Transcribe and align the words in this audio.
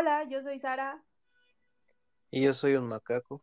Hola, 0.00 0.22
yo 0.28 0.40
soy 0.40 0.60
Sara. 0.60 1.02
Y 2.30 2.44
yo 2.44 2.54
soy 2.54 2.76
un 2.76 2.86
macaco. 2.86 3.42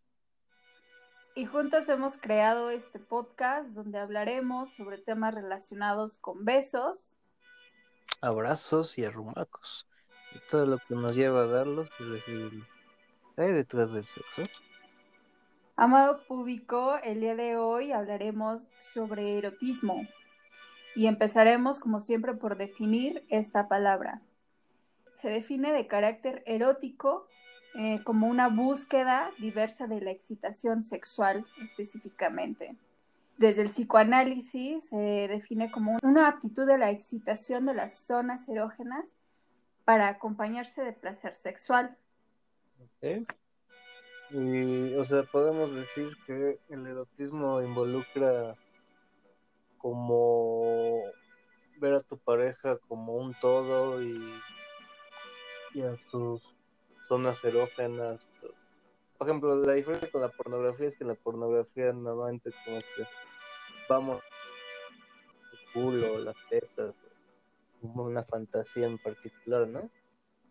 Y 1.36 1.46
juntos 1.46 1.90
hemos 1.90 2.16
creado 2.16 2.70
este 2.70 2.98
podcast 2.98 3.72
donde 3.72 4.00
hablaremos 4.00 4.72
sobre 4.74 4.98
temas 4.98 5.34
relacionados 5.34 6.18
con 6.18 6.46
besos, 6.46 7.20
abrazos 8.22 8.98
y 8.98 9.04
arrumacos. 9.04 9.86
Y 10.34 10.40
todo 10.48 10.66
lo 10.66 10.78
que 10.78 10.96
nos 10.96 11.14
lleva 11.14 11.42
a 11.42 11.48
darlos 11.48 11.90
y 12.00 12.04
recibirlos. 12.04 12.68
¿Qué 13.36 13.42
hay 13.42 13.52
detrás 13.52 13.92
del 13.92 14.06
sexo? 14.06 14.44
Amado 15.76 16.24
público, 16.26 16.96
el 17.04 17.20
día 17.20 17.36
de 17.36 17.58
hoy 17.58 17.92
hablaremos 17.92 18.70
sobre 18.80 19.38
erotismo. 19.38 20.08
Y 20.96 21.08
empezaremos, 21.08 21.80
como 21.80 22.00
siempre, 22.00 22.34
por 22.34 22.56
definir 22.56 23.26
esta 23.28 23.68
palabra 23.68 24.22
se 25.16 25.30
define 25.30 25.72
de 25.72 25.88
carácter 25.88 26.44
erótico 26.46 27.28
eh, 27.78 28.02
como 28.04 28.28
una 28.28 28.48
búsqueda 28.48 29.32
diversa 29.40 29.88
de 29.88 30.00
la 30.02 30.12
excitación 30.12 30.84
sexual 30.84 31.46
específicamente. 31.62 32.76
Desde 33.38 33.64
el 33.64 33.70
psicoanálisis 33.70 34.88
se 34.90 35.28
define 35.28 35.70
como 35.70 35.98
una 36.02 36.28
aptitud 36.28 36.66
de 36.66 36.78
la 36.78 36.92
excitación 36.92 37.66
de 37.66 37.74
las 37.74 38.00
zonas 38.00 38.48
erógenas 38.48 39.10
para 39.84 40.08
acompañarse 40.08 40.84
de 40.84 40.94
placer 40.94 41.36
sexual. 41.36 41.98
Y, 44.32 44.94
o 44.96 45.04
sea, 45.04 45.24
podemos 45.24 45.76
decir 45.76 46.08
que 46.26 46.60
el 46.70 46.88
erotismo 46.88 47.62
involucra 47.62 48.56
como 49.78 51.04
ver 51.78 51.94
a 51.96 52.02
tu 52.02 52.18
pareja 52.18 52.78
como 52.88 53.16
un 53.16 53.34
todo 53.40 54.02
y 54.02 54.16
en 55.82 55.98
sus 56.10 56.56
zonas 57.04 57.44
erógenas. 57.44 58.20
Por 59.18 59.28
ejemplo, 59.28 59.56
la 59.56 59.74
diferencia 59.74 60.12
con 60.12 60.22
la 60.22 60.30
pornografía 60.30 60.88
es 60.88 60.96
que 60.96 61.06
la 61.06 61.16
pornografía 61.16 61.94
normalmente 61.94 62.52
como 62.66 62.80
que 62.80 63.08
vamos 63.88 64.22
el 65.52 65.74
culo, 65.74 66.20
las 66.20 66.36
tetas, 66.50 66.96
como 67.82 68.04
una 68.04 68.24
fantasía 68.24 68.88
en 68.88 68.98
particular, 68.98 69.68
¿no? 69.68 69.90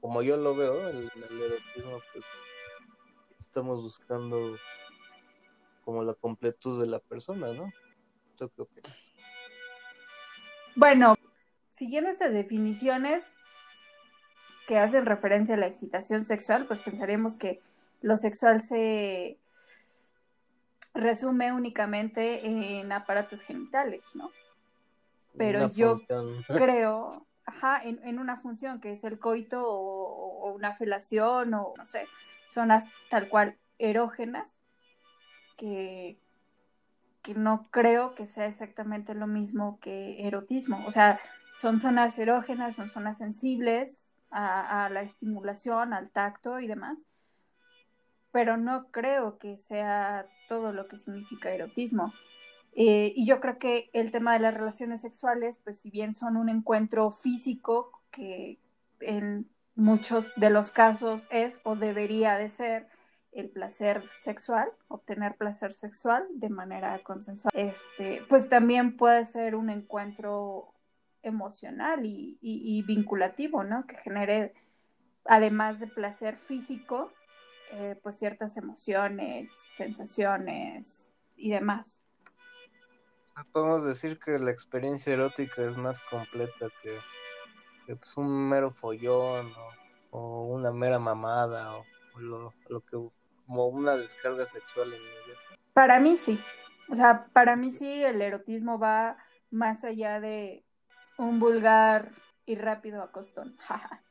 Como 0.01 0.23
yo 0.23 0.37
lo 0.37 0.55
veo, 0.55 0.89
en 0.89 0.97
el, 0.97 1.43
erotismo, 1.43 2.01
pues 2.13 2.25
estamos 3.39 3.83
buscando 3.83 4.57
como 5.85 6.03
la 6.03 6.15
completud 6.15 6.81
de 6.81 6.87
la 6.89 6.99
persona, 6.99 7.53
¿no? 7.53 7.71
¿Tú 8.37 8.51
qué 8.51 8.63
opinas? 8.63 9.15
Bueno, 10.77 11.15
siguiendo 11.71 12.11
estas 12.11 12.33
definiciones, 12.33 13.33
que 14.67 14.79
hacen 14.79 15.07
referencia 15.07 15.55
a 15.55 15.59
la 15.59 15.67
excitación 15.67 16.23
sexual, 16.23 16.67
pues 16.67 16.81
pensaríamos 16.81 17.35
que 17.35 17.61
lo 18.03 18.17
sexual 18.17 18.61
se 18.61 19.39
resume 20.95 21.53
únicamente 21.53 22.47
en 22.47 22.93
aparatos 22.93 23.43
genitales, 23.43 24.15
¿no? 24.15 24.31
Pero 25.37 25.71
yo 25.73 25.97
creo, 26.49 27.27
ajá, 27.45 27.83
en, 27.83 28.19
una 28.19 28.37
función 28.37 28.81
que 28.81 28.93
es 28.93 29.05
el 29.05 29.19
coito 29.19 29.65
o, 29.67 30.53
una 30.55 30.75
felación 30.75 31.55
o 31.55 31.75
no 31.77 31.87
sé, 31.87 32.07
zonas 32.49 32.91
tal 33.11 33.29
cual 33.29 33.57
erógenas, 33.79 34.61
que, 35.57 36.19
que 37.23 37.35
no 37.35 37.69
creo 37.71 38.15
que 38.15 38.27
sea 38.27 38.47
exactamente 38.47 39.15
lo 39.15 39.27
mismo 39.27 39.79
que 39.81 40.27
erotismo. 40.27 40.85
O 40.87 40.91
sea, 40.91 41.21
son 41.57 41.79
zonas 41.79 42.19
erógenas, 42.19 42.77
son 42.77 42.89
zonas 42.89 43.19
sensibles, 43.19 44.14
a, 44.35 44.89
la 44.91 45.03
estimulación, 45.03 45.93
al 45.93 46.11
tacto 46.11 46.59
y 46.59 46.67
demás, 46.67 47.07
pero 48.33 48.57
no 48.57 48.91
creo 48.91 49.39
que 49.39 49.57
sea 49.57 50.27
todo 50.49 50.73
lo 50.73 50.89
que 50.89 50.97
significa 50.97 51.53
erotismo. 51.53 52.13
Eh, 52.77 53.13
y 53.15 53.27
yo 53.27 53.41
creo 53.41 53.59
que 53.59 53.91
el 53.93 54.11
tema 54.11 54.33
de 54.33 54.41
las 54.41 54.55
relaciones 54.55 55.01
sexuales, 55.01 55.61
pues 55.63 55.81
si 55.81 55.91
bien 55.91 56.15
son 56.15 56.37
un 56.37 56.49
encuentro 56.49 57.13
físico, 57.13 58.03
que 58.11 58.59
en 59.01 59.49
muchos 59.77 60.33
de 60.37 60.51
los 60.51 60.73
casos 60.73 61.27
es 61.31 61.61
o 61.63 61.77
debería 61.77 62.37
de 62.37 62.51
ser 62.51 62.89
el 63.31 63.51
placer 63.51 64.05
sexual, 64.23 64.69
obtener 64.89 65.37
placer 65.37 65.73
sexual 65.73 66.27
de 66.35 66.49
manera 66.49 67.01
consensual, 67.05 67.53
este, 67.55 68.23
pues 68.29 68.49
también 68.49 68.97
puede 68.97 69.25
ser 69.25 69.55
un 69.55 69.71
encuentro 69.71 70.74
emocional 71.25 72.01
y, 72.05 72.83
vinculativo, 72.87 73.65
¿no? 73.65 73.87
Que 73.87 73.97
genere, 73.97 74.55
además 75.25 75.81
de 75.81 75.87
placer 75.87 76.37
físico, 76.37 77.13
eh, 77.73 77.99
pues 78.03 78.19
ciertas 78.19 78.57
emociones, 78.57 79.51
sensaciones 79.77 81.09
y 81.37 81.51
demás. 81.51 82.05
Podemos 83.53 83.85
decir 83.85 84.19
que 84.19 84.39
la 84.39 84.51
experiencia 84.51 85.13
erótica 85.13 85.63
es 85.63 85.77
más 85.77 86.01
completa 86.03 86.69
que, 86.83 87.97
pues, 87.97 88.17
un 88.17 88.49
mero 88.49 88.71
follón 88.71 89.53
o, 90.11 90.45
una 90.45 90.71
mera 90.71 90.99
mamada 90.99 91.77
o, 91.77 91.85
lo, 92.21 92.53
que 92.69 92.97
como 93.47 93.67
una 93.67 93.97
descarga 93.97 94.47
sexual 94.53 94.93
en 94.93 95.01
Para 95.73 95.99
mí 95.99 96.17
sí. 96.17 96.39
O 96.89 96.95
sea, 96.95 97.27
para 97.33 97.57
mí 97.57 97.71
sí 97.71 98.05
el 98.05 98.23
erotismo 98.23 98.79
va 98.79 99.17
más 99.51 99.85
allá 99.85 100.21
de, 100.21 100.64
un 101.19 101.39
vulgar 101.39 102.13
y 102.47 102.57
rápido 102.57 103.03
acostón. 103.03 103.57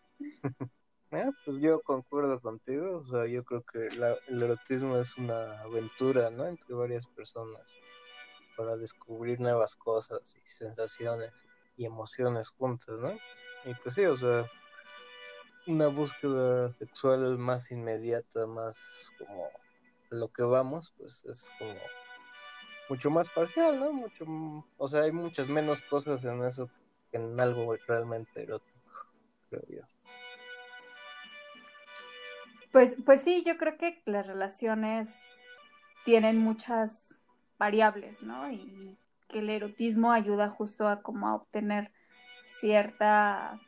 eh, 1.12 1.30
pues 1.46 1.58
yo 1.62 1.82
concuerdo 1.82 2.40
contigo, 2.40 2.98
o 2.98 3.06
sea, 3.06 3.26
yo 3.26 3.44
creo 3.44 3.64
que 3.64 3.88
el 3.88 4.44
erotismo 4.44 4.98
es 4.98 5.18
una 5.18 5.62
aventura, 5.62 6.30
¿no? 6.30 6.46
Entre 6.46 6.74
varias 6.74 7.08
personas 7.08 7.80
para 8.56 8.78
descubrir 8.78 9.40
nuevas 9.40 9.76
cosas 9.76 10.38
y 10.38 10.52
sensaciones 10.56 11.48
y 11.76 11.86
emociones 11.86 12.50
juntas, 12.50 12.96
¿no? 13.00 13.12
Y 13.66 13.74
pues 13.76 13.96
sí, 13.96 14.06
o 14.06 14.16
sea, 14.16 14.50
una 15.68 15.88
búsqueda 15.88 16.70
sexual 16.72 17.38
más 17.38 17.72
inmediata, 17.72 18.46
más 18.48 19.12
como 19.18 19.50
lo 20.10 20.28
que 20.28 20.44
vamos, 20.44 20.94
pues 20.98 21.24
es 21.26 21.52
como 21.58 21.80
mucho 22.90 23.10
más 23.10 23.28
parcial, 23.30 23.80
¿no? 23.80 23.94
Mucho, 23.94 24.26
o 24.78 24.88
sea, 24.88 25.02
hay 25.02 25.12
muchas 25.12 25.48
menos 25.48 25.82
cosas 25.84 26.24
en 26.24 26.44
eso 26.44 26.70
en 27.14 27.40
algo 27.40 27.76
realmente 27.88 28.44
erótico, 28.44 28.80
creo 29.50 29.64
yo. 29.70 29.82
Pues, 32.72 32.96
pues 33.06 33.22
sí, 33.22 33.44
yo 33.46 33.58
creo 33.58 33.78
que 33.78 34.02
las 34.06 34.28
relaciones 34.28 35.16
tienen 36.06 36.40
muchas 36.40 37.20
variables, 37.60 38.24
¿no? 38.24 38.52
Y 38.52 38.98
que 39.30 39.40
el 39.40 39.50
erotismo 39.50 40.12
ayuda 40.12 40.50
justo 40.50 40.88
a 40.88 41.02
como 41.02 41.28
a 41.28 41.36
obtener 41.36 41.92
cierta, 42.46 43.60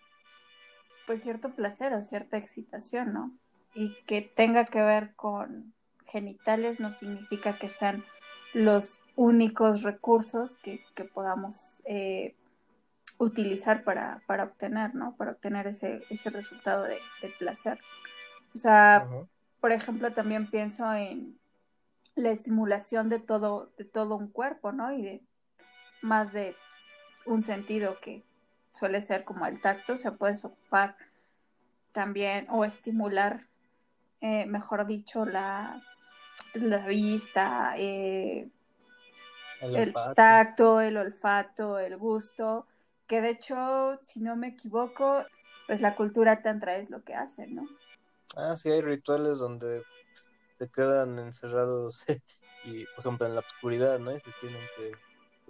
pues 1.05 1.21
cierto 1.21 1.51
placer 1.51 1.93
o 1.93 2.01
cierta 2.01 2.37
excitación, 2.37 3.13
¿no? 3.13 3.31
Y 3.73 3.95
que 4.05 4.21
tenga 4.21 4.65
que 4.65 4.81
ver 4.81 5.13
con 5.15 5.73
genitales 6.07 6.79
no 6.79 6.91
significa 6.91 7.57
que 7.57 7.69
sean 7.69 8.03
los 8.53 9.01
únicos 9.15 9.83
recursos 9.83 10.55
que, 10.57 10.81
podamos 11.13 11.81
eh, 11.85 12.35
utilizar 13.17 13.83
para, 13.83 14.21
para 14.27 14.43
obtener, 14.43 14.95
¿no? 14.95 15.15
Para 15.15 15.31
obtener 15.31 15.67
ese, 15.67 16.03
ese 16.09 16.29
resultado 16.29 16.83
de, 16.83 16.99
placer. 17.39 17.79
O 18.53 18.57
sea, 18.57 19.07
por 19.59 19.71
ejemplo, 19.71 20.11
también 20.13 20.49
pienso 20.49 20.91
en 20.93 21.37
la 22.15 22.29
estimulación 22.29 23.09
de 23.09 23.19
todo, 23.19 23.71
de 23.77 23.85
todo 23.85 24.15
un 24.15 24.27
cuerpo, 24.27 24.71
¿no? 24.71 24.93
Y 24.93 25.01
de 25.01 25.21
más 26.01 26.33
de 26.33 26.55
un 27.25 27.41
sentido 27.41 27.99
que 27.99 28.23
suele 28.71 29.01
ser 29.01 29.23
como 29.23 29.45
el 29.45 29.61
tacto, 29.61 29.97
se 29.97 30.11
puede 30.11 30.37
ocupar 30.43 30.95
también 31.91 32.47
o 32.49 32.65
estimular, 32.65 33.47
eh, 34.21 34.45
mejor 34.45 34.85
dicho, 34.85 35.25
la, 35.25 35.81
la 36.53 36.85
vista, 36.85 37.73
eh, 37.77 38.49
el, 39.61 39.93
tacto, 40.13 40.81
el 40.81 40.97
olfato, 40.97 41.79
el 41.79 41.97
gusto 41.97 42.67
que 43.07 43.21
de 43.21 43.29
hecho, 43.29 43.99
si 44.03 44.19
no 44.19 44.35
me 44.35 44.47
equivoco, 44.49 45.23
pues 45.67 45.81
la 45.81 45.95
cultura 45.95 46.41
tantra 46.41 46.77
es 46.77 46.89
lo 46.89 47.03
que 47.03 47.13
hace, 47.13 47.47
¿no? 47.47 47.67
Ah, 48.35 48.57
sí, 48.57 48.69
hay 48.69 48.81
rituales 48.81 49.39
donde 49.39 49.83
te 50.57 50.67
quedan 50.69 51.17
encerrados 51.19 52.03
y, 52.65 52.85
por 52.85 52.99
ejemplo, 52.99 53.27
en 53.27 53.35
la 53.35 53.41
oscuridad, 53.41 53.99
¿no? 53.99 54.11
Y 54.11 54.19
se 54.19 54.31
tienen 54.41 54.61
que, 54.77 54.91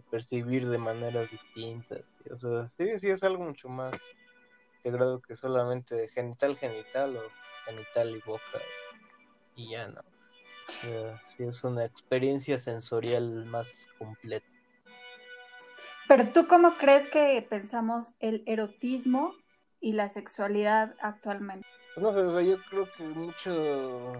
percibir 0.09 0.67
de 0.67 0.77
maneras 0.77 1.29
distintas. 1.31 2.01
O 2.31 2.37
sea, 2.37 2.71
sí, 2.77 2.99
sí 2.99 3.09
es 3.09 3.23
algo 3.23 3.43
mucho 3.43 3.69
más 3.69 3.99
integrado 4.77 5.21
que 5.21 5.35
solamente 5.35 6.07
genital, 6.09 6.57
genital 6.57 7.17
o 7.17 7.21
genital 7.65 8.15
y 8.15 8.21
boca 8.25 8.61
y 9.55 9.69
ya, 9.71 9.87
¿no? 9.87 10.01
O 10.01 10.73
sea, 10.73 11.21
sí 11.35 11.43
es 11.43 11.63
una 11.63 11.85
experiencia 11.85 12.57
sensorial 12.57 13.45
más 13.47 13.87
completa. 13.97 14.45
Pero 16.07 16.31
tú 16.31 16.47
cómo 16.47 16.77
crees 16.77 17.07
que 17.07 17.45
pensamos 17.49 18.13
el 18.19 18.43
erotismo 18.45 19.33
y 19.79 19.93
la 19.93 20.09
sexualidad 20.09 20.95
actualmente? 21.01 21.67
Pues 21.93 22.03
no, 22.03 22.13
pero 22.13 22.41
yo 22.41 22.57
creo 22.69 22.87
que 22.97 23.03
mucho 23.03 24.13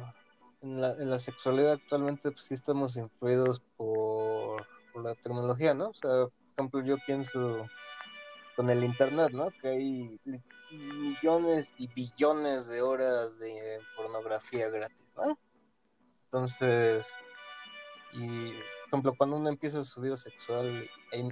en 0.62 0.82
la, 0.82 0.94
en 0.94 1.10
la 1.10 1.20
sexualidad 1.20 1.74
actualmente 1.74 2.32
pues 2.32 2.46
sí 2.46 2.54
estamos 2.54 2.96
influidos 2.98 3.62
por, 3.78 4.66
por 4.94 5.04
la 5.04 5.14
tecnología, 5.16 5.74
¿no? 5.74 5.90
O 5.90 5.94
sea, 5.94 6.10
por 6.10 6.32
ejemplo, 6.58 6.84
yo 6.84 6.98
pienso 7.06 7.68
con 8.56 8.70
el 8.70 8.84
internet, 8.84 9.32
¿no? 9.34 9.52
Que 9.62 9.68
hay 9.68 10.20
millones 10.72 11.68
y 11.78 11.88
billones 11.88 12.68
de 12.70 12.82
horas 12.82 13.40
de 13.40 13.80
pornografía 13.96 14.70
gratis, 14.70 15.08
¿no? 15.18 15.38
Entonces, 16.26 17.14
y 18.14 18.54
ejemplo, 18.88 19.14
cuando 19.18 19.38
uno 19.38 19.50
empieza 19.50 19.84
su 19.84 20.02
vida 20.02 20.18
sexual, 20.18 20.90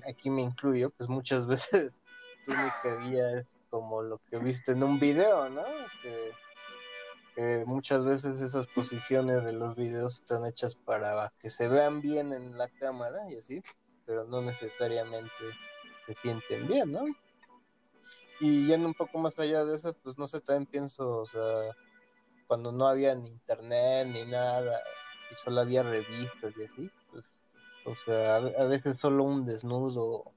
aquí 0.08 0.30
me 0.30 0.42
incluyo, 0.42 0.90
pues 0.92 1.10
muchas 1.10 1.48
veces 1.48 2.02
única 2.48 2.98
guía 3.04 3.40
es 3.40 3.48
como 3.70 4.02
lo 4.02 4.20
que 4.30 4.38
viste 4.40 4.74
en 4.74 4.84
un 4.84 5.00
video, 5.00 5.50
¿no? 5.50 5.64
Que, 6.02 6.32
muchas 7.66 8.06
veces 8.06 8.42
esas 8.42 8.68
posiciones 8.68 9.44
de 9.44 9.54
los 9.54 9.76
videos 9.76 10.18
están 10.18 10.46
hechas 10.46 10.76
para 10.76 11.34
que 11.40 11.50
se 11.50 11.68
vean 11.68 12.00
bien 12.00 12.32
en 12.32 12.56
la 12.56 12.68
cámara 12.80 13.28
y 13.32 13.38
así, 13.38 13.64
pero 14.06 14.26
no 14.26 14.44
necesariamente 14.44 15.34
se 16.06 16.14
sienten 16.22 16.68
bien, 16.68 16.92
¿no? 16.92 17.06
Y 18.40 18.68
yendo 18.68 18.88
un 18.88 18.94
poco 18.94 19.18
más 19.18 19.38
allá 19.40 19.66
de 19.66 19.76
eso, 19.76 19.96
pues 20.04 20.16
no 20.20 20.28
sé, 20.28 20.42
también 20.42 20.68
pienso, 20.68 21.18
o 21.18 21.26
sea, 21.26 21.76
cuando 22.46 22.72
no 22.72 22.88
había 22.88 23.16
ni 23.16 23.32
internet 23.32 24.10
ni 24.10 24.26
nada, 24.26 24.84
solo 25.44 25.62
había 25.62 25.82
revistas 25.82 26.54
y 26.56 26.64
así, 26.64 26.92
pues, 27.10 27.34
o 27.86 27.96
sea, 28.06 28.38
a, 28.38 28.66
veces 28.66 28.98
solo 29.00 29.24
un 29.24 29.46
desnudo, 29.46 30.32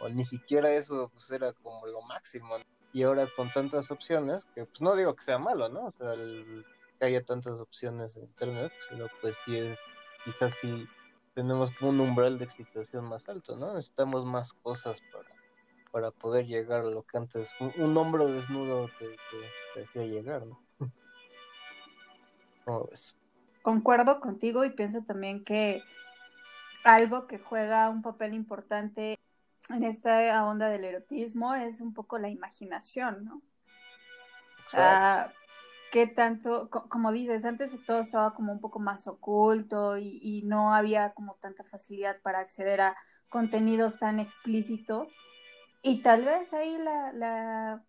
o 0.00 0.08
ni 0.08 0.24
siquiera 0.24 0.70
eso, 0.70 1.10
pues 1.12 1.30
era 1.30 1.52
como 1.52 1.86
lo 1.86 2.02
máximo. 2.02 2.56
Y 2.92 3.02
ahora 3.02 3.26
con 3.36 3.52
tantas 3.52 3.90
opciones, 3.90 4.46
que 4.54 4.64
pues 4.64 4.80
no 4.80 4.96
digo 4.96 5.14
que 5.14 5.22
sea 5.22 5.38
malo, 5.38 5.68
¿no? 5.68 5.86
O 5.86 5.92
sea, 5.92 6.14
que 6.14 7.06
haya 7.06 7.24
tantas 7.24 7.60
opciones 7.60 8.16
en 8.16 8.24
internet, 8.24 8.72
pero 8.88 9.08
pues 9.20 9.34
sí 9.44 9.56
es, 9.58 9.78
quizás 10.24 10.52
sí 10.60 10.86
tenemos 11.34 11.70
un 11.80 12.00
umbral 12.00 12.38
de 12.38 12.46
excitación 12.46 13.04
más 13.04 13.28
alto, 13.28 13.56
¿no? 13.56 13.74
Necesitamos 13.74 14.24
más 14.24 14.52
cosas 14.54 15.00
para 15.12 15.40
para 15.90 16.10
poder 16.10 16.46
llegar 16.46 16.82
a 16.82 16.90
lo 16.90 17.02
que 17.02 17.18
antes 17.18 17.50
un, 17.60 17.96
hombro 17.96 18.30
desnudo 18.30 18.88
te, 18.98 19.82
hacía 19.82 20.02
llegar, 20.04 20.46
¿no? 20.46 20.60
¿Cómo 22.64 22.86
ves? 22.86 23.16
Concuerdo 23.62 24.20
contigo 24.20 24.64
y 24.64 24.70
pienso 24.70 25.00
también 25.02 25.44
que 25.44 25.82
algo 26.84 27.26
que 27.26 27.38
juega 27.38 27.90
un 27.90 28.02
papel 28.02 28.34
importante 28.34 29.18
en 29.68 29.84
esta 29.84 30.44
onda 30.44 30.68
del 30.68 30.84
erotismo 30.84 31.54
es 31.54 31.80
un 31.80 31.94
poco 31.94 32.18
la 32.18 32.28
imaginación, 32.28 33.24
¿no? 33.24 33.42
O 34.62 34.64
sea, 34.70 35.32
qué 35.92 36.06
tanto, 36.06 36.68
como 36.70 37.12
dices, 37.12 37.44
antes 37.44 37.72
todo 37.86 38.00
estaba 38.00 38.34
como 38.34 38.52
un 38.52 38.60
poco 38.60 38.78
más 38.78 39.06
oculto 39.06 39.96
y, 39.96 40.20
y 40.22 40.42
no 40.42 40.74
había 40.74 41.12
como 41.12 41.36
tanta 41.36 41.64
facilidad 41.64 42.20
para 42.22 42.40
acceder 42.40 42.80
a 42.80 42.96
contenidos 43.28 43.98
tan 43.98 44.20
explícitos 44.20 45.12
y 45.82 46.02
tal 46.02 46.24
vez 46.24 46.52
ahí 46.52 46.76
la, 46.78 47.12
la, 47.12 47.82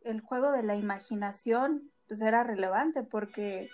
el 0.00 0.20
juego 0.20 0.50
de 0.52 0.62
la 0.62 0.76
imaginación 0.76 1.90
pues 2.08 2.20
era 2.20 2.42
relevante 2.42 3.02
porque 3.02 3.68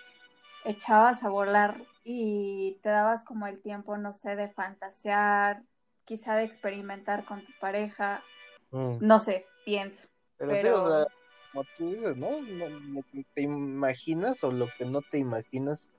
echabas 0.64 1.22
a 1.24 1.28
volar 1.28 1.82
y 2.04 2.78
te 2.82 2.88
dabas 2.88 3.24
como 3.24 3.46
el 3.46 3.60
tiempo, 3.60 3.96
no 3.96 4.12
sé, 4.12 4.36
de 4.36 4.48
fantasear, 4.48 5.62
quizá 6.04 6.36
de 6.36 6.44
experimentar 6.44 7.24
con 7.24 7.44
tu 7.44 7.52
pareja, 7.60 8.22
mm. 8.70 8.98
no 9.00 9.20
sé, 9.20 9.46
pienso. 9.64 10.06
Pero, 10.38 11.06
como 11.52 11.64
tú 11.76 11.90
dices, 11.90 12.16
¿no? 12.16 12.40
Lo 12.40 13.02
que 13.12 13.24
te 13.34 13.42
imaginas 13.42 14.42
o 14.44 14.52
lo 14.52 14.68
que 14.78 14.86
no 14.86 15.02
te 15.02 15.18
imaginas 15.18 15.90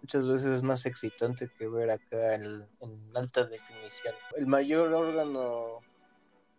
muchas 0.00 0.28
veces 0.28 0.54
es 0.54 0.62
más 0.62 0.86
excitante 0.86 1.50
que 1.58 1.68
ver 1.68 1.90
acá 1.90 2.34
en, 2.34 2.66
en 2.80 3.16
alta 3.16 3.44
definición. 3.44 4.14
El 4.36 4.46
mayor 4.46 4.92
órgano 4.92 5.80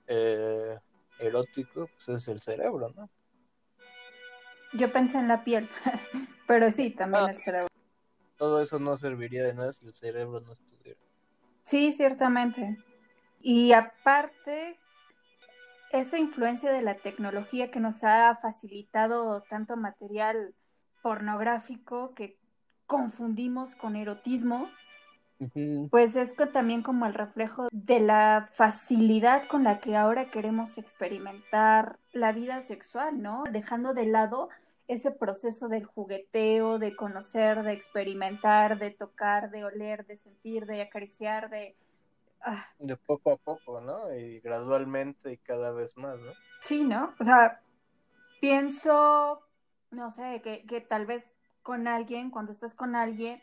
eh, 0.07 0.77
erótico, 1.19 1.87
pues 1.87 2.09
es 2.09 2.27
el 2.27 2.39
cerebro, 2.39 2.91
¿no? 2.95 3.09
Yo 4.73 4.91
pensé 4.91 5.17
en 5.17 5.27
la 5.27 5.43
piel, 5.43 5.69
pero 6.47 6.71
sí, 6.71 6.91
también 6.91 7.25
ah, 7.25 7.31
el 7.31 7.37
cerebro. 7.37 7.67
Todo 8.37 8.61
eso 8.61 8.79
no 8.79 8.95
serviría 8.97 9.43
de 9.43 9.53
nada 9.53 9.73
si 9.73 9.87
el 9.87 9.93
cerebro 9.93 10.41
no 10.41 10.53
estuviera. 10.53 10.99
Sí, 11.63 11.91
ciertamente. 11.93 12.77
Y 13.41 13.73
aparte, 13.73 14.77
esa 15.91 16.17
influencia 16.17 16.71
de 16.71 16.81
la 16.81 16.95
tecnología 16.95 17.71
que 17.71 17.79
nos 17.79 18.03
ha 18.03 18.35
facilitado 18.35 19.43
tanto 19.43 19.75
material 19.75 20.55
pornográfico 21.01 22.13
que 22.13 22.37
confundimos 22.85 23.75
con 23.75 23.95
erotismo, 23.95 24.69
pues 25.89 26.15
es 26.15 26.35
también 26.51 26.83
como 26.83 27.05
el 27.05 27.13
reflejo 27.13 27.69
de 27.71 28.01
la 28.01 28.49
facilidad 28.53 29.47
con 29.47 29.63
la 29.63 29.79
que 29.79 29.95
ahora 29.95 30.29
queremos 30.31 30.77
experimentar 30.77 31.97
la 32.11 32.33
vida 32.33 32.61
sexual, 32.61 33.21
¿no? 33.21 33.43
Dejando 33.51 33.93
de 33.93 34.05
lado 34.05 34.49
ese 34.89 35.11
proceso 35.11 35.69
del 35.69 35.85
jugueteo, 35.85 36.79
de 36.79 36.95
conocer, 36.95 37.63
de 37.63 37.73
experimentar, 37.73 38.79
de 38.79 38.89
tocar, 38.89 39.51
de 39.51 39.63
oler, 39.63 40.05
de 40.07 40.17
sentir, 40.17 40.65
de 40.65 40.81
acariciar, 40.81 41.49
de... 41.49 41.75
Ah. 42.41 42.65
De 42.79 42.97
poco 42.97 43.31
a 43.31 43.37
poco, 43.37 43.81
¿no? 43.81 44.13
Y 44.13 44.39
gradualmente 44.39 45.31
y 45.31 45.37
cada 45.37 45.71
vez 45.71 45.95
más, 45.95 46.19
¿no? 46.19 46.31
Sí, 46.61 46.83
¿no? 46.83 47.13
O 47.19 47.23
sea, 47.23 47.61
pienso, 48.41 49.41
no 49.91 50.11
sé, 50.11 50.41
que, 50.43 50.65
que 50.65 50.81
tal 50.81 51.05
vez 51.05 51.31
con 51.61 51.87
alguien, 51.87 52.31
cuando 52.31 52.51
estás 52.51 52.73
con 52.73 52.95
alguien, 52.95 53.41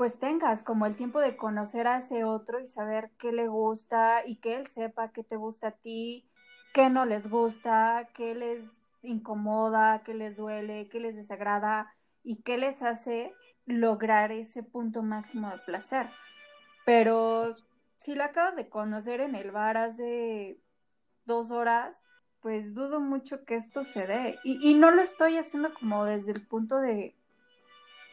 pues 0.00 0.18
tengas 0.18 0.62
como 0.62 0.86
el 0.86 0.96
tiempo 0.96 1.20
de 1.20 1.36
conocer 1.36 1.86
a 1.86 1.98
ese 1.98 2.24
otro 2.24 2.58
y 2.58 2.66
saber 2.66 3.10
qué 3.18 3.32
le 3.32 3.48
gusta 3.48 4.26
y 4.26 4.36
que 4.36 4.56
él 4.56 4.66
sepa 4.66 5.12
qué 5.12 5.22
te 5.22 5.36
gusta 5.36 5.68
a 5.68 5.72
ti, 5.72 6.26
qué 6.72 6.88
no 6.88 7.04
les 7.04 7.28
gusta, 7.28 8.08
qué 8.14 8.34
les 8.34 8.64
incomoda, 9.02 10.02
qué 10.02 10.14
les 10.14 10.38
duele, 10.38 10.88
qué 10.88 11.00
les 11.00 11.16
desagrada 11.16 11.92
y 12.22 12.40
qué 12.40 12.56
les 12.56 12.82
hace 12.82 13.34
lograr 13.66 14.32
ese 14.32 14.62
punto 14.62 15.02
máximo 15.02 15.50
de 15.50 15.58
placer. 15.58 16.08
Pero 16.86 17.54
si 17.98 18.14
lo 18.14 18.24
acabas 18.24 18.56
de 18.56 18.70
conocer 18.70 19.20
en 19.20 19.34
el 19.34 19.50
bar 19.50 19.76
hace 19.76 20.58
dos 21.26 21.50
horas, 21.50 22.02
pues 22.40 22.72
dudo 22.72 23.00
mucho 23.00 23.44
que 23.44 23.56
esto 23.56 23.84
se 23.84 24.06
dé. 24.06 24.38
Y, 24.44 24.66
y 24.66 24.72
no 24.72 24.92
lo 24.92 25.02
estoy 25.02 25.36
haciendo 25.36 25.74
como 25.74 26.06
desde 26.06 26.32
el 26.32 26.46
punto 26.46 26.78
de 26.80 27.20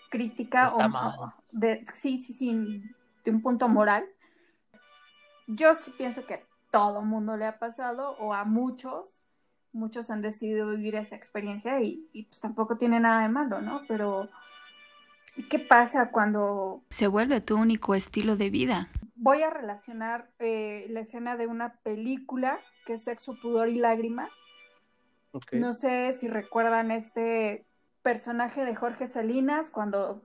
crítica 0.09 0.67
o 0.73 1.33
de 1.57 1.83
sí, 1.93 2.17
sí, 2.17 2.33
sí, 2.33 2.83
de 3.23 3.31
un 3.31 3.41
punto 3.41 3.67
moral. 3.67 4.05
Yo 5.47 5.75
sí 5.75 5.91
pienso 5.97 6.25
que 6.25 6.35
a 6.35 6.41
todo 6.71 7.01
mundo 7.01 7.35
le 7.35 7.45
ha 7.45 7.57
pasado 7.57 8.11
o 8.19 8.33
a 8.33 8.45
muchos, 8.45 9.23
muchos 9.71 10.09
han 10.09 10.21
decidido 10.21 10.69
vivir 10.69 10.95
esa 10.95 11.15
experiencia 11.15 11.81
y, 11.81 12.27
pues 12.29 12.39
tampoco 12.39 12.77
tiene 12.77 12.99
nada 12.99 13.23
de 13.23 13.29
malo, 13.29 13.61
¿no? 13.61 13.81
Pero 13.87 14.29
¿qué 15.49 15.59
pasa 15.59 16.11
cuando 16.11 16.83
se 16.89 17.07
vuelve 17.07 17.41
tu 17.41 17.57
único 17.57 17.95
estilo 17.95 18.35
de 18.35 18.49
vida? 18.49 18.89
Voy 19.15 19.41
a 19.41 19.49
relacionar 19.49 20.29
eh, 20.39 20.85
la 20.89 20.99
escena 20.99 21.37
de 21.37 21.47
una 21.47 21.73
película 21.77 22.59
que 22.85 22.93
es 22.93 23.03
Sexo, 23.03 23.35
Pudor 23.41 23.69
y 23.69 23.75
Lágrimas. 23.75 24.31
No 25.51 25.73
sé 25.73 26.13
si 26.13 26.27
recuerdan 26.27 26.91
este 26.91 27.65
personaje 28.01 28.63
de 28.63 28.75
Jorge 28.75 29.07
Salinas 29.07 29.69
cuando 29.69 30.23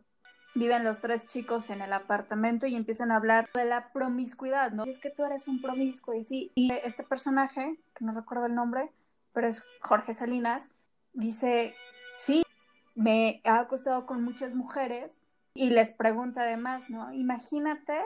viven 0.55 0.85
los 0.85 1.01
tres 1.01 1.27
chicos 1.27 1.71
en 1.71 1.81
el 1.81 1.93
apartamento 1.93 2.67
y 2.67 2.75
empiezan 2.75 3.11
a 3.11 3.17
hablar 3.17 3.49
de 3.55 3.65
la 3.65 3.93
promiscuidad, 3.93 4.73
¿no? 4.73 4.87
Y 4.87 4.91
es 4.91 4.99
que 4.99 5.11
tú 5.11 5.25
eres 5.25 5.49
un 5.49 5.61
promiscuo 5.61 6.15
y 6.15 6.25
sí. 6.25 6.53
Y 6.55 6.73
este 6.73 7.03
personaje, 7.03 7.79
que 7.95 8.05
no 8.05 8.13
recuerdo 8.13 8.47
el 8.47 8.55
nombre, 8.55 8.91
pero 9.33 9.49
es 9.49 9.65
Jorge 9.81 10.15
Salinas, 10.15 10.69
dice, 11.13 11.75
sí, 12.15 12.43
me 12.95 13.41
ha 13.45 13.61
acostado 13.61 14.07
con 14.07 14.23
muchas 14.23 14.55
mujeres 14.55 15.13
y 15.55 15.71
les 15.71 15.93
pregunta 15.93 16.43
además, 16.43 16.89
¿no? 16.91 17.13
Imagínate 17.13 17.99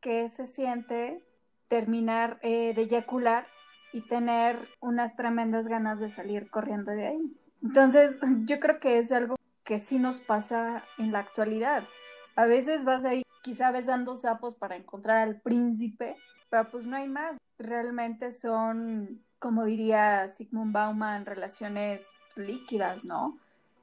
que 0.00 0.28
se 0.28 0.46
siente 0.46 1.24
terminar 1.68 2.38
eh, 2.42 2.74
de 2.74 2.82
eyacular 2.82 3.46
y 3.92 4.02
tener 4.02 4.68
unas 4.80 5.16
tremendas 5.16 5.68
ganas 5.68 6.00
de 6.00 6.10
salir 6.10 6.50
corriendo 6.50 6.92
de 6.92 7.06
ahí. 7.08 7.36
Entonces, 7.62 8.16
yo 8.46 8.58
creo 8.60 8.80
que 8.80 8.98
es 8.98 9.12
algo 9.12 9.36
que 9.64 9.78
sí 9.78 9.98
nos 9.98 10.20
pasa 10.20 10.84
en 10.98 11.12
la 11.12 11.20
actualidad. 11.20 11.84
A 12.36 12.46
veces 12.46 12.84
vas 12.84 13.04
ahí, 13.04 13.22
quizá 13.42 13.70
ves 13.70 13.86
dando 13.86 14.16
sapos 14.16 14.54
para 14.54 14.76
encontrar 14.76 15.18
al 15.18 15.40
príncipe, 15.40 16.16
pero 16.50 16.70
pues 16.70 16.86
no 16.86 16.96
hay 16.96 17.08
más. 17.08 17.36
Realmente 17.58 18.32
son, 18.32 19.22
como 19.38 19.64
diría 19.64 20.28
Sigmund 20.28 20.72
Bauman, 20.72 21.26
relaciones 21.26 22.10
líquidas, 22.36 23.04
¿no? 23.04 23.38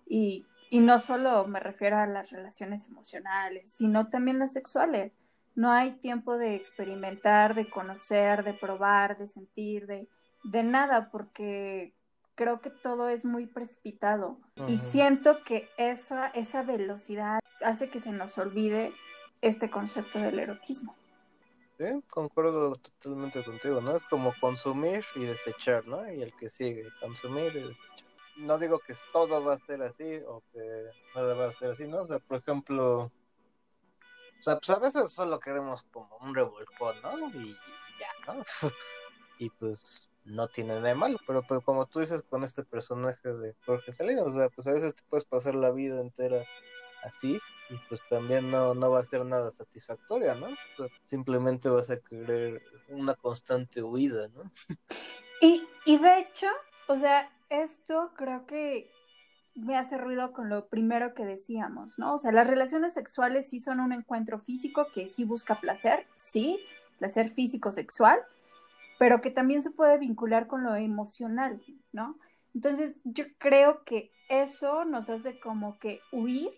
Y, 0.08 0.46
y 0.70 0.80
no 0.80 1.00
solo 1.00 1.48
me 1.48 1.60
refiero 1.60 1.98
a 1.98 2.08
las 2.08 2.32
relaciones 2.32 2.88
emocionales, 2.88 3.72
sino 3.72 4.10
también 4.10 4.40
las 4.40 4.54
sexuales. 4.54 5.18
No 5.56 5.72
hay 5.72 5.92
tiempo 5.94 6.38
de 6.38 6.56
experimentar, 6.56 7.56
de 7.56 7.70
conocer, 7.70 8.44
de 8.44 8.54
probar, 8.54 9.18
de 9.18 9.28
sentir, 9.28 9.88
de, 9.88 10.08
de 10.44 10.64
nada, 10.64 11.10
porque 11.12 11.94
creo 12.40 12.62
que 12.62 12.70
todo 12.70 13.10
es 13.10 13.26
muy 13.26 13.48
precipitado 13.48 14.38
y 14.66 14.78
siento 14.78 15.44
que 15.44 15.70
esa, 15.76 16.28
esa 16.28 16.64
velocidad 16.64 17.42
hace 17.60 17.90
que 17.90 18.00
se 18.00 18.14
nos 18.14 18.38
olvide 18.38 18.94
este 19.42 19.70
concepto 19.70 20.20
del 20.20 20.40
erotismo. 20.40 20.96
Sí, 21.78 22.02
concuerdo 22.08 22.78
totalmente 22.78 23.44
contigo, 23.44 23.82
¿no? 23.82 23.98
Es 23.98 24.04
como 24.04 24.34
consumir 24.40 25.04
y 25.16 25.26
despechar, 25.26 25.86
¿no? 25.86 26.10
Y 26.10 26.22
el 26.22 26.34
que 26.38 26.50
sigue, 26.50 26.88
consumir 27.02 27.54
y 27.58 27.64
despechar. 27.68 28.06
No 28.38 28.58
digo 28.58 28.80
que 28.80 28.94
todo 29.12 29.44
va 29.44 29.56
a 29.56 29.58
ser 29.58 29.82
así 29.82 30.22
o 30.26 30.42
que 30.54 30.86
nada 31.16 31.36
va 31.36 31.48
a 31.48 31.52
ser 31.52 31.72
así, 31.72 31.90
¿no? 31.90 32.04
O 32.04 32.06
sea, 32.06 32.20
por 32.20 32.38
ejemplo, 32.38 33.02
o 33.02 33.12
sea, 34.40 34.58
pues 34.58 34.70
a 34.70 34.80
veces 34.80 35.12
solo 35.12 35.42
queremos 35.42 35.84
como 35.92 36.16
un 36.22 36.34
revolcón, 36.34 37.02
¿no? 37.02 37.30
Y 37.38 37.54
ya, 38.00 38.34
¿no? 38.34 38.46
y 39.40 39.50
pues 39.50 40.09
no 40.26 40.48
tiene 40.48 40.76
nada 40.76 40.90
de 40.90 40.96
malo, 40.96 41.18
pero, 41.26 41.44
pero 41.48 41.62
como 41.62 41.86
tú 41.86 42.00
dices 42.00 42.24
con 42.24 42.44
este 42.44 42.64
personaje 42.64 43.30
de 43.30 43.56
Jorge 43.66 43.92
Salinas, 43.92 44.28
o 44.28 44.36
sea, 44.36 44.50
pues 44.50 44.68
a 44.68 44.74
veces 44.74 44.96
te 44.96 45.02
puedes 45.10 45.26
pasar 45.26 45.56
la 45.56 45.72
vida 45.72 46.02
entera 46.02 46.44
así 47.04 47.40
y 47.70 47.78
pues 47.88 48.02
también 48.10 48.50
no, 48.50 48.74
no 48.74 48.92
va 48.92 49.00
a 49.00 49.06
ser 49.06 49.26
nada 49.26 49.52
satisfactoria, 49.52 50.36
¿no? 50.36 50.48
simplemente 51.06 51.70
vas 51.70 51.90
a 51.90 51.98
querer 51.98 52.62
una 52.90 53.16
constante 53.16 53.84
huida, 53.84 54.28
¿no? 54.30 54.52
Y, 55.42 55.66
y 55.86 55.98
de 55.98 56.20
hecho, 56.20 56.48
o 56.90 56.98
sea, 56.98 57.32
esto 57.50 58.12
creo 58.18 58.46
que 58.46 58.92
me 59.56 59.78
hace 59.78 59.98
ruido 59.98 60.34
con 60.34 60.50
lo 60.50 60.68
primero 60.68 61.14
que 61.14 61.26
decíamos, 61.26 61.98
¿no? 61.98 62.16
O 62.16 62.18
sea, 62.18 62.32
las 62.32 62.48
relaciones 62.48 62.94
sexuales 62.94 63.50
sí 63.50 63.60
son 63.60 63.80
un 63.80 63.94
encuentro 63.94 64.40
físico 64.40 64.88
que 64.94 65.08
sí 65.08 65.24
busca 65.24 65.60
placer, 65.60 66.08
sí, 66.18 66.60
placer 66.98 67.30
físico 67.30 67.72
sexual, 67.72 68.20
pero 69.00 69.22
que 69.22 69.32
también 69.32 69.64
se 69.64 69.72
puede 69.72 69.98
vincular 69.98 70.46
con 70.46 70.64
lo 70.64 70.76
emocional, 70.76 71.64
¿no? 71.94 72.20
Entonces, 72.54 73.00
yo 73.06 73.24
creo 73.38 73.86
que 73.86 74.12
eso 74.28 74.84
nos 74.84 75.10
hace 75.10 75.40
como 75.40 75.80
que 75.80 76.02
huir, 76.12 76.52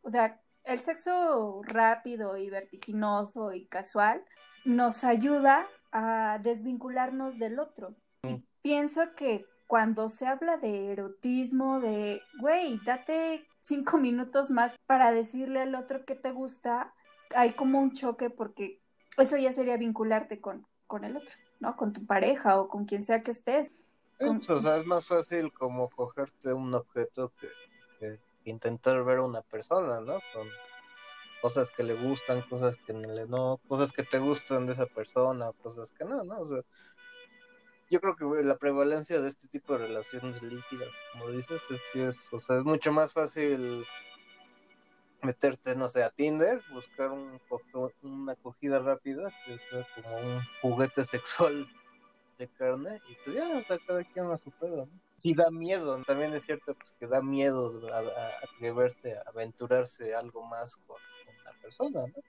o 0.00 0.08
sea, 0.08 0.40
el 0.64 0.80
sexo 0.80 1.60
rápido 1.64 2.38
y 2.38 2.48
vertiginoso 2.48 3.52
y 3.52 3.66
casual 3.66 4.24
nos 4.64 5.04
ayuda 5.04 5.68
a 5.92 6.40
desvincularnos 6.42 7.38
del 7.38 7.58
otro. 7.58 7.94
Y 8.22 8.42
pienso 8.62 9.14
que 9.14 9.44
cuando 9.66 10.08
se 10.08 10.26
habla 10.26 10.56
de 10.56 10.92
erotismo, 10.92 11.80
de, 11.80 12.22
güey, 12.40 12.80
date 12.86 13.46
cinco 13.60 13.98
minutos 13.98 14.50
más 14.50 14.74
para 14.86 15.12
decirle 15.12 15.60
al 15.60 15.74
otro 15.74 16.06
que 16.06 16.14
te 16.14 16.32
gusta, 16.32 16.94
hay 17.34 17.52
como 17.52 17.80
un 17.80 17.92
choque 17.92 18.30
porque 18.30 18.80
eso 19.18 19.36
ya 19.36 19.52
sería 19.52 19.76
vincularte 19.76 20.40
con, 20.40 20.66
con 20.86 21.04
el 21.04 21.18
otro. 21.18 21.34
¿No? 21.60 21.76
Con 21.76 21.92
tu 21.92 22.04
pareja 22.04 22.60
o 22.60 22.68
con 22.68 22.84
quien 22.84 23.04
sea 23.04 23.22
que 23.22 23.30
estés. 23.30 23.72
Pues, 24.18 24.48
o 24.48 24.60
sea, 24.60 24.76
es 24.76 24.86
más 24.86 25.06
fácil 25.06 25.52
como 25.52 25.90
cogerte 25.90 26.52
un 26.52 26.74
objeto 26.74 27.32
que, 27.40 28.18
intentar 28.44 29.02
ver 29.04 29.18
a 29.18 29.24
una 29.24 29.42
persona, 29.42 30.00
¿no? 30.00 30.20
Con 30.32 30.48
cosas 31.42 31.68
que 31.76 31.82
le 31.82 31.94
gustan, 31.94 32.42
cosas 32.42 32.76
que 32.86 32.92
no 32.92 33.12
le 33.12 33.26
no, 33.26 33.60
cosas 33.68 33.92
que 33.92 34.04
te 34.04 34.20
gustan 34.20 34.66
de 34.66 34.74
esa 34.74 34.86
persona, 34.86 35.50
cosas 35.62 35.90
que 35.90 36.04
no, 36.04 36.22
¿no? 36.22 36.40
O 36.40 36.46
sea, 36.46 36.60
yo 37.90 38.00
creo 38.00 38.14
que 38.14 38.24
la 38.44 38.56
prevalencia 38.56 39.20
de 39.20 39.28
este 39.28 39.48
tipo 39.48 39.72
de 39.72 39.86
relaciones 39.86 40.40
líquidas, 40.42 40.88
como 41.12 41.30
dices, 41.30 41.60
es 41.70 41.80
que 41.92 42.36
o 42.36 42.40
sea, 42.40 42.58
es 42.58 42.64
mucho 42.64 42.92
más 42.92 43.12
fácil 43.12 43.84
meterte, 45.26 45.76
no 45.76 45.88
sé, 45.88 46.02
a 46.02 46.10
Tinder, 46.10 46.62
buscar 46.72 47.10
un, 47.10 47.40
una 48.02 48.32
acogida 48.32 48.78
rápida, 48.78 49.30
que 49.44 49.58
sea 49.68 49.86
como 49.94 50.16
un 50.16 50.40
juguete 50.62 51.02
sexual 51.10 51.68
de 52.38 52.48
carne, 52.48 53.00
y 53.08 53.14
pues 53.24 53.36
ya, 53.36 53.56
hasta 53.56 53.78
cada 53.78 54.04
quien 54.04 54.30
a 54.30 54.36
su 54.36 54.50
pedo, 54.52 54.86
¿no? 54.86 54.92
Y 55.22 55.34
da 55.34 55.50
miedo, 55.50 56.00
también 56.04 56.32
es 56.34 56.44
cierto 56.44 56.74
pues, 56.74 56.88
que 57.00 57.06
da 57.08 57.20
miedo 57.20 57.80
a, 57.92 57.98
atreverse 58.44 59.14
a 59.14 59.22
aventurarse 59.30 60.14
algo 60.14 60.44
más 60.44 60.76
con, 60.76 60.96
una 61.40 61.60
persona, 61.60 62.00
¿no? 62.14 62.22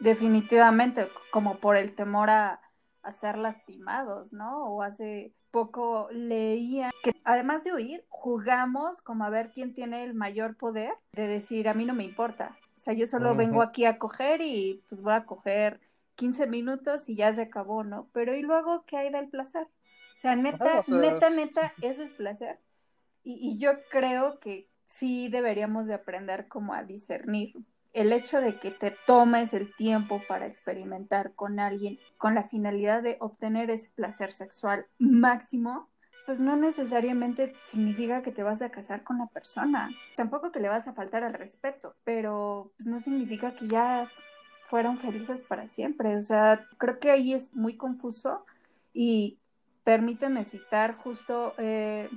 Definitivamente, 0.00 1.10
como 1.30 1.60
por 1.60 1.76
el 1.76 1.94
temor 1.94 2.30
a, 2.30 2.60
a 3.02 3.12
ser 3.12 3.38
lastimados, 3.38 4.32
¿no? 4.32 4.66
O 4.66 4.82
hace 4.82 5.32
poco 5.50 6.08
leía 6.12 6.90
que 7.02 7.12
además 7.24 7.64
de 7.64 7.72
oír, 7.72 8.04
jugamos 8.08 9.00
como 9.00 9.24
a 9.24 9.30
ver 9.30 9.50
quién 9.52 9.74
tiene 9.74 10.04
el 10.04 10.14
mayor 10.14 10.56
poder 10.56 10.92
de 11.12 11.26
decir, 11.26 11.68
a 11.68 11.74
mí 11.74 11.84
no 11.84 11.94
me 11.94 12.04
importa. 12.04 12.56
O 12.76 12.78
sea, 12.78 12.94
yo 12.94 13.06
solo 13.06 13.34
vengo 13.34 13.62
aquí 13.62 13.84
a 13.84 13.98
coger 13.98 14.40
y 14.40 14.82
pues 14.88 15.02
voy 15.02 15.12
a 15.12 15.26
coger 15.26 15.80
15 16.14 16.46
minutos 16.46 17.08
y 17.08 17.16
ya 17.16 17.32
se 17.34 17.42
acabó, 17.42 17.84
¿no? 17.84 18.08
Pero 18.12 18.34
¿y 18.34 18.42
luego 18.42 18.84
qué 18.86 18.96
hay 18.96 19.10
del 19.10 19.28
placer? 19.28 19.64
O 19.64 20.20
sea, 20.20 20.36
neta, 20.36 20.84
neta, 20.86 21.30
neta, 21.30 21.74
eso 21.82 22.02
es 22.02 22.12
placer. 22.12 22.58
Y, 23.22 23.34
y 23.34 23.58
yo 23.58 23.72
creo 23.90 24.38
que 24.40 24.68
sí 24.86 25.28
deberíamos 25.28 25.86
de 25.86 25.94
aprender 25.94 26.48
como 26.48 26.72
a 26.74 26.82
discernir 26.82 27.54
el 27.92 28.12
hecho 28.12 28.40
de 28.40 28.58
que 28.58 28.70
te 28.70 28.96
tomes 29.06 29.52
el 29.52 29.74
tiempo 29.74 30.22
para 30.28 30.46
experimentar 30.46 31.32
con 31.34 31.58
alguien 31.58 31.98
con 32.18 32.34
la 32.34 32.44
finalidad 32.44 33.02
de 33.02 33.16
obtener 33.20 33.70
ese 33.70 33.90
placer 33.90 34.32
sexual 34.32 34.86
máximo, 34.98 35.88
pues 36.26 36.38
no 36.38 36.56
necesariamente 36.56 37.54
significa 37.64 38.22
que 38.22 38.30
te 38.30 38.44
vas 38.44 38.62
a 38.62 38.70
casar 38.70 39.02
con 39.02 39.18
la 39.18 39.26
persona, 39.26 39.90
tampoco 40.16 40.52
que 40.52 40.60
le 40.60 40.68
vas 40.68 40.86
a 40.86 40.92
faltar 40.92 41.24
al 41.24 41.34
respeto, 41.34 41.96
pero 42.04 42.70
pues 42.76 42.86
no 42.86 43.00
significa 43.00 43.54
que 43.54 43.66
ya 43.66 44.08
fueron 44.68 44.98
felices 44.98 45.42
para 45.42 45.66
siempre. 45.66 46.16
O 46.16 46.22
sea, 46.22 46.64
creo 46.78 47.00
que 47.00 47.10
ahí 47.10 47.34
es 47.34 47.52
muy 47.54 47.76
confuso 47.76 48.44
y 48.92 49.40
permíteme 49.82 50.44
citar 50.44 50.94
justo 50.96 51.54
eh, 51.58 52.08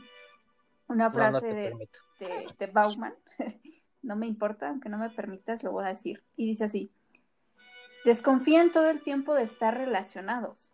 una 0.88 1.10
frase 1.10 1.48
de, 1.48 1.89
de, 2.20 2.46
de 2.60 2.68
Bauman 2.68 3.15
no 4.04 4.16
me 4.16 4.28
importa, 4.28 4.70
aunque 4.70 4.90
no 4.90 4.98
me 4.98 5.10
permitas, 5.10 5.64
lo 5.64 5.72
voy 5.72 5.86
a 5.86 5.90
decir. 5.90 6.24
Y 6.36 6.46
dice 6.46 6.66
así, 6.66 6.92
desconfían 8.06 8.72
todo 8.72 8.90
el 8.90 9.02
tiempo 9.02 9.34
de 9.34 9.44
estar 9.44 9.76
relacionados 9.76 10.72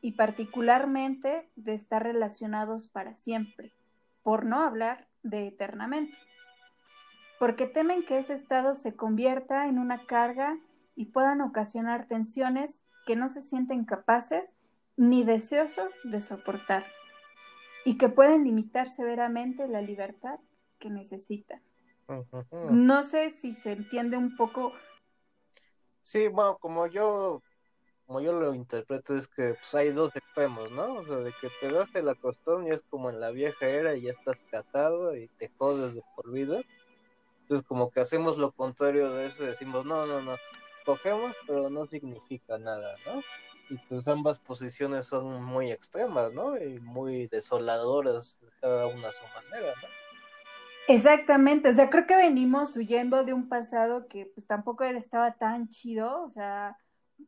y 0.00 0.12
particularmente 0.12 1.48
de 1.56 1.74
estar 1.74 2.02
relacionados 2.02 2.88
para 2.88 3.14
siempre, 3.14 3.72
por 4.22 4.46
no 4.46 4.62
hablar 4.62 5.06
de 5.22 5.46
eternamente, 5.46 6.16
porque 7.38 7.66
temen 7.66 8.04
que 8.04 8.18
ese 8.18 8.34
estado 8.34 8.74
se 8.74 8.96
convierta 8.96 9.68
en 9.68 9.78
una 9.78 10.06
carga 10.06 10.58
y 10.96 11.06
puedan 11.06 11.42
ocasionar 11.42 12.06
tensiones 12.06 12.82
que 13.06 13.16
no 13.16 13.28
se 13.28 13.42
sienten 13.42 13.84
capaces 13.84 14.56
ni 14.96 15.24
deseosos 15.24 16.00
de 16.04 16.20
soportar 16.20 16.86
y 17.84 17.96
que 17.96 18.08
pueden 18.08 18.44
limitar 18.44 18.88
severamente 18.88 19.66
la 19.68 19.80
libertad 19.80 20.38
que 20.78 20.90
necesitan. 20.90 21.60
No 22.70 23.02
sé 23.02 23.30
si 23.30 23.52
se 23.52 23.72
entiende 23.72 24.16
un 24.16 24.36
poco. 24.36 24.72
Sí, 26.00 26.28
bueno, 26.28 26.58
como 26.58 26.86
yo 26.86 27.42
como 28.10 28.20
yo 28.20 28.32
lo 28.32 28.52
interpreto 28.54 29.16
es 29.16 29.28
que 29.28 29.54
pues 29.54 29.72
hay 29.72 29.90
dos 29.90 30.10
extremos, 30.16 30.68
¿no? 30.72 30.94
O 30.94 31.04
sea, 31.04 31.18
de 31.18 31.32
que 31.40 31.48
te 31.60 31.70
das 31.70 31.88
el 31.94 32.08
acostón 32.08 32.66
y 32.66 32.70
es 32.70 32.82
como 32.90 33.08
en 33.08 33.20
la 33.20 33.30
vieja 33.30 33.68
era 33.68 33.94
y 33.94 34.02
ya 34.02 34.10
estás 34.10 34.36
casado 34.50 35.14
y 35.14 35.28
te 35.28 35.48
jodes 35.56 35.94
de 35.94 36.02
por 36.16 36.32
vida. 36.32 36.60
Entonces 37.42 37.64
como 37.64 37.88
que 37.92 38.00
hacemos 38.00 38.36
lo 38.36 38.50
contrario 38.50 39.12
de 39.12 39.26
eso 39.26 39.44
y 39.44 39.46
decimos, 39.46 39.86
no, 39.86 40.06
no, 40.06 40.20
no, 40.22 40.34
cogemos 40.84 41.32
pero 41.46 41.70
no 41.70 41.86
significa 41.86 42.58
nada, 42.58 42.96
¿no? 43.06 43.22
Y 43.70 43.78
pues 43.88 44.04
ambas 44.08 44.40
posiciones 44.40 45.06
son 45.06 45.44
muy 45.44 45.70
extremas, 45.70 46.32
¿no? 46.32 46.56
Y 46.56 46.80
muy 46.80 47.28
desoladoras 47.28 48.40
cada 48.60 48.88
una 48.88 49.08
a 49.08 49.12
su 49.12 49.22
manera, 49.36 49.72
¿no? 49.80 49.99
Exactamente, 50.90 51.68
o 51.68 51.72
sea, 51.72 51.88
creo 51.88 52.04
que 52.04 52.16
venimos 52.16 52.76
huyendo 52.76 53.22
de 53.24 53.32
un 53.32 53.48
pasado 53.48 54.08
que 54.08 54.26
pues 54.26 54.46
tampoco 54.46 54.82
estaba 54.82 55.34
tan 55.34 55.68
chido, 55.68 56.22
o 56.24 56.30
sea, 56.30 56.76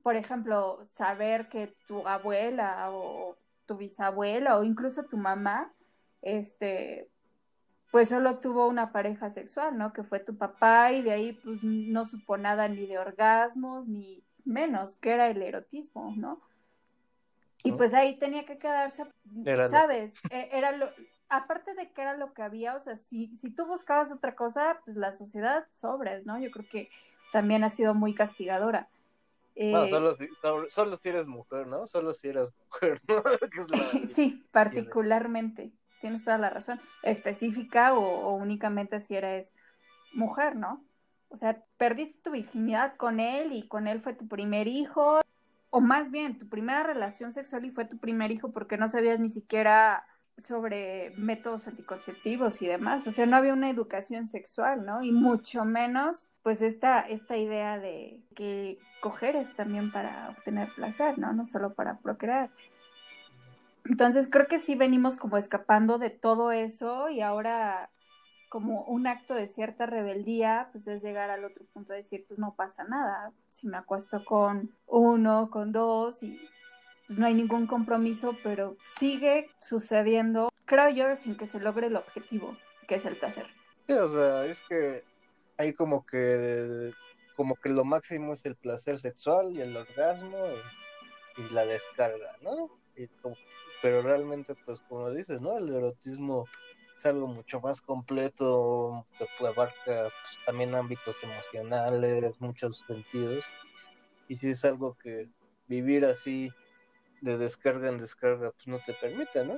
por 0.03 0.17
ejemplo, 0.17 0.85
saber 0.91 1.49
que 1.49 1.73
tu 1.87 2.07
abuela 2.09 2.91
o 2.91 3.37
tu 3.67 3.77
bisabuela 3.77 4.59
o 4.59 4.65
incluso 4.65 5.05
tu 5.05 5.17
mamá, 5.17 5.73
este, 6.23 7.09
pues 7.93 8.09
solo 8.09 8.39
tuvo 8.39 8.67
una 8.67 8.91
pareja 8.91 9.31
sexual, 9.31 9.79
¿no? 9.79 9.93
Que 9.93 10.03
fue 10.03 10.19
tu 10.19 10.37
papá 10.37 10.91
y 10.93 11.03
de 11.03 11.13
ahí 11.13 11.33
pues 11.33 11.63
no 11.63 12.05
supo 12.05 12.37
nada 12.37 12.67
ni 12.67 12.87
de 12.87 12.99
orgasmos 12.99 13.87
ni 13.87 14.25
menos, 14.45 14.97
que 14.97 15.11
era 15.13 15.29
el 15.29 15.41
erotismo, 15.41 16.13
¿no? 16.17 16.41
Y 17.63 17.71
pues 17.73 17.95
ahí 17.95 18.19
tenía 18.19 18.45
que 18.45 18.59
quedarse, 18.59 19.05
¿sabes? 19.71 20.15
E, 20.31 20.49
era 20.51 20.73
lo, 20.73 20.89
aparte 21.33 21.75
de 21.75 21.91
que 21.91 22.03
era 22.03 22.15
lo 22.15 22.35
que 22.35 22.43
había, 22.43 22.77
o 22.77 22.81
sea, 22.81 22.97
si, 22.97 23.35
si 23.37 23.51
tú 23.51 23.67
buscabas 23.67 24.13
otra 24.13 24.37
cosa, 24.37 24.81
pues 24.85 24.99
la 24.99 25.13
sociedad 25.15 25.67
sobres, 25.73 26.27
¿no? 26.27 26.39
Yo 26.39 26.51
creo 26.51 26.67
que 26.69 26.91
también 27.33 27.65
ha 27.65 27.71
sido 27.71 27.95
muy 27.95 28.15
castigadora. 28.15 28.91
no, 29.57 29.85
eh, 29.85 29.91
solo 29.91 30.15
si, 30.15 30.29
solo 30.69 30.99
si, 30.99 31.09
eres 31.09 31.27
mujer, 31.27 31.67
¿no? 31.67 31.87
Solo 31.87 32.13
si 32.13 32.29
eres 32.29 32.53
mujer, 32.67 33.01
¿no? 33.09 33.23
sí, 34.13 34.47
particularmente, 34.51 35.73
tienes 36.03 36.23
toda 36.23 36.37
la 36.37 36.51
razón, 36.51 36.79
específica 37.03 37.95
o, 37.95 38.35
únicamente 38.35 39.01
si 39.01 39.17
eres 39.17 39.55
mujer, 40.13 40.55
¿no? 40.55 40.85
O 41.31 41.37
sea, 41.39 41.65
perdiste 41.79 42.21
tu 42.23 42.33
virginidad 42.33 42.97
con 42.97 43.21
él 43.21 43.53
y 43.53 43.67
con 43.69 43.89
él 43.89 44.03
fue 44.03 44.13
tu 44.13 44.29
primer 44.29 44.69
hijo, 44.69 45.21
o 45.71 45.81
más 45.81 46.11
bien, 46.11 46.39
tu 46.39 46.47
primera 46.51 46.83
relación 46.83 47.33
sexual 47.33 47.65
y 47.65 47.71
fue 47.71 47.87
tu 47.87 47.97
primer 47.97 48.31
hijo 48.31 48.53
porque 48.53 48.77
no 48.77 48.87
sabías 48.87 49.19
ni 49.19 49.31
siquiera 49.31 50.05
sobre 50.43 51.13
métodos 51.17 51.67
anticonceptivos 51.67 52.61
y 52.63 52.67
demás. 52.67 53.07
O 53.07 53.11
sea, 53.11 53.27
no 53.27 53.37
había 53.37 53.53
una 53.53 53.71
educación 53.71 54.27
sexual, 54.27 54.85
¿no? 54.85 55.03
Y 55.03 55.13
mucho 55.13 55.65
menos, 55.65 56.33
pues, 56.43 56.63
esta, 56.63 57.01
esta 57.01 57.37
idea 57.37 57.79
de 57.79 58.21
que 58.35 58.79
coger 59.01 59.37
es 59.37 59.55
también 59.57 59.93
para 59.93 60.31
obtener 60.31 60.69
placer, 60.75 61.19
¿no? 61.19 61.33
No 61.33 61.47
solo 61.47 61.75
para 61.75 61.99
procrear. 61.99 62.51
Entonces, 63.85 64.29
creo 64.31 64.47
que 64.47 64.59
sí 64.59 64.75
venimos 64.75 65.17
como 65.17 65.37
escapando 65.37 65.99
de 65.99 66.11
todo 66.11 66.53
eso 66.53 67.09
y 67.09 67.21
ahora 67.21 67.91
como 68.53 68.85
un 68.85 69.07
acto 69.07 69.35
de 69.35 69.47
cierta 69.47 69.87
rebeldía, 69.87 70.69
pues 70.73 70.87
es 70.87 71.03
llegar 71.03 71.31
al 71.31 71.43
otro 71.43 71.65
punto 71.73 71.95
de 71.95 72.01
decir, 72.01 72.27
pues 72.29 72.39
no 72.39 72.55
pasa 72.55 72.85
nada, 72.85 73.33
si 73.49 73.67
me 73.67 73.79
acuesto 73.79 74.27
con 74.27 74.77
uno, 74.87 75.49
con 75.51 75.73
dos 75.73 76.23
y 76.23 76.39
no 77.09 77.27
hay 77.27 77.35
ningún 77.35 77.67
compromiso, 77.67 78.37
pero 78.43 78.77
sigue 78.99 79.51
sucediendo, 79.59 80.51
creo 80.65 80.91
yo, 80.91 81.17
sin 81.17 81.37
que 81.37 81.47
se 81.47 81.61
logre 81.61 81.89
el 81.89 81.97
objetivo, 81.97 82.57
que 82.87 82.97
es 82.97 83.05
el 83.05 83.17
placer. 83.19 83.47
Sí, 83.87 83.95
o 83.95 84.09
sea, 84.09 84.45
es 84.47 84.63
que 84.63 85.05
hay 85.59 85.73
como 85.73 86.07
que 86.07 86.93
como 87.37 87.57
que 87.57 87.71
lo 87.71 87.85
máximo 87.85 88.35
es 88.35 88.45
el 88.45 88.57
placer 88.57 88.99
sexual 88.99 89.57
y 89.57 89.63
el 89.63 89.77
orgasmo 89.77 90.39
y, 91.39 91.53
la 91.53 91.65
descarga, 91.65 92.37
¿no? 92.43 92.71
pero 93.81 94.03
realmente, 94.03 94.55
pues 94.65 94.81
como 94.89 95.11
dices, 95.11 95.41
¿no? 95.41 95.59
El 95.59 95.75
erotismo 95.75 96.47
es 96.97 97.07
algo 97.07 97.27
mucho 97.27 97.61
más 97.61 97.81
completo, 97.81 99.05
que 99.19 99.27
puede 99.39 99.53
abarcar 99.53 100.13
también 100.47 100.75
ámbitos 100.75 101.17
emocionales, 101.21 102.41
muchos 102.41 102.85
sentidos. 102.87 103.43
Y 104.29 104.37
si 104.37 104.51
es 104.51 104.65
algo 104.65 104.97
que 105.03 105.29
vivir 105.67 106.05
así 106.05 106.53
de 107.23 107.39
descarga 107.39 107.89
en 107.89 107.99
descarga, 107.99 108.51
pues 108.51 108.67
no 108.67 108.79
te 108.85 108.93
permite, 108.95 109.45
¿no? 109.45 109.57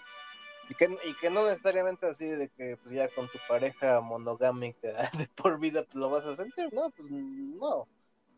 Y 0.69 0.75
que, 0.75 0.97
y 1.05 1.15
que 1.17 1.31
no 1.31 1.45
necesariamente 1.45 2.07
así 2.07 2.27
de 2.27 2.49
que 2.51 2.77
pues 2.77 2.95
ya 2.95 3.09
con 3.09 3.29
tu 3.29 3.39
pareja 3.49 4.01
monogámica 4.01 4.89
de 5.19 5.27
por 5.35 5.59
vida 5.59 5.83
pues, 5.83 5.97
lo 5.97 6.09
vas 6.11 6.25
a 6.25 6.37
sentir, 6.37 6.73
¿no? 6.73 6.91
Pues 6.91 7.11
no. 7.11 7.89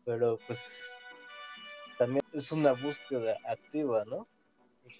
Pero 0.05 0.39
pues 0.47 0.93
también 1.97 2.23
es 2.33 2.51
una 2.51 2.73
búsqueda 2.73 3.37
activa, 3.45 4.03
¿no? 4.05 4.27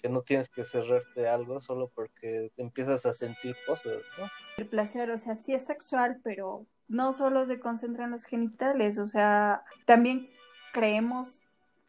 que 0.02 0.08
no 0.08 0.20
tienes 0.20 0.48
que 0.48 0.64
cerrarte 0.64 1.28
algo 1.28 1.60
solo 1.60 1.90
porque 1.94 2.50
te 2.54 2.62
empiezas 2.62 3.06
a 3.06 3.12
sentir 3.12 3.56
cosas, 3.66 4.02
¿no? 4.18 4.28
El 4.58 4.66
placer, 4.66 5.10
o 5.10 5.18
sea, 5.18 5.34
sí 5.34 5.54
es 5.54 5.64
sexual, 5.66 6.20
pero 6.22 6.66
no 6.88 7.12
solo 7.12 7.46
se 7.46 7.58
concentra 7.58 8.04
en 8.04 8.10
los 8.10 8.26
genitales, 8.26 8.98
o 8.98 9.06
sea, 9.06 9.62
también 9.86 10.30
creemos 10.72 11.40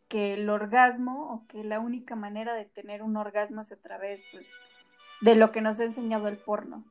que 0.10 0.34
el 0.34 0.50
orgasmo 0.50 1.32
o 1.32 1.48
que 1.48 1.64
la 1.64 1.80
única 1.80 2.16
manera 2.16 2.54
de 2.56 2.66
tener 2.66 3.04
un 3.04 3.16
orgasmo 3.16 3.62
es 3.62 3.72
a 3.72 3.78
través, 3.78 4.22
pues, 4.32 4.54
de 5.22 5.36
lo 5.36 5.52
que 5.52 5.62
nos 5.62 5.80
ha 5.80 5.86
enseñado 5.86 6.28
el 6.28 6.38
porno, 6.38 6.84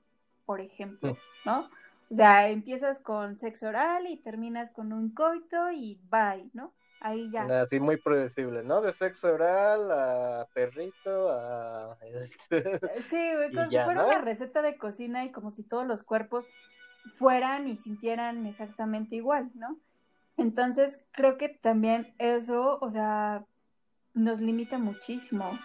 por 0.46 0.60
ejemplo, 0.60 1.18
¿no? 1.44 1.68
O 2.10 2.14
sea, 2.14 2.48
empiezas 2.48 3.00
con 3.00 3.36
sexo 3.36 3.68
oral 3.68 4.06
y 4.06 4.16
terminas 4.16 4.70
con 4.70 4.92
un 4.92 5.10
coito 5.10 5.70
y 5.72 6.00
bye, 6.10 6.48
¿no? 6.54 6.72
Ahí 7.00 7.30
ya. 7.30 7.42
Así 7.42 7.78
muy 7.80 7.96
predecible, 7.96 8.62
¿no? 8.62 8.80
De 8.80 8.92
sexo 8.92 9.34
oral 9.34 9.90
a 9.90 10.48
perrito 10.54 11.28
a... 11.30 11.98
Este, 12.14 12.78
sí, 13.02 13.34
güey, 13.34 13.52
como 13.52 13.70
si 13.70 13.78
fuera 13.78 14.06
una 14.06 14.20
receta 14.20 14.62
de 14.62 14.76
cocina 14.76 15.24
y 15.24 15.32
como 15.32 15.50
si 15.50 15.62
todos 15.64 15.86
los 15.86 16.02
cuerpos 16.02 16.48
fueran 17.14 17.68
y 17.68 17.76
sintieran 17.76 18.46
exactamente 18.46 19.16
igual, 19.16 19.50
¿no? 19.54 19.78
Entonces, 20.38 21.04
creo 21.10 21.36
que 21.36 21.48
también 21.48 22.14
eso, 22.18 22.78
o 22.80 22.90
sea, 22.90 23.44
nos 24.14 24.40
limita 24.40 24.78
muchísimo. 24.78 25.58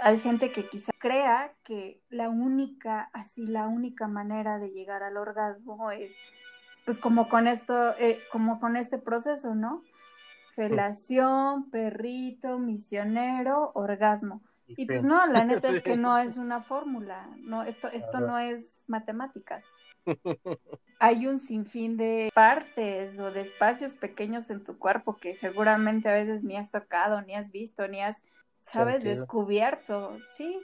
Hay 0.00 0.18
gente 0.18 0.52
que 0.52 0.68
quizá 0.68 0.92
crea 0.98 1.54
que 1.64 2.00
la 2.08 2.28
única, 2.28 3.10
así 3.12 3.46
la 3.46 3.66
única 3.66 4.06
manera 4.06 4.58
de 4.58 4.70
llegar 4.70 5.02
al 5.02 5.16
orgasmo 5.16 5.90
es, 5.90 6.16
pues 6.84 6.98
como 6.98 7.28
con 7.28 7.48
esto, 7.48 7.96
eh, 7.98 8.20
como 8.30 8.60
con 8.60 8.76
este 8.76 8.98
proceso, 8.98 9.54
¿no? 9.54 9.82
Felación, 10.54 11.70
perrito, 11.70 12.58
misionero, 12.58 13.72
orgasmo. 13.74 14.42
Y 14.66 14.86
pues 14.86 15.04
no, 15.04 15.24
la 15.26 15.44
neta 15.44 15.68
es 15.76 15.82
que 15.82 15.96
no 15.96 16.16
es 16.18 16.36
una 16.36 16.62
fórmula, 16.62 17.28
no, 17.38 17.62
esto, 17.62 17.88
esto 17.88 18.20
no 18.20 18.38
es 18.38 18.84
matemáticas. 18.86 19.64
Hay 20.98 21.26
un 21.26 21.40
sinfín 21.40 21.96
de 21.96 22.30
partes 22.34 23.18
o 23.18 23.30
de 23.30 23.40
espacios 23.40 23.94
pequeños 23.94 24.50
en 24.50 24.62
tu 24.62 24.78
cuerpo 24.78 25.16
que 25.16 25.34
seguramente 25.34 26.08
a 26.08 26.14
veces 26.14 26.44
ni 26.44 26.56
has 26.56 26.70
tocado, 26.70 27.22
ni 27.22 27.34
has 27.34 27.50
visto, 27.50 27.88
ni 27.88 28.00
has, 28.00 28.24
sabes, 28.62 29.02
descubierto, 29.02 30.16
¿sí? 30.36 30.60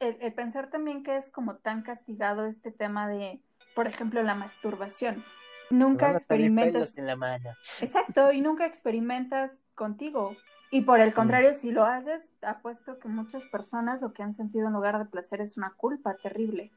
El, 0.00 0.16
el 0.20 0.32
pensar 0.32 0.68
también 0.70 1.02
que 1.02 1.16
es 1.16 1.30
como 1.30 1.56
tan 1.56 1.82
castigado 1.82 2.46
este 2.46 2.70
tema 2.70 3.08
de, 3.08 3.40
por 3.74 3.86
ejemplo, 3.86 4.22
la 4.22 4.34
masturbación. 4.34 5.24
Nunca 5.70 6.12
experimentas. 6.12 6.96
En 6.96 7.06
la 7.06 7.16
mano. 7.16 7.50
Exacto, 7.80 8.32
y 8.32 8.40
nunca 8.40 8.66
experimentas 8.66 9.58
contigo. 9.74 10.36
Y 10.70 10.82
por 10.82 11.00
el 11.00 11.14
contrario, 11.14 11.54
si 11.54 11.70
lo 11.70 11.84
haces, 11.84 12.28
apuesto 12.42 12.98
que 12.98 13.08
muchas 13.08 13.46
personas 13.46 14.02
lo 14.02 14.12
que 14.12 14.22
han 14.22 14.32
sentido 14.32 14.66
en 14.66 14.74
lugar 14.74 14.98
de 14.98 15.06
placer 15.06 15.40
es 15.40 15.56
una 15.56 15.72
culpa 15.74 16.16
terrible. 16.16 16.70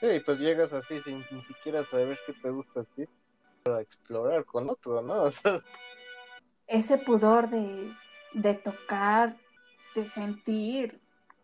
Sí, 0.00 0.20
pues 0.24 0.38
llegas 0.38 0.72
así 0.72 1.00
sin 1.02 1.24
ni 1.30 1.44
siquiera 1.44 1.84
saber 1.90 2.18
qué 2.26 2.34
te 2.34 2.50
gusta 2.50 2.80
a 2.80 2.84
ti 2.84 3.04
para 3.62 3.80
explorar 3.80 4.44
con 4.44 4.68
otro, 4.68 5.00
¿no? 5.00 5.26
Ese 6.66 6.98
pudor 6.98 7.48
de, 7.48 7.94
de 8.34 8.54
tocar, 8.54 9.36
de 9.94 10.04
sentir, 10.06 11.00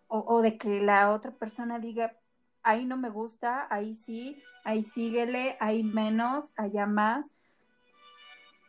o, 0.09 0.24
o 0.27 0.42
de 0.42 0.59
que 0.59 0.81
la 0.81 1.11
otra 1.11 1.31
persona 1.31 1.79
diga, 1.79 2.16
ahí 2.62 2.85
no 2.85 2.96
me 2.96 3.11
gusta, 3.11 3.66
ahí 3.70 3.94
sí, 3.94 4.42
ahí 4.64 4.83
síguele, 4.83 5.57
ahí 5.61 5.83
menos, 5.83 6.53
allá 6.57 6.87
más. 6.87 7.37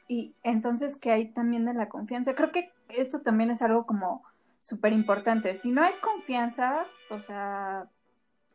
Y 0.08 0.36
entonces 0.44 0.98
que 0.98 1.12
hay 1.12 1.32
también 1.34 1.66
de 1.66 1.74
la 1.74 1.90
confianza. 1.90 2.36
Creo 2.36 2.52
que 2.52 2.72
esto 2.90 3.22
también 3.22 3.52
es 3.52 3.62
algo 3.62 3.86
como 3.86 4.24
súper 4.62 4.94
importante. 4.94 5.56
Si 5.56 5.72
no 5.72 5.84
hay 5.84 5.94
confianza, 6.02 6.86
o 7.10 7.20
sea, 7.20 7.88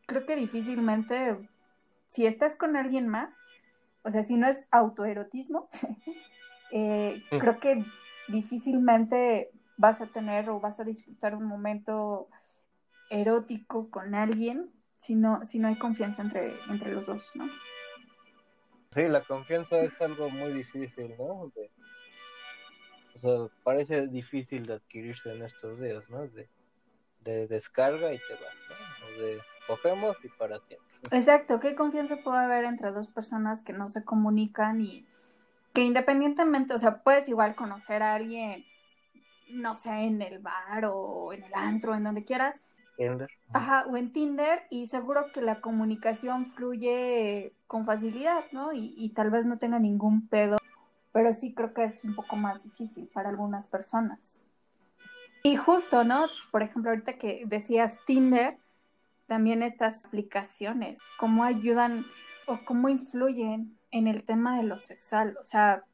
creo 0.05 0.25
que 0.25 0.35
difícilmente, 0.35 1.37
si 2.07 2.25
estás 2.25 2.55
con 2.55 2.75
alguien 2.75 3.07
más, 3.07 3.41
o 4.03 4.11
sea, 4.11 4.23
si 4.23 4.35
no 4.35 4.47
es 4.47 4.65
autoerotismo, 4.71 5.69
eh, 6.71 7.23
mm. 7.31 7.37
creo 7.37 7.59
que 7.59 7.85
difícilmente 8.27 9.51
vas 9.77 10.01
a 10.01 10.07
tener 10.07 10.49
o 10.49 10.59
vas 10.59 10.79
a 10.79 10.83
disfrutar 10.83 11.35
un 11.35 11.45
momento 11.45 12.27
erótico 13.09 13.89
con 13.89 14.15
alguien 14.15 14.71
si 14.99 15.15
no, 15.15 15.45
si 15.45 15.59
no 15.59 15.67
hay 15.67 15.77
confianza 15.77 16.23
entre, 16.23 16.55
entre 16.69 16.91
los 16.91 17.05
dos, 17.05 17.31
¿no? 17.35 17.47
Sí, 18.89 19.07
la 19.07 19.21
confianza 19.21 19.77
es 19.81 19.93
algo 20.01 20.29
muy 20.29 20.51
difícil, 20.53 21.13
¿no? 21.17 21.51
O 23.15 23.19
sea, 23.19 23.57
parece 23.63 24.07
difícil 24.07 24.65
de 24.65 24.73
adquirirse 24.75 25.31
en 25.31 25.43
estos 25.43 25.81
días, 25.81 26.09
¿no? 26.09 26.27
De, 26.27 26.49
de 27.21 27.47
descarga 27.47 28.13
y 28.13 28.17
te 28.17 28.33
vas, 28.33 28.55
¿no? 28.69 29.23
de 29.23 29.41
cogemos 29.67 30.15
y 30.23 30.29
para 30.29 30.59
siempre. 30.59 30.87
Exacto, 31.11 31.59
¿qué 31.59 31.75
confianza 31.75 32.17
puede 32.17 32.37
haber 32.37 32.65
entre 32.65 32.91
dos 32.91 33.07
personas 33.07 33.61
que 33.61 33.73
no 33.73 33.89
se 33.89 34.03
comunican 34.03 34.81
y 34.81 35.07
que 35.73 35.81
independientemente, 35.81 36.73
o 36.73 36.79
sea, 36.79 37.03
puedes 37.03 37.27
igual 37.27 37.55
conocer 37.55 38.01
a 38.01 38.15
alguien, 38.15 38.65
no 39.49 39.75
sé, 39.75 39.89
en 39.89 40.21
el 40.21 40.39
bar 40.39 40.85
o 40.85 41.33
en 41.33 41.43
el 41.43 41.53
antro, 41.53 41.95
en 41.95 42.03
donde 42.03 42.23
quieras, 42.23 42.61
Ajá, 43.51 43.85
o 43.89 43.97
en 43.97 44.11
Tinder, 44.11 44.63
y 44.69 44.87
seguro 44.87 45.31
que 45.33 45.41
la 45.41 45.59
comunicación 45.59 46.45
fluye 46.45 47.53
con 47.67 47.85
facilidad, 47.85 48.45
¿no? 48.51 48.71
Y, 48.73 48.93
y, 48.97 49.09
tal 49.09 49.31
vez 49.31 49.45
no 49.45 49.57
tenga 49.57 49.79
ningún 49.79 50.27
pedo, 50.29 50.57
pero 51.15 51.31
sí 51.31 51.53
creo 51.53 51.73
que 51.73 51.85
es 51.85 52.03
un 52.03 52.13
poco 52.13 52.35
más 52.35 52.61
difícil 52.61 53.07
para 53.07 53.29
algunas 53.29 53.69
personas. 53.69 54.43
Y 55.43 55.55
justo, 55.55 56.03
¿no? 56.03 56.25
Por 56.51 56.61
ejemplo, 56.61 56.91
ahorita 56.91 57.13
que 57.13 57.43
decías 57.45 57.99
Tinder, 58.05 58.57
también 59.25 59.63
estas 59.63 60.05
aplicaciones, 60.07 60.99
cómo 61.17 61.45
ayudan 61.45 62.05
o 62.47 62.59
cómo 62.65 62.89
influyen 62.89 63.77
en 63.91 64.07
el 64.07 64.25
tema 64.25 64.57
de 64.57 64.63
lo 64.63 64.77
sexual. 64.77 65.37
O 65.39 65.45
sea, 65.45 65.85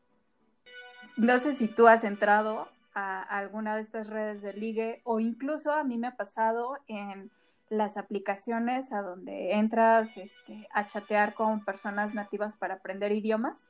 no 1.17 1.37
sé 1.37 1.53
si 1.53 1.67
tú 1.67 1.87
has 1.87 2.03
entrado 2.03 2.67
a 2.95 3.21
alguna 3.21 3.75
de 3.75 3.83
estas 3.83 4.07
redes 4.07 4.41
de 4.41 4.53
ligue 4.53 5.01
o 5.03 5.19
incluso 5.19 5.71
a 5.71 5.83
mí 5.83 5.99
me 5.99 6.07
ha 6.07 6.15
pasado 6.15 6.79
en 6.87 7.29
las 7.69 7.95
aplicaciones 7.95 8.91
a 8.91 9.03
donde 9.03 9.51
entras 9.53 10.17
este, 10.17 10.67
a 10.73 10.87
chatear 10.87 11.35
con 11.35 11.63
personas 11.63 12.15
nativas 12.15 12.57
para 12.57 12.73
aprender 12.73 13.11
idiomas. 13.11 13.69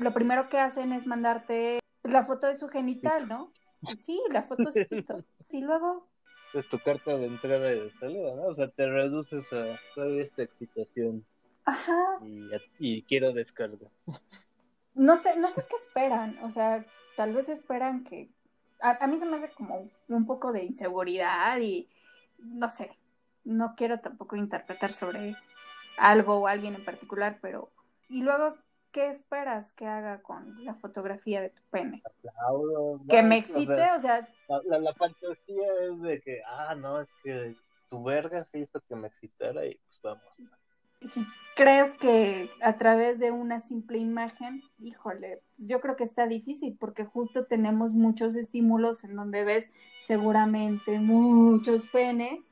Lo 0.00 0.12
primero 0.12 0.48
que 0.48 0.58
hacen 0.58 0.92
es 0.92 1.06
mandarte 1.06 1.80
la 2.02 2.24
foto 2.24 2.46
de 2.46 2.54
su 2.54 2.68
genital, 2.68 3.28
¿no? 3.28 3.52
Sí, 4.00 4.20
la 4.30 4.42
foto 4.42 4.64
Y 5.50 5.60
luego... 5.60 6.08
Es 6.52 6.68
tu 6.68 6.78
carta 6.78 7.16
de 7.16 7.26
entrada 7.26 7.68
de 7.68 7.90
salida, 7.98 8.34
¿no? 8.34 8.44
O 8.44 8.54
sea, 8.54 8.68
te 8.68 8.86
reduces 8.86 9.52
a 9.52 9.78
soy 9.92 10.20
esta 10.20 10.42
excitación. 10.42 11.24
Ajá. 11.64 12.18
Y, 12.22 12.50
y 12.78 13.02
quiero 13.02 13.32
descarga. 13.32 13.88
No 14.94 15.18
sé, 15.18 15.36
no 15.36 15.50
sé 15.50 15.64
qué 15.68 15.74
esperan, 15.76 16.38
o 16.44 16.50
sea, 16.50 16.86
tal 17.16 17.34
vez 17.34 17.48
esperan 17.48 18.04
que... 18.04 18.30
A, 18.80 19.06
mí 19.06 19.18
se 19.18 19.24
me 19.24 19.36
hace 19.36 19.50
como 19.50 19.88
un 20.08 20.26
poco 20.26 20.52
de 20.52 20.64
inseguridad 20.64 21.58
y 21.58 21.88
no 22.38 22.68
sé. 22.68 22.96
no 23.44 23.74
quiero 23.76 24.00
tampoco 24.00 24.36
interpretar 24.36 24.92
sobre 24.92 25.36
algo 25.96 26.36
o 26.36 26.46
alguien 26.46 26.74
en 26.74 26.84
particular, 26.84 27.38
pero 27.40 27.70
y 28.08 28.22
luego 28.22 28.56
¿qué 28.94 29.08
esperas 29.08 29.72
que 29.72 29.86
haga 29.86 30.22
con 30.22 30.64
la 30.64 30.74
fotografía 30.76 31.42
de 31.42 31.50
tu 31.50 31.62
pene? 31.70 32.00
que 33.08 33.22
me 33.24 33.38
excite, 33.38 33.90
o 33.96 34.00
sea, 34.00 34.26
la, 34.66 34.94
fantasía 34.94 35.66
es 35.82 36.00
de 36.00 36.20
que, 36.22 36.40
ah, 36.46 36.76
no, 36.76 37.00
es 37.00 37.08
que 37.24 37.56
tu 37.90 38.04
verga 38.04 38.44
se 38.44 38.60
hizo 38.60 38.80
que 38.88 38.94
me 38.94 39.08
excitara 39.08 39.66
y 39.66 39.74
pues 39.74 40.00
vamos. 40.02 40.24
Si 41.12 41.26
crees 41.56 41.92
que 41.94 42.48
a 42.62 42.78
través 42.78 43.18
de 43.18 43.32
una 43.32 43.60
simple 43.60 43.98
imagen, 43.98 44.62
híjole, 44.78 45.42
pues 45.56 45.68
yo 45.68 45.80
creo 45.80 45.96
que 45.96 46.04
está 46.04 46.28
difícil 46.28 46.76
porque 46.78 47.04
justo 47.04 47.46
tenemos 47.46 47.92
muchos 47.92 48.36
estímulos 48.36 49.02
en 49.02 49.16
donde 49.16 49.42
ves 49.42 49.72
seguramente 50.02 51.00
muchos 51.00 51.86
penes 51.88 52.44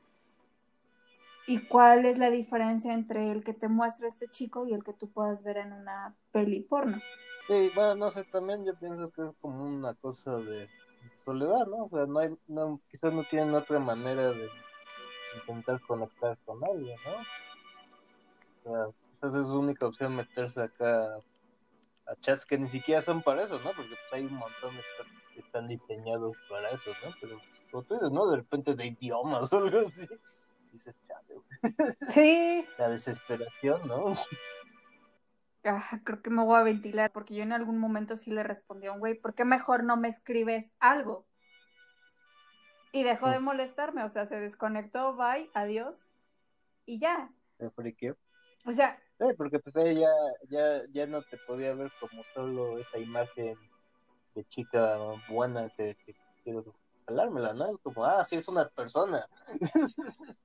¿Y 1.45 1.59
cuál 1.67 2.05
es 2.05 2.17
la 2.17 2.29
diferencia 2.29 2.93
entre 2.93 3.31
el 3.31 3.43
que 3.43 3.53
te 3.53 3.67
muestra 3.67 4.07
este 4.07 4.29
chico 4.29 4.65
y 4.65 4.73
el 4.73 4.83
que 4.83 4.93
tú 4.93 5.11
puedas 5.11 5.43
ver 5.43 5.57
en 5.57 5.73
una 5.73 6.15
peli 6.31 6.61
porno? 6.61 7.01
Sí, 7.47 7.69
bueno, 7.75 7.95
no 7.95 8.09
sé, 8.09 8.23
también 8.23 8.63
yo 8.65 8.73
pienso 8.75 9.11
que 9.11 9.23
es 9.23 9.31
como 9.41 9.65
una 9.65 9.93
cosa 9.95 10.37
de 10.37 10.69
soledad, 11.15 11.67
¿no? 11.67 11.85
O 11.85 11.89
sea, 11.89 12.05
no 12.05 12.19
hay, 12.19 12.33
no, 12.47 12.79
quizás 12.89 13.13
no 13.13 13.25
tienen 13.25 13.53
otra 13.53 13.79
manera 13.79 14.31
de 14.31 14.49
intentar 15.35 15.81
conectar 15.81 16.37
con 16.45 16.63
alguien, 16.63 16.97
¿no? 17.05 18.71
O 18.71 18.73
sea, 18.73 18.85
quizás 19.11 19.35
es 19.35 19.49
su 19.49 19.59
única 19.59 19.85
opción 19.85 20.15
meterse 20.15 20.61
acá 20.61 21.17
a 22.05 22.15
chats 22.21 22.45
que 22.45 22.57
ni 22.57 22.69
siquiera 22.69 23.01
son 23.03 23.21
para 23.21 23.43
eso, 23.43 23.59
¿no? 23.59 23.71
Porque 23.75 23.89
pues, 23.89 24.13
hay 24.13 24.25
un 24.25 24.35
montón 24.35 24.75
que 25.33 25.41
están 25.41 25.67
diseñados 25.67 26.37
para 26.49 26.69
eso, 26.69 26.91
¿no? 27.03 27.13
Pero, 27.19 27.37
pues, 27.37 27.63
como 27.69 27.83
tú 27.83 28.09
¿no? 28.09 28.29
De 28.29 28.37
repente 28.37 28.75
de 28.75 28.87
idiomas 28.87 29.51
o 29.51 29.57
algo 29.57 29.87
así 29.87 30.07
dices, 30.73 30.95
Sí. 32.09 32.65
La 32.77 32.89
desesperación, 32.89 33.87
¿no? 33.87 34.17
Ah, 35.63 36.01
creo 36.03 36.21
que 36.21 36.29
me 36.29 36.43
voy 36.43 36.57
a 36.57 36.63
ventilar 36.63 37.11
porque 37.13 37.35
yo 37.35 37.43
en 37.43 37.53
algún 37.53 37.77
momento 37.77 38.17
sí 38.17 38.31
le 38.31 38.43
respondí 38.43 38.87
a 38.87 38.91
un 38.91 38.99
güey, 38.99 39.13
¿por 39.13 39.33
qué 39.33 39.45
mejor 39.45 39.83
no 39.83 39.95
me 39.95 40.09
escribes 40.09 40.73
algo? 40.79 41.25
Y 42.91 43.03
dejó 43.03 43.29
de 43.29 43.39
molestarme, 43.39 44.03
o 44.03 44.09
sea, 44.09 44.25
se 44.25 44.39
desconectó, 44.39 45.15
bye, 45.15 45.49
adiós, 45.53 46.09
y 46.85 46.99
ya. 46.99 47.31
¿Por 47.75 47.95
qué? 47.95 48.13
O 48.65 48.71
sea... 48.73 48.99
Sí, 49.19 49.25
porque 49.37 49.59
pues 49.59 49.75
ella 49.77 50.09
ya, 50.49 50.81
ya 50.91 51.07
no 51.07 51.21
te 51.21 51.37
podía 51.47 51.73
ver 51.75 51.91
como 51.99 52.23
solo 52.33 52.77
esa 52.79 52.97
imagen 52.97 53.57
de 54.35 54.43
chica 54.49 54.97
buena 55.29 55.69
que, 55.77 55.95
que 56.05 56.13
quiero 56.43 56.75
jalármela, 57.07 57.53
¿no? 57.53 57.67
Es 57.67 57.77
como, 57.77 58.03
ah, 58.03 58.23
sí, 58.25 58.35
es 58.35 58.47
una 58.47 58.67
persona. 58.67 59.27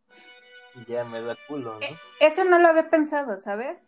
y 0.81 0.91
ya 0.91 1.05
me 1.05 1.21
da 1.23 1.37
culo, 1.47 1.79
¿no? 1.79 1.87
Eh, 1.87 1.99
eso 2.21 2.45
no 2.45 2.59
lo 2.59 2.69
había 2.69 2.91
pensado, 2.91 3.37
¿sabes? 3.37 3.83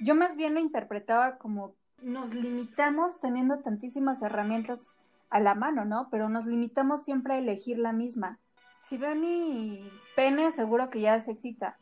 Yo 0.00 0.14
más 0.14 0.36
bien 0.36 0.54
lo 0.54 0.60
interpretaba 0.60 1.38
como 1.38 1.74
nos 2.02 2.34
limitamos 2.34 3.20
teniendo 3.20 3.60
tantísimas 3.60 4.22
herramientas 4.22 4.96
a 5.30 5.40
la 5.40 5.54
mano, 5.54 5.84
¿no? 5.84 6.08
Pero 6.10 6.28
nos 6.28 6.46
limitamos 6.46 7.02
siempre 7.02 7.34
a 7.34 7.38
elegir 7.38 7.78
la 7.78 7.92
misma. 7.92 8.38
Si 8.82 8.98
ve 8.98 9.14
mi 9.14 9.90
pene, 10.14 10.50
seguro 10.50 10.90
que 10.90 11.00
ya 11.00 11.18
se 11.20 11.32
excita. 11.32 11.78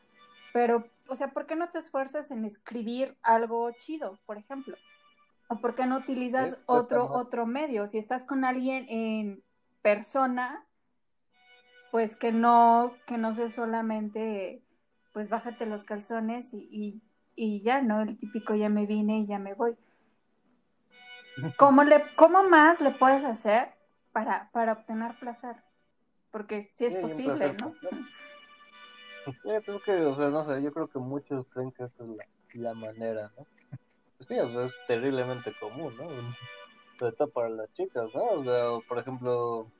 Pero, 0.52 0.86
o 1.08 1.16
sea, 1.16 1.32
¿por 1.32 1.46
qué 1.46 1.56
no 1.56 1.70
te 1.70 1.78
esfuerzas 1.78 2.30
en 2.30 2.44
escribir 2.44 3.16
algo 3.22 3.70
chido, 3.72 4.18
por 4.26 4.38
ejemplo? 4.38 4.76
¿O 5.48 5.56
por 5.56 5.74
qué 5.74 5.86
no 5.86 5.98
utilizas 5.98 6.58
otro, 6.66 7.10
otro 7.10 7.46
medio? 7.46 7.86
Si 7.86 7.98
estás 7.98 8.24
con 8.24 8.44
alguien 8.44 8.86
en 8.88 9.42
persona, 9.82 10.64
pues 11.92 12.16
que 12.16 12.32
no, 12.32 12.96
que 13.06 13.18
no 13.18 13.34
sea 13.34 13.50
solamente, 13.50 14.64
pues 15.12 15.28
bájate 15.28 15.66
los 15.66 15.84
calzones 15.84 16.54
y, 16.54 17.02
y, 17.36 17.60
ya, 17.60 17.82
¿no? 17.82 18.00
El 18.00 18.16
típico 18.16 18.54
ya 18.54 18.70
me 18.70 18.86
vine 18.86 19.18
y 19.18 19.26
ya 19.26 19.38
me 19.38 19.52
voy. 19.52 19.76
¿Cómo, 21.58 21.84
le, 21.84 22.02
cómo 22.16 22.44
más 22.44 22.80
le 22.80 22.92
puedes 22.92 23.22
hacer 23.24 23.74
para, 24.10 24.50
para 24.52 24.72
obtener 24.72 25.18
placer? 25.18 25.56
Porque 26.30 26.70
sí 26.72 26.86
es 26.86 26.96
posible, 26.96 27.54
¿no? 27.60 27.74
pues 29.44 29.78
que, 29.84 29.92
o 29.92 30.16
sea, 30.16 30.30
no 30.30 30.42
sé, 30.42 30.62
yo 30.62 30.72
creo 30.72 30.88
que 30.88 30.98
muchos 30.98 31.46
creen 31.48 31.72
que 31.72 31.84
esa 31.84 32.04
es 32.04 32.08
la, 32.08 32.24
la 32.54 32.74
manera, 32.74 33.30
¿no? 33.36 33.46
Pues 34.16 34.28
sí, 34.28 34.38
o 34.38 34.50
sea, 34.50 34.62
es 34.62 34.74
terriblemente 34.88 35.52
común, 35.60 35.94
¿no? 35.98 36.08
Sobre 36.98 37.12
todo 37.16 37.28
para 37.28 37.50
las 37.50 37.70
chicas, 37.74 38.06
¿no? 38.14 38.22
O 38.22 38.44
sea, 38.44 38.88
por 38.88 38.98
ejemplo, 38.98 39.70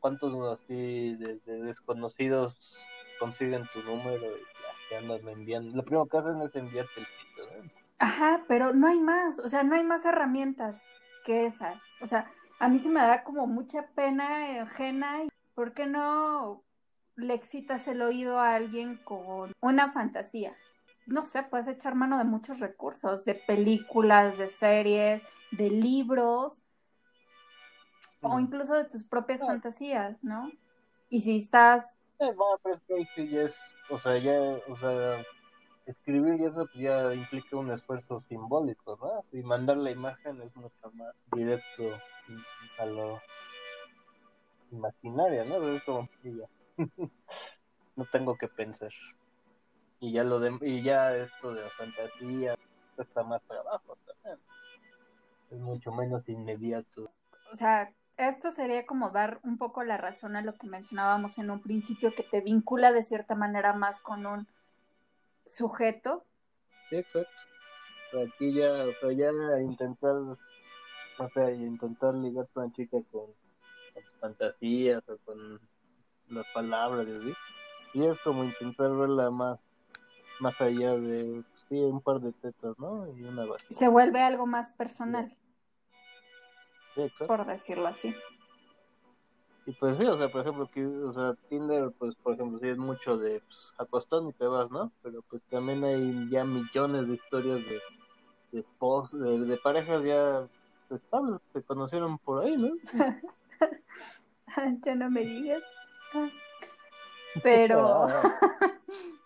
cuántos 0.00 0.58
así 0.58 1.14
de, 1.16 1.40
desconocidos 1.46 2.88
consiguen 3.18 3.68
tu 3.72 3.82
número 3.82 4.26
y 4.26 4.40
ya 4.40 4.88
te 4.88 4.96
andan 4.96 5.28
enviando. 5.28 5.76
Lo 5.76 5.84
primero 5.84 6.06
que 6.06 6.18
hacen 6.18 6.40
es 6.42 6.54
enviarte 6.54 7.00
el 7.00 7.06
pito, 7.06 7.72
Ajá, 7.98 8.44
pero 8.46 8.72
no 8.72 8.86
hay 8.86 9.00
más, 9.00 9.40
o 9.40 9.48
sea, 9.48 9.64
no 9.64 9.74
hay 9.74 9.82
más 9.82 10.04
herramientas 10.04 10.84
que 11.24 11.46
esas. 11.46 11.80
O 12.00 12.06
sea, 12.06 12.30
a 12.60 12.68
mí 12.68 12.78
se 12.78 12.88
me 12.88 13.00
da 13.00 13.24
como 13.24 13.46
mucha 13.46 13.88
pena 13.94 14.62
ajena. 14.62 15.22
¿Por 15.54 15.74
qué 15.74 15.86
no 15.86 16.62
le 17.16 17.34
excitas 17.34 17.88
el 17.88 18.02
oído 18.02 18.38
a 18.38 18.54
alguien 18.54 18.96
con 18.98 19.52
una 19.60 19.88
fantasía? 19.88 20.56
No 21.06 21.24
sé, 21.24 21.42
puedes 21.42 21.66
echar 21.66 21.94
mano 21.94 22.18
de 22.18 22.24
muchos 22.24 22.60
recursos, 22.60 23.24
de 23.24 23.34
películas, 23.34 24.38
de 24.38 24.48
series, 24.48 25.22
de 25.50 25.70
libros 25.70 26.62
o 28.20 28.38
incluso 28.40 28.74
de 28.74 28.84
tus 28.84 29.04
propias 29.04 29.40
fantasías, 29.40 30.22
¿no? 30.22 30.50
Y 31.08 31.20
si 31.20 31.38
estás... 31.38 31.96
Eh, 32.18 32.32
bueno, 32.34 32.58
pero 32.62 32.76
es 33.00 33.08
que 33.14 33.28
ya 33.28 33.42
es, 33.42 33.76
o 33.90 33.98
sea, 33.98 34.18
ya, 34.18 34.40
o 34.68 34.76
sea, 34.76 35.24
escribir 35.86 36.40
y 36.40 36.44
eso 36.44 36.66
pues 36.66 36.74
ya 36.74 37.14
implica 37.14 37.56
un 37.56 37.70
esfuerzo 37.70 38.22
simbólico, 38.28 38.98
¿no? 39.00 39.38
Y 39.38 39.42
mandar 39.42 39.78
la 39.78 39.90
imagen 39.90 40.40
es 40.42 40.54
mucho 40.56 40.90
más 40.94 41.14
directo 41.32 41.98
a 42.78 42.86
lo 42.86 43.20
imaginario, 44.70 45.44
¿no? 45.44 45.74
Es 45.74 45.82
como, 45.84 46.08
ya. 46.22 46.46
no 47.96 48.04
tengo 48.12 48.36
que 48.36 48.48
pensar. 48.48 48.92
Y 50.00 50.12
ya 50.12 50.24
lo 50.24 50.38
de, 50.38 50.56
y 50.62 50.82
ya 50.82 51.14
esto 51.16 51.54
de 51.54 51.62
la 51.62 51.70
fantasía 51.70 52.56
está 52.96 53.22
más 53.24 53.42
trabajo 53.42 53.96
también. 54.06 54.38
Es 55.50 55.58
mucho 55.58 55.90
menos 55.92 56.28
inmediato. 56.28 57.10
O 57.50 57.56
sea, 57.56 57.92
esto 58.18 58.50
sería 58.50 58.84
como 58.84 59.10
dar 59.10 59.38
un 59.44 59.58
poco 59.58 59.84
la 59.84 59.96
razón 59.96 60.36
a 60.36 60.42
lo 60.42 60.54
que 60.54 60.66
mencionábamos 60.66 61.38
en 61.38 61.50
un 61.50 61.62
principio, 61.62 62.14
que 62.14 62.24
te 62.24 62.40
vincula 62.40 62.92
de 62.92 63.04
cierta 63.04 63.34
manera 63.34 63.72
más 63.72 64.00
con 64.00 64.26
un 64.26 64.48
sujeto. 65.46 66.24
Sí, 66.88 66.96
exacto. 66.96 67.30
Aquí 68.26 68.52
ya, 68.52 68.72
o 68.72 68.92
sea, 69.00 69.12
ya 69.12 69.30
intentar, 69.60 70.16
o 70.16 71.28
sea, 71.32 71.50
intentar 71.52 72.14
ligar 72.14 72.48
a 72.54 72.60
una 72.60 72.72
chica 72.72 72.98
con, 73.12 73.26
fantasías 74.20 75.02
o 75.08 75.16
con 75.18 75.60
las 76.28 76.46
palabras 76.52 77.06
y 77.08 77.12
así. 77.12 77.34
Y 77.94 78.04
es 78.04 78.18
como 78.24 78.44
intentar 78.44 78.94
verla 78.96 79.30
más, 79.30 79.60
más 80.40 80.60
allá 80.60 80.96
de 80.96 81.44
sí, 81.68 81.76
un 81.76 82.00
par 82.00 82.20
de 82.20 82.32
tetas, 82.32 82.76
¿no? 82.78 83.06
Y 83.16 83.22
una 83.22 83.44
Se 83.70 83.88
vuelve 83.88 84.20
algo 84.22 84.46
más 84.46 84.72
personal 84.72 85.30
por 87.26 87.46
decirlo 87.46 87.88
así. 87.88 88.14
Y 89.66 89.72
pues 89.72 89.96
sí, 89.96 90.04
o 90.04 90.16
sea, 90.16 90.30
por 90.30 90.40
ejemplo, 90.40 90.68
que, 90.72 90.86
o 90.86 91.12
sea, 91.12 91.34
Tinder, 91.48 91.92
pues, 91.98 92.14
por 92.16 92.34
ejemplo, 92.34 92.58
sí 92.58 92.68
es 92.68 92.78
mucho 92.78 93.18
de 93.18 93.40
pues, 93.40 93.74
acostón 93.78 94.28
y 94.28 94.32
te 94.32 94.46
vas, 94.46 94.70
¿no? 94.70 94.90
Pero 95.02 95.22
pues 95.28 95.42
también 95.50 95.84
hay 95.84 96.28
ya 96.30 96.44
millones 96.44 97.06
de 97.06 97.14
historias 97.14 97.56
de, 97.56 97.80
de, 98.52 99.46
de, 99.46 99.56
parejas 99.58 100.04
ya 100.04 100.48
estables 100.88 101.38
que 101.52 101.60
se 101.60 101.66
conocieron 101.66 102.18
por 102.18 102.42
ahí, 102.42 102.56
¿no? 102.56 102.70
ya 104.84 104.94
no 104.94 105.10
me 105.10 105.20
digas. 105.20 105.62
Pero... 107.42 108.06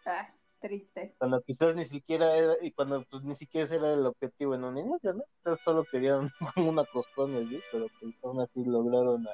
Ah 0.05 0.29
triste. 0.63 1.15
Cuando 1.19 1.43
quizás 1.43 1.77
ni 1.77 1.85
siquiera 1.85 2.35
era, 2.35 2.55
y 2.63 2.73
cuando 2.73 3.05
pues 3.11 3.23
ni 3.23 3.35
siquiera 3.35 3.67
ese 3.67 3.77
era 3.77 3.93
el 3.93 4.07
objetivo 4.07 4.55
en 4.55 4.65
un 4.65 4.79
inicio, 4.79 5.13
¿no? 5.13 5.25
solo 5.65 5.85
querían 5.91 6.31
una 6.57 6.85
costumbre 6.85 7.45
así, 7.45 7.61
pero 7.71 7.89
pues 8.01 8.15
aún 8.23 8.41
así 8.41 8.65
lograron 8.65 9.27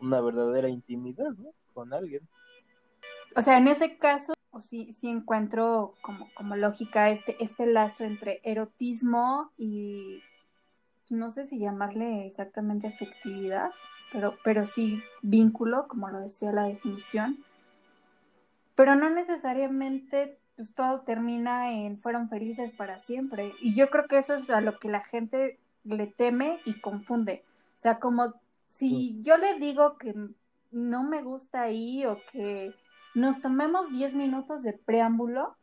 una, 0.00 0.20
verdadera 0.20 0.68
intimidad, 0.68 1.30
¿no? 1.38 1.50
Con 1.72 1.94
alguien. 1.94 2.28
O 3.34 3.40
sea, 3.40 3.56
en 3.56 3.68
ese 3.68 3.96
caso, 3.96 4.34
o 4.50 4.60
sí, 4.60 4.92
sí 4.92 5.08
encuentro 5.08 5.94
como, 6.02 6.28
como 6.34 6.56
lógica 6.56 7.10
este, 7.10 7.42
este 7.42 7.66
lazo 7.66 8.04
entre 8.04 8.40
erotismo 8.42 9.52
y 9.56 10.20
no 11.10 11.30
sé 11.30 11.46
si 11.46 11.58
llamarle 11.58 12.26
exactamente 12.26 12.88
afectividad, 12.88 13.70
pero, 14.12 14.36
pero 14.44 14.64
sí 14.64 15.02
vínculo, 15.22 15.88
como 15.88 16.08
lo 16.08 16.20
decía 16.20 16.52
la 16.52 16.64
definición. 16.64 17.44
Pero 18.74 18.94
no 18.94 19.10
necesariamente 19.10 20.38
pues 20.58 20.74
todo 20.74 21.02
termina 21.02 21.72
en 21.72 22.00
fueron 22.00 22.28
felices 22.28 22.72
para 22.72 22.98
siempre. 22.98 23.54
Y 23.60 23.76
yo 23.76 23.90
creo 23.90 24.08
que 24.08 24.18
eso 24.18 24.34
es 24.34 24.50
a 24.50 24.60
lo 24.60 24.80
que 24.80 24.88
la 24.88 25.04
gente 25.04 25.60
le 25.84 26.08
teme 26.08 26.58
y 26.64 26.80
confunde. 26.80 27.44
O 27.76 27.80
sea, 27.80 28.00
como 28.00 28.34
si 28.66 29.22
yo 29.22 29.36
le 29.36 29.56
digo 29.60 29.96
que 29.98 30.16
no 30.72 31.04
me 31.04 31.22
gusta 31.22 31.62
ahí 31.62 32.04
o 32.06 32.18
que 32.32 32.74
nos 33.14 33.40
tomemos 33.40 33.88
10 33.92 34.14
minutos 34.14 34.64
de 34.64 34.72
preámbulo, 34.72 35.56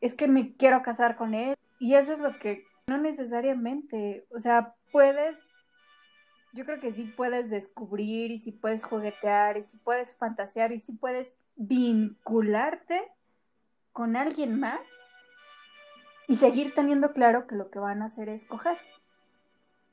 es 0.00 0.14
que 0.14 0.28
me 0.28 0.54
quiero 0.54 0.80
casar 0.82 1.16
con 1.16 1.34
él. 1.34 1.56
Y 1.80 1.94
eso 1.94 2.12
es 2.12 2.20
lo 2.20 2.38
que 2.38 2.64
no 2.86 2.98
necesariamente, 2.98 4.28
o 4.30 4.38
sea, 4.38 4.76
puedes, 4.92 5.44
yo 6.52 6.64
creo 6.64 6.78
que 6.78 6.92
sí 6.92 7.02
puedes 7.16 7.50
descubrir 7.50 8.30
y 8.30 8.38
sí 8.38 8.52
puedes 8.52 8.84
juguetear 8.84 9.56
y 9.56 9.64
sí 9.64 9.76
puedes 9.78 10.16
fantasear 10.16 10.70
y 10.70 10.78
sí 10.78 10.92
puedes 10.92 11.34
vincularte 11.56 13.02
con 13.96 14.14
alguien 14.14 14.60
más 14.60 14.86
y 16.28 16.36
seguir 16.36 16.74
teniendo 16.74 17.14
claro 17.14 17.46
que 17.46 17.54
lo 17.54 17.70
que 17.70 17.78
van 17.78 18.02
a 18.02 18.06
hacer 18.06 18.28
es 18.28 18.44
coger 18.44 18.76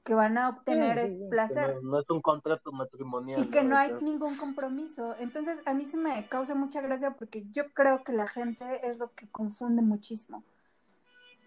que 0.04 0.14
van 0.14 0.38
a 0.38 0.50
obtener 0.50 0.98
es 0.98 1.16
placer. 1.30 1.82
No, 1.82 2.02
es 2.02 2.10
un 2.10 2.22
contrato 2.22 2.74
matrimonial. 2.74 3.42
Y 3.42 3.50
que 3.50 3.64
no, 3.64 3.78
hay 3.78 3.94
ningún 4.02 4.36
compromiso. 4.36 5.16
Entonces, 5.20 5.58
a 5.66 5.74
mí 5.74 5.86
se 5.86 5.96
me 5.96 6.28
causa 6.28 6.54
mucha 6.54 6.82
gracia 6.82 7.12
porque 7.12 7.46
yo 7.52 7.72
creo 7.72 8.04
que 8.04 8.12
la 8.12 8.28
gente 8.28 8.86
es 8.86 8.98
lo 8.98 9.14
que 9.14 9.30
confunde 9.30 9.82
muchísimo. 9.82 10.44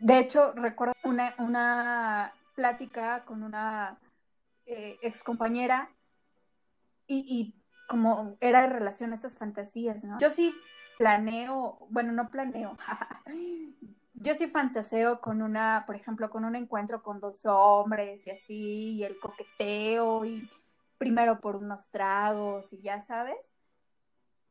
De 0.00 0.18
hecho, 0.18 0.52
recuerdo 0.52 0.94
una, 1.04 1.34
una 1.36 2.32
plática 2.54 3.26
con 3.26 3.42
una 3.42 3.98
eh, 4.64 4.98
ex 5.02 5.22
compañera 5.22 5.90
y, 7.06 7.26
y 7.28 7.54
como 7.86 8.38
era 8.40 8.64
en 8.64 8.70
relación 8.70 9.12
a 9.12 9.16
estas 9.16 9.36
fantasías, 9.36 10.02
¿no? 10.02 10.18
Yo 10.18 10.30
sí 10.30 10.54
planeo, 10.98 11.86
bueno, 11.90 12.12
no 12.12 12.28
planeo, 12.28 12.76
yo 14.14 14.34
sí 14.34 14.46
fantaseo 14.46 15.20
con 15.20 15.42
una, 15.42 15.84
por 15.86 15.94
ejemplo, 15.94 16.30
con 16.30 16.44
un 16.44 16.56
encuentro 16.56 17.02
con 17.02 17.20
dos 17.20 17.44
hombres 17.46 18.26
y 18.26 18.30
así, 18.30 18.94
y 18.94 19.04
el 19.04 19.18
coqueteo, 19.18 20.24
y 20.24 20.50
primero 20.98 21.40
por 21.40 21.56
unos 21.56 21.88
tragos, 21.90 22.72
y 22.72 22.80
ya 22.80 23.00
sabes. 23.02 23.54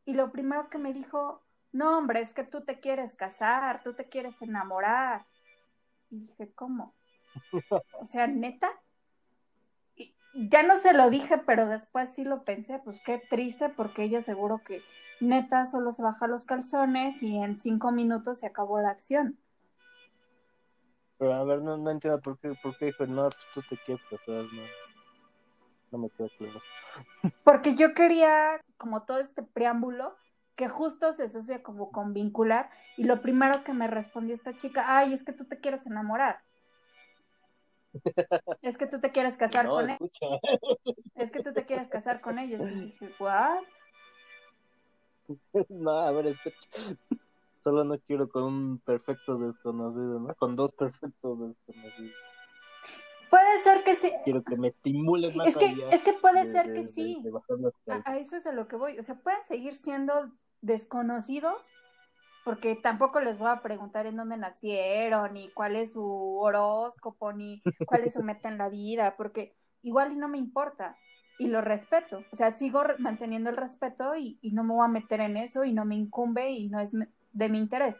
Y 0.05 0.13
lo 0.13 0.31
primero 0.31 0.69
que 0.69 0.77
me 0.77 0.93
dijo, 0.93 1.41
no, 1.71 1.97
hombre, 1.97 2.21
es 2.21 2.33
que 2.33 2.43
tú 2.43 2.61
te 2.63 2.79
quieres 2.79 3.15
casar, 3.15 3.81
tú 3.83 3.93
te 3.93 4.07
quieres 4.07 4.41
enamorar. 4.41 5.25
Y 6.09 6.19
dije, 6.19 6.51
¿cómo? 6.53 6.93
O 7.99 8.05
sea, 8.05 8.27
neta. 8.27 8.71
Ya 10.35 10.63
no 10.63 10.77
se 10.77 10.93
lo 10.93 11.09
dije, 11.09 11.37
pero 11.39 11.65
después 11.65 12.13
sí 12.13 12.23
lo 12.23 12.43
pensé, 12.43 12.79
pues 12.79 13.01
qué 13.01 13.21
triste, 13.29 13.69
porque 13.69 14.03
ella 14.03 14.21
seguro 14.21 14.61
que 14.63 14.83
neta 15.19 15.65
solo 15.65 15.91
se 15.91 16.03
baja 16.03 16.27
los 16.27 16.45
calzones 16.45 17.21
y 17.21 17.37
en 17.37 17.59
cinco 17.59 17.91
minutos 17.91 18.39
se 18.39 18.47
acabó 18.47 18.79
la 18.81 18.89
acción. 18.89 19.37
Pero 21.17 21.33
a 21.33 21.43
ver, 21.45 21.61
no, 21.61 21.77
no 21.77 21.89
entiendo 21.89 22.21
por 22.21 22.37
qué, 22.39 22.53
por 22.61 22.77
qué 22.77 22.87
dijo, 22.87 23.07
no, 23.07 23.29
pues 23.29 23.47
tú 23.53 23.61
te 23.69 23.77
quieres 23.85 24.03
casar, 24.09 24.45
no, 24.53 24.63
no 25.91 25.97
me 25.97 26.09
queda 26.09 26.27
claro. 26.37 26.61
Porque 27.43 27.75
yo 27.75 27.93
quería, 27.93 28.59
como 28.77 29.03
todo 29.03 29.19
este 29.19 29.41
preámbulo, 29.41 30.15
que 30.55 30.67
justo 30.67 31.13
se 31.13 31.23
asocia 31.23 31.63
como 31.63 31.91
con 31.91 32.13
vincular, 32.13 32.69
y 32.97 33.05
lo 33.05 33.21
primero 33.21 33.63
que 33.63 33.73
me 33.73 33.87
respondió 33.87 34.35
esta 34.35 34.55
chica, 34.55 34.97
ay, 34.97 35.13
es 35.13 35.23
que 35.23 35.33
tú 35.33 35.45
te 35.45 35.59
quieres 35.59 35.85
enamorar. 35.85 36.41
es 38.61 38.77
que 38.77 38.87
tú 38.87 38.99
te 38.99 39.11
quieres 39.11 39.37
casar 39.37 39.67
con 39.67 39.89
él. 39.89 39.97
Es 41.15 41.31
que 41.31 41.41
tú 41.41 41.53
te 41.53 41.65
quieres 41.65 41.87
casar 41.87 42.19
con 42.19 42.39
ellos. 42.39 42.61
Y 42.69 42.79
dije, 42.81 43.13
¿what? 43.19 43.63
No, 45.69 45.99
a 45.99 46.11
ver, 46.11 46.27
es 46.27 46.39
que 46.39 46.53
Solo 47.63 47.83
no 47.83 47.97
quiero 47.97 48.29
con 48.29 48.43
un 48.43 48.77
perfecto 48.77 49.39
desconocido, 49.39 50.19
¿no? 50.19 50.35
Con 50.35 50.55
dos 50.55 50.71
perfectos 50.73 51.39
desconocidos. 51.39 52.13
Puede 53.31 53.59
ser 53.63 53.83
que 53.83 53.95
sí. 53.95 54.11
Quiero 54.23 54.43
que 54.43 54.55
me 54.55 54.67
estimule 54.67 55.33
más. 55.33 55.47
Es 55.47 55.57
que, 55.57 55.75
es 55.91 56.03
que 56.03 56.13
puede 56.13 56.51
ser 56.51 56.71
que 56.73 56.85
sí. 56.85 57.23
a, 57.87 58.17
eso 58.17 58.37
es 58.37 58.45
a 58.45 58.51
lo 58.51 58.67
que 58.67 58.75
voy. 58.75 58.99
O 58.99 59.03
sea, 59.03 59.15
pueden 59.15 59.43
seguir 59.45 59.75
siendo 59.75 60.31
desconocidos, 60.61 61.57
porque 62.43 62.75
tampoco 62.75 63.19
les 63.19 63.39
voy 63.39 63.49
a 63.49 63.63
preguntar 63.63 64.05
en 64.05 64.17
dónde 64.17 64.37
nacieron, 64.37 65.33
ni 65.33 65.49
cuál 65.49 65.75
es 65.75 65.93
su 65.93 66.37
horóscopo, 66.37 67.33
ni 67.33 67.63
cuál 67.87 68.03
es 68.03 68.13
su 68.13 68.21
meta 68.23 68.47
en 68.47 68.59
la 68.59 68.69
vida, 68.69 69.15
porque 69.17 69.55
igual 69.81 70.11
y 70.11 70.15
no 70.17 70.27
me 70.27 70.37
importa. 70.37 70.95
Y 71.37 71.47
lo 71.47 71.61
respeto. 71.61 72.23
O 72.31 72.35
sea, 72.35 72.51
sigo 72.51 72.83
manteniendo 72.99 73.49
el 73.49 73.57
respeto 73.57 74.15
y, 74.15 74.39
no 74.43 74.63
me 74.63 74.73
voy 74.73 74.85
a 74.85 74.89
meter 74.89 75.19
en 75.21 75.37
eso 75.37 75.65
y 75.65 75.73
no 75.73 75.85
me 75.85 75.95
incumbe 75.95 76.51
y 76.51 76.69
no 76.69 76.79
es 76.79 76.91
de 77.33 77.49
mi 77.49 77.57
interés. 77.57 77.99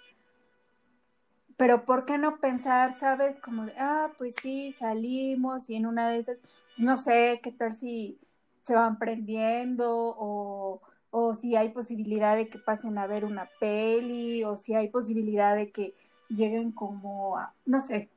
Pero 1.57 1.85
¿por 1.85 2.05
qué 2.05 2.17
no 2.17 2.39
pensar, 2.39 2.93
sabes, 2.93 3.39
como 3.39 3.65
de, 3.65 3.73
ah, 3.77 4.11
pues 4.17 4.35
sí, 4.41 4.71
salimos 4.71 5.69
y 5.69 5.75
en 5.75 5.85
una 5.85 6.09
de 6.09 6.19
esas, 6.19 6.41
no 6.77 6.97
sé, 6.97 7.39
qué 7.41 7.51
tal 7.51 7.75
si 7.75 8.19
se 8.63 8.73
van 8.73 8.97
prendiendo 8.97 10.15
o, 10.17 10.81
o 11.11 11.35
si 11.35 11.55
hay 11.55 11.69
posibilidad 11.69 12.35
de 12.35 12.49
que 12.49 12.59
pasen 12.59 12.97
a 12.97 13.07
ver 13.07 13.23
una 13.23 13.49
peli 13.59 14.43
o 14.43 14.57
si 14.57 14.73
hay 14.73 14.89
posibilidad 14.89 15.55
de 15.55 15.71
que 15.71 15.93
lleguen 16.29 16.71
como 16.71 17.37
a, 17.37 17.53
no 17.65 17.79
sé. 17.79 18.09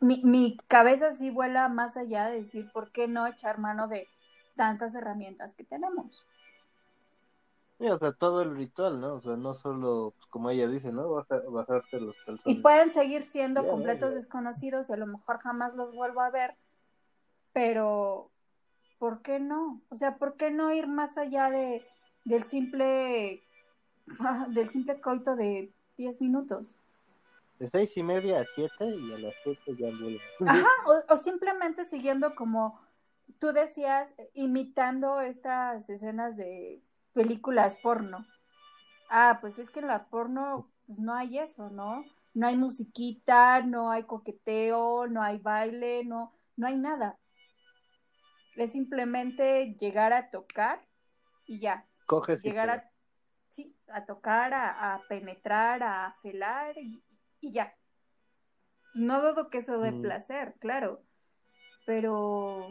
Mi, 0.00 0.22
mi 0.24 0.56
cabeza 0.68 1.12
sí 1.12 1.30
vuela 1.30 1.68
más 1.68 1.96
allá 1.96 2.26
de 2.26 2.42
decir, 2.42 2.70
¿por 2.72 2.90
qué 2.92 3.08
no 3.08 3.26
echar 3.26 3.58
mano 3.58 3.88
de 3.88 4.08
tantas 4.56 4.94
herramientas 4.94 5.54
que 5.54 5.64
tenemos? 5.64 6.24
o 7.80 7.98
sea, 7.98 8.12
todo 8.12 8.42
el 8.42 8.56
ritual, 8.56 9.00
¿no? 9.00 9.14
O 9.14 9.22
sea, 9.22 9.36
no 9.36 9.54
solo, 9.54 10.12
pues, 10.16 10.26
como 10.26 10.50
ella 10.50 10.66
dice, 10.66 10.92
¿no? 10.92 11.08
bajarte 11.08 12.00
los 12.00 12.16
calzones. 12.16 12.46
Y 12.46 12.60
pueden 12.60 12.90
seguir 12.90 13.22
siendo 13.24 13.66
completos 13.66 14.14
desconocidos 14.14 14.88
y 14.88 14.92
a 14.92 14.96
lo 14.96 15.06
mejor 15.06 15.38
jamás 15.38 15.74
los 15.74 15.94
vuelvo 15.94 16.20
a 16.20 16.30
ver, 16.30 16.56
pero 17.52 18.30
¿por 18.98 19.22
qué 19.22 19.38
no? 19.38 19.80
O 19.90 19.96
sea, 19.96 20.16
¿por 20.16 20.34
qué 20.34 20.50
no 20.50 20.72
ir 20.72 20.88
más 20.88 21.18
allá 21.18 21.50
de 21.50 21.86
del 22.24 22.42
simple 22.44 23.42
del 24.48 24.68
simple 24.68 25.00
coito 25.00 25.36
de 25.36 25.72
10 25.96 26.20
minutos? 26.20 26.78
De 27.58 27.68
seis 27.70 27.96
y 27.96 28.02
media 28.02 28.40
a 28.40 28.44
siete 28.44 28.86
y 28.86 29.12
a 29.12 29.18
las 29.18 29.34
siete 29.42 29.76
ya 29.76 29.88
vuelvo. 29.88 30.20
Ajá, 30.46 30.68
o 31.08 31.16
simplemente 31.16 31.84
siguiendo 31.84 32.34
como 32.34 32.80
tú 33.38 33.52
decías, 33.52 34.12
imitando 34.34 35.20
estas 35.20 35.88
escenas 35.88 36.36
de 36.36 36.82
películas 37.12 37.76
porno. 37.82 38.26
Ah, 39.10 39.38
pues 39.40 39.58
es 39.58 39.70
que 39.70 39.80
en 39.80 39.88
la 39.88 40.06
porno 40.06 40.70
pues 40.86 40.98
no 40.98 41.14
hay 41.14 41.38
eso, 41.38 41.70
¿no? 41.70 42.04
No 42.34 42.46
hay 42.46 42.56
musiquita, 42.56 43.62
no 43.62 43.90
hay 43.90 44.04
coqueteo, 44.04 45.06
no 45.06 45.22
hay 45.22 45.38
baile, 45.38 46.04
no, 46.04 46.32
no 46.56 46.66
hay 46.66 46.76
nada. 46.76 47.18
Es 48.56 48.72
simplemente 48.72 49.76
llegar 49.78 50.12
a 50.12 50.30
tocar 50.30 50.84
y 51.46 51.60
ya. 51.60 51.86
Coges 52.06 52.42
llegar 52.42 52.70
a, 52.70 52.90
sí, 53.48 53.76
a 53.88 54.04
tocar, 54.04 54.54
a, 54.54 55.02
penetrar, 55.08 55.82
a 55.82 56.14
felar 56.22 56.76
y, 56.78 57.02
ya. 57.42 57.74
No 58.94 59.20
dudo 59.20 59.50
que 59.50 59.58
eso 59.58 59.78
dé 59.78 59.92
mm. 59.92 60.02
placer, 60.02 60.54
claro. 60.58 61.02
Pero, 61.86 62.68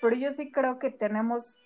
pero 0.00 0.16
yo 0.16 0.32
sí 0.32 0.50
creo 0.50 0.78
que 0.78 0.90
tenemos 0.90 1.56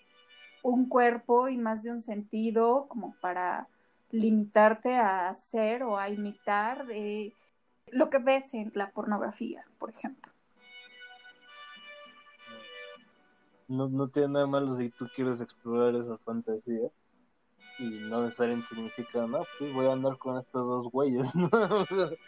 un 0.63 0.87
cuerpo 0.87 1.49
y 1.49 1.57
más 1.57 1.83
de 1.83 1.91
un 1.91 2.01
sentido 2.01 2.87
como 2.87 3.15
para 3.21 3.67
limitarte 4.11 4.95
a 4.95 5.29
hacer 5.29 5.83
o 5.83 5.97
a 5.97 6.09
imitar 6.09 6.85
de 6.85 7.33
lo 7.91 8.09
que 8.09 8.17
ves 8.17 8.53
en 8.53 8.71
la 8.75 8.91
pornografía, 8.91 9.65
por 9.77 9.89
ejemplo. 9.89 10.31
No, 13.67 13.89
no 13.89 14.07
tiene 14.07 14.29
nada 14.29 14.47
malo 14.47 14.75
si 14.75 14.89
tú 14.89 15.07
quieres 15.15 15.41
explorar 15.41 15.95
esa 15.95 16.17
fantasía 16.19 16.89
y 17.79 17.83
no 17.83 18.23
necesariamente 18.23 18.69
significa, 18.69 19.25
no, 19.27 19.43
pues 19.59 19.73
voy 19.73 19.85
a 19.87 19.93
andar 19.93 20.17
con 20.17 20.39
estos 20.39 20.65
dos 20.65 20.91
güeyes. 20.91 21.27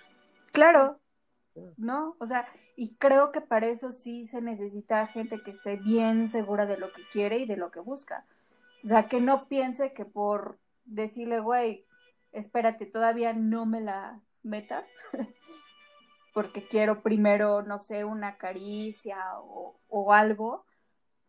claro, 0.51 0.99
¿no? 1.77 2.15
O 2.19 2.27
sea, 2.27 2.47
y 2.75 2.95
creo 2.95 3.31
que 3.31 3.41
para 3.41 3.67
eso 3.67 3.91
sí 3.91 4.27
se 4.27 4.41
necesita 4.41 5.07
gente 5.07 5.41
que 5.41 5.51
esté 5.51 5.77
bien 5.77 6.29
segura 6.29 6.65
de 6.65 6.77
lo 6.77 6.91
que 6.93 7.01
quiere 7.11 7.39
y 7.39 7.45
de 7.45 7.57
lo 7.57 7.71
que 7.71 7.79
busca. 7.79 8.25
O 8.83 8.87
sea, 8.87 9.07
que 9.07 9.19
no 9.19 9.47
piense 9.47 9.93
que 9.93 10.05
por 10.05 10.59
decirle, 10.85 11.39
güey, 11.39 11.85
espérate, 12.31 12.85
todavía 12.85 13.33
no 13.33 13.65
me 13.65 13.81
la 13.81 14.19
metas, 14.43 14.87
porque 16.33 16.67
quiero 16.67 17.01
primero, 17.01 17.63
no 17.63 17.79
sé, 17.79 18.05
una 18.05 18.37
caricia 18.37 19.17
o, 19.39 19.79
o 19.89 20.13
algo. 20.13 20.66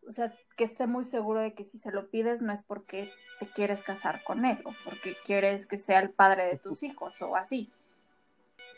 O 0.07 0.11
sea, 0.11 0.33
que 0.57 0.63
esté 0.63 0.87
muy 0.87 1.05
seguro 1.05 1.39
de 1.39 1.53
que 1.53 1.65
si 1.65 1.77
se 1.77 1.91
lo 1.91 2.09
pides 2.09 2.41
no 2.41 2.51
es 2.51 2.63
porque 2.63 3.11
te 3.39 3.47
quieres 3.47 3.83
casar 3.83 4.23
con 4.23 4.45
él 4.45 4.59
o 4.65 4.71
porque 4.83 5.15
quieres 5.23 5.67
que 5.67 5.77
sea 5.77 5.99
el 5.99 6.09
padre 6.09 6.45
de 6.45 6.57
tus 6.57 6.83
hijos 6.83 7.21
o 7.21 7.35
así 7.35 7.71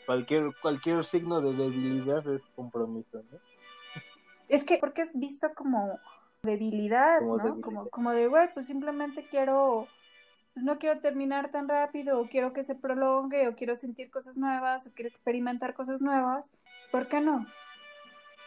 cualquier, 0.06 0.50
cualquier 0.60 1.04
signo 1.04 1.40
de 1.40 1.54
debilidad 1.54 2.26
es 2.28 2.42
compromiso, 2.54 3.22
¿no? 3.30 3.38
Es 4.48 4.64
que, 4.64 4.78
porque 4.78 5.02
es 5.02 5.18
visto 5.18 5.54
como 5.54 5.98
debilidad, 6.42 7.20
¿no? 7.22 7.60
Como, 7.60 7.88
como 7.88 8.10
de, 8.12 8.26
güey, 8.26 8.52
pues 8.52 8.66
simplemente 8.66 9.26
quiero, 9.30 9.88
pues 10.52 10.64
no 10.64 10.78
quiero 10.78 11.00
terminar 11.00 11.50
tan 11.50 11.68
rápido, 11.68 12.20
o 12.20 12.28
quiero 12.28 12.52
que 12.52 12.62
se 12.62 12.74
prolongue, 12.74 13.48
o 13.48 13.54
quiero 13.54 13.76
sentir 13.76 14.10
cosas 14.10 14.36
nuevas, 14.36 14.86
o 14.86 14.90
quiero 14.92 15.08
experimentar 15.08 15.74
cosas 15.74 16.02
nuevas, 16.02 16.50
¿por 16.90 17.08
qué 17.08 17.20
no? 17.20 17.46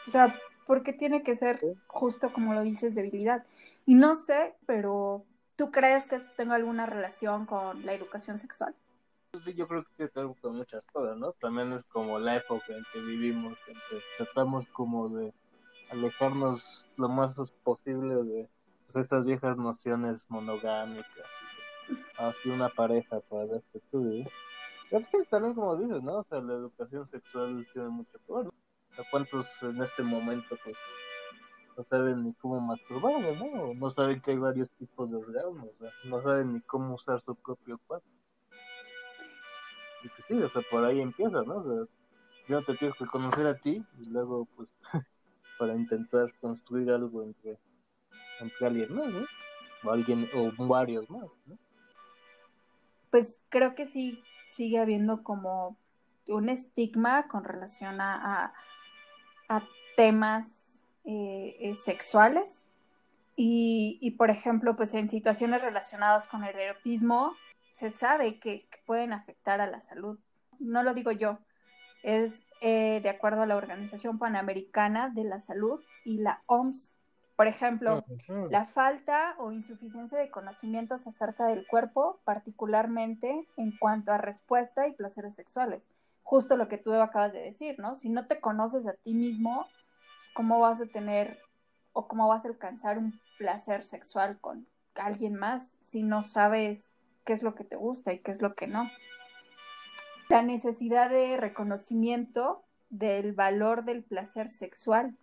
O 0.06 0.10
sea, 0.10 0.40
porque 0.66 0.94
tiene 0.94 1.24
que 1.24 1.36
ser 1.36 1.62
justo 1.88 2.34
como 2.34 2.54
lo 2.54 2.62
dices, 2.62 2.96
debilidad. 2.96 3.46
Y 3.86 3.96
no 3.96 4.16
sé, 4.16 4.56
pero 4.66 5.26
¿Tú 5.56 5.72
crees 5.72 6.06
que 6.06 6.16
esto 6.18 6.30
tenga 6.36 6.56
alguna 6.56 6.86
relación 6.86 7.46
con 7.46 7.86
la 7.86 7.94
educación 7.94 8.38
sexual? 8.38 8.76
Sí, 9.42 9.54
yo 9.54 9.68
creo 9.68 9.84
que 9.84 9.90
tiene 9.96 10.12
que 10.12 10.26
ver 10.26 10.36
con 10.42 10.58
muchas 10.58 10.86
cosas, 10.88 11.18
¿no? 11.18 11.32
También 11.34 11.72
es 11.72 11.84
como 11.86 12.20
la 12.20 12.38
época 12.38 12.66
en 12.70 12.84
que 12.92 13.00
vivimos, 13.00 13.58
en 13.68 13.76
que 13.90 14.02
tratamos 14.18 14.68
como 14.74 15.10
de 15.10 15.34
alejarnos 15.92 16.62
lo 16.98 17.08
más 17.08 17.36
posible 17.64 18.16
de 18.24 18.50
pues, 18.86 18.98
estas 18.98 19.24
viejas 19.24 19.58
nociones 19.58 20.26
monogámicas 20.30 21.30
y 21.90 21.94
de 21.94 22.04
así 22.18 22.50
una 22.50 22.70
pareja 22.70 23.22
para 23.22 23.46
ver 23.46 23.64
que 23.72 23.80
tú 23.92 24.26
también 25.30 25.54
como 25.54 25.78
dices, 25.78 26.04
¿no? 26.04 26.18
O 26.18 26.24
sea, 26.24 26.42
la 26.42 26.54
educación 26.54 27.10
sexual 27.10 27.66
tiene 27.74 27.90
mucho 27.90 28.12
que 28.26 28.34
ver, 28.34 28.46
¿no? 28.46 28.52
¿Cuántos 29.12 29.64
en 29.64 29.82
este 29.82 30.04
momento 30.04 30.58
pues 30.64 30.76
no 31.78 31.84
saben 31.90 32.24
ni 32.24 32.34
cómo 32.34 32.62
masturbarse, 32.62 33.36
¿no? 33.38 33.74
No 33.74 33.92
saben 33.92 34.22
que 34.22 34.32
hay 34.32 34.38
varios 34.38 34.70
tipos 34.72 35.10
de 35.12 35.18
orgasmos, 35.18 35.70
no 36.06 36.22
saben 36.22 36.54
ni 36.54 36.62
cómo 36.62 36.96
usar 36.96 37.22
su 37.26 37.36
propio 37.36 37.80
cuerpo. 37.88 38.08
Y 40.04 40.10
que 40.10 40.24
sí, 40.28 40.42
o 40.42 40.50
sea, 40.50 40.62
por 40.70 40.86
ahí 40.86 41.02
empieza, 41.02 41.42
¿no? 41.44 41.58
O 41.58 41.64
sea, 41.64 41.88
yo 42.48 42.64
te 42.64 42.76
tienes 42.76 42.98
que 42.98 43.06
conocer 43.06 43.46
a 43.48 43.56
ti 43.56 43.84
y 44.00 44.06
luego, 44.06 44.48
pues, 44.56 44.70
para 45.60 45.74
intentar 45.74 46.32
construir 46.40 46.92
algo 46.92 47.24
entre, 47.24 47.58
alguien 48.62 48.94
más, 48.94 49.08
¿no? 49.10 49.26
O 49.84 49.92
alguien, 49.92 50.30
o 50.34 50.68
varios 50.68 51.10
más, 51.10 51.26
¿no? 51.46 51.58
Pues 53.10 53.44
creo 53.50 53.76
que 53.76 53.86
sí 53.86 54.24
sigue 54.50 54.80
habiendo 54.80 55.24
como 55.24 55.78
un 56.28 56.50
estigma 56.50 57.28
con 57.28 57.44
relación 57.44 58.02
a, 58.02 58.46
a, 58.46 58.54
temas 59.96 60.48
eh, 61.06 61.74
sexuales. 61.84 62.70
Y, 63.38 63.98
y, 64.02 64.12
por 64.12 64.30
ejemplo, 64.30 64.76
pues 64.78 64.94
en 64.94 65.10
situaciones 65.10 65.62
relacionadas 65.62 66.28
con 66.28 66.44
el 66.44 66.56
erotismo, 66.58 67.34
se 67.76 67.90
sabe 67.90 68.40
que, 68.40 68.68
pueden 68.86 69.14
afectar 69.14 69.62
a 69.62 69.68
la 69.68 69.82
salud. 69.82 70.20
No 70.60 70.84
lo 70.84 70.94
digo 70.94 71.12
yo, 71.12 71.40
es 72.04 72.44
eh, 72.62 73.02
de 73.02 73.10
acuerdo 73.10 73.42
a 73.42 73.48
la 73.48 73.56
Organización 73.56 74.20
Panamericana 74.20 75.10
de 75.10 75.24
la 75.24 75.40
Salud 75.40 75.82
y 76.04 76.18
la 76.18 76.44
OMS. 76.46 76.96
Por 77.36 77.48
ejemplo, 77.48 78.06
la 78.50 78.66
falta 78.66 79.36
o 79.40 79.52
insuficiencia 79.52 80.18
de 80.20 80.30
conocimientos 80.30 81.06
acerca 81.06 81.48
del 81.48 81.68
cuerpo, 81.68 82.22
particularmente 82.24 83.46
en 83.58 83.76
cuanto 83.78 84.14
a 84.14 84.18
respuesta 84.18 84.88
y 84.88 84.94
placeres 84.94 85.36
sexuales. 85.36 85.86
Justo 86.26 86.58
lo 86.58 86.68
que 86.68 86.78
tú 86.78 86.92
acabas 86.92 87.32
de 87.32 87.40
decir, 87.40 87.80
¿no? 87.80 87.96
Si 87.96 88.10
no 88.10 88.28
te 88.28 88.42
conoces 88.42 88.86
a 88.88 88.94
ti 88.94 89.14
mismo, 89.14 89.68
pues, 90.18 90.32
¿cómo 90.34 90.60
vas 90.60 90.82
a 90.82 90.88
tener 90.88 91.40
o 91.94 92.10
cómo 92.10 92.28
vas 92.28 92.44
a 92.44 92.50
alcanzar 92.50 92.98
un 92.98 93.22
placer 93.38 93.86
sexual 93.86 94.38
con 94.42 94.68
alguien 94.96 95.36
más 95.36 95.78
si 95.82 96.04
no 96.04 96.24
sabes 96.24 96.92
qué 97.26 97.34
es 97.34 97.44
lo 97.44 97.56
que 97.56 97.64
te 97.64 97.76
gusta 97.76 98.14
y 98.14 98.20
qué 98.20 98.32
es 98.32 98.42
lo 98.42 98.56
que 98.56 98.68
no. 98.68 98.90
La 100.30 100.42
necesidad 100.42 101.10
de 101.10 101.38
reconocimiento 101.38 102.64
del 102.90 103.34
valor 103.34 103.86
del 103.86 104.04
placer 104.04 104.50
sexual, 104.50 105.16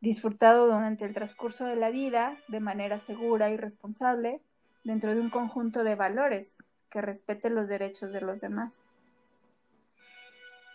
disfrutado 0.00 0.66
durante 0.66 1.04
el 1.04 1.14
transcurso 1.14 1.64
de 1.64 1.76
la 1.76 1.90
vida 1.90 2.36
de 2.48 2.60
manera 2.60 2.98
segura 2.98 3.50
y 3.50 3.56
responsable, 3.56 4.40
dentro 4.84 5.14
de 5.14 5.20
un 5.20 5.30
conjunto 5.30 5.84
de 5.84 5.94
valores 5.94 6.56
que 6.90 7.00
respete 7.00 7.50
los 7.50 7.68
derechos 7.68 8.12
de 8.12 8.20
los 8.20 8.40
demás. 8.40 8.82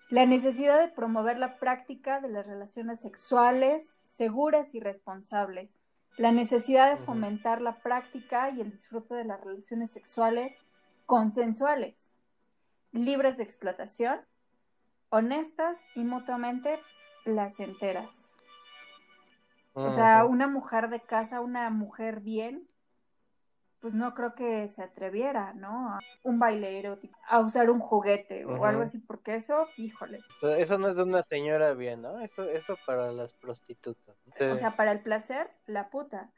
La 0.10 0.26
necesidad 0.26 0.80
de 0.80 0.88
promover 0.88 1.38
la 1.38 1.58
práctica 1.58 2.22
de 2.22 2.30
las 2.30 2.48
relaciones 2.48 3.02
sexuales 3.02 4.00
seguras 4.04 4.74
y 4.74 4.80
responsables, 4.80 5.82
la 6.16 6.32
necesidad 6.32 6.92
de 6.92 7.04
fomentar 7.04 7.62
la 7.62 7.76
práctica 7.80 8.50
y 8.50 8.62
el 8.62 8.72
disfrute 8.72 9.16
de 9.16 9.26
las 9.26 9.42
relaciones 9.42 9.92
sexuales 9.92 10.54
consensuales, 11.06 12.16
libres 12.94 13.38
de 13.38 13.44
explotación, 13.44 14.20
honestas 15.10 15.78
y 15.94 16.06
mutuamente 16.06 16.80
placenteras. 17.26 18.34
O 19.74 19.92
sea, 19.92 20.26
una 20.26 20.48
mujer 20.48 20.90
de 20.90 21.02
casa, 21.02 21.40
una 21.42 21.70
mujer 21.70 22.22
bien, 22.22 22.66
pues 23.80 23.94
no 23.94 24.14
creo 24.14 24.34
que 24.34 24.68
se 24.68 24.84
atreviera, 24.84 25.54
¿no? 25.54 25.94
A 25.94 26.00
un 26.24 26.40
bailero, 26.40 26.98
a 27.28 27.40
usar 27.40 27.70
un 27.70 27.80
juguete 27.80 28.46
o 28.46 28.66
algo 28.66 28.82
así, 28.82 28.98
porque 29.00 29.36
eso, 29.36 29.68
híjole. 29.78 30.20
Eso 30.58 30.78
no 30.78 30.90
es 30.90 30.96
de 30.96 31.04
una 31.04 31.24
señora 31.24 31.74
bien, 31.74 32.02
¿no? 32.02 32.20
Eso, 32.22 32.44
eso 32.50 32.78
para 32.86 33.12
las 33.12 33.34
prostitutas. 33.36 34.16
O 34.40 34.58
sea, 34.58 34.76
para 34.76 34.92
el 34.92 35.02
placer, 35.02 35.50
la 35.68 35.90
puta. 35.90 36.32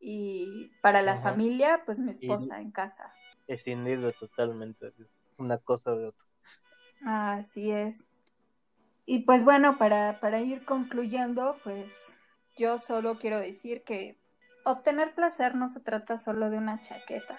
Y 0.00 0.72
para 0.80 1.02
la 1.02 1.18
familia, 1.18 1.82
pues 1.86 2.00
mi 2.00 2.10
esposa 2.10 2.60
en 2.60 2.72
casa. 2.72 3.12
Escindido 3.46 4.12
totalmente, 4.12 4.92
una 5.38 5.58
cosa 5.58 5.94
de 5.96 6.06
otra. 6.06 6.28
Así 7.04 7.70
es. 7.70 8.08
Y 9.06 9.20
pues 9.20 9.44
bueno, 9.44 9.78
para, 9.78 10.20
para 10.20 10.40
ir 10.40 10.64
concluyendo, 10.64 11.56
pues 11.62 11.92
yo 12.56 12.78
solo 12.78 13.18
quiero 13.18 13.38
decir 13.38 13.84
que 13.84 14.21
obtener 14.64 15.14
placer 15.14 15.54
no 15.54 15.68
se 15.68 15.80
trata 15.80 16.18
solo 16.18 16.50
de 16.50 16.58
una 16.58 16.80
chaqueta. 16.80 17.38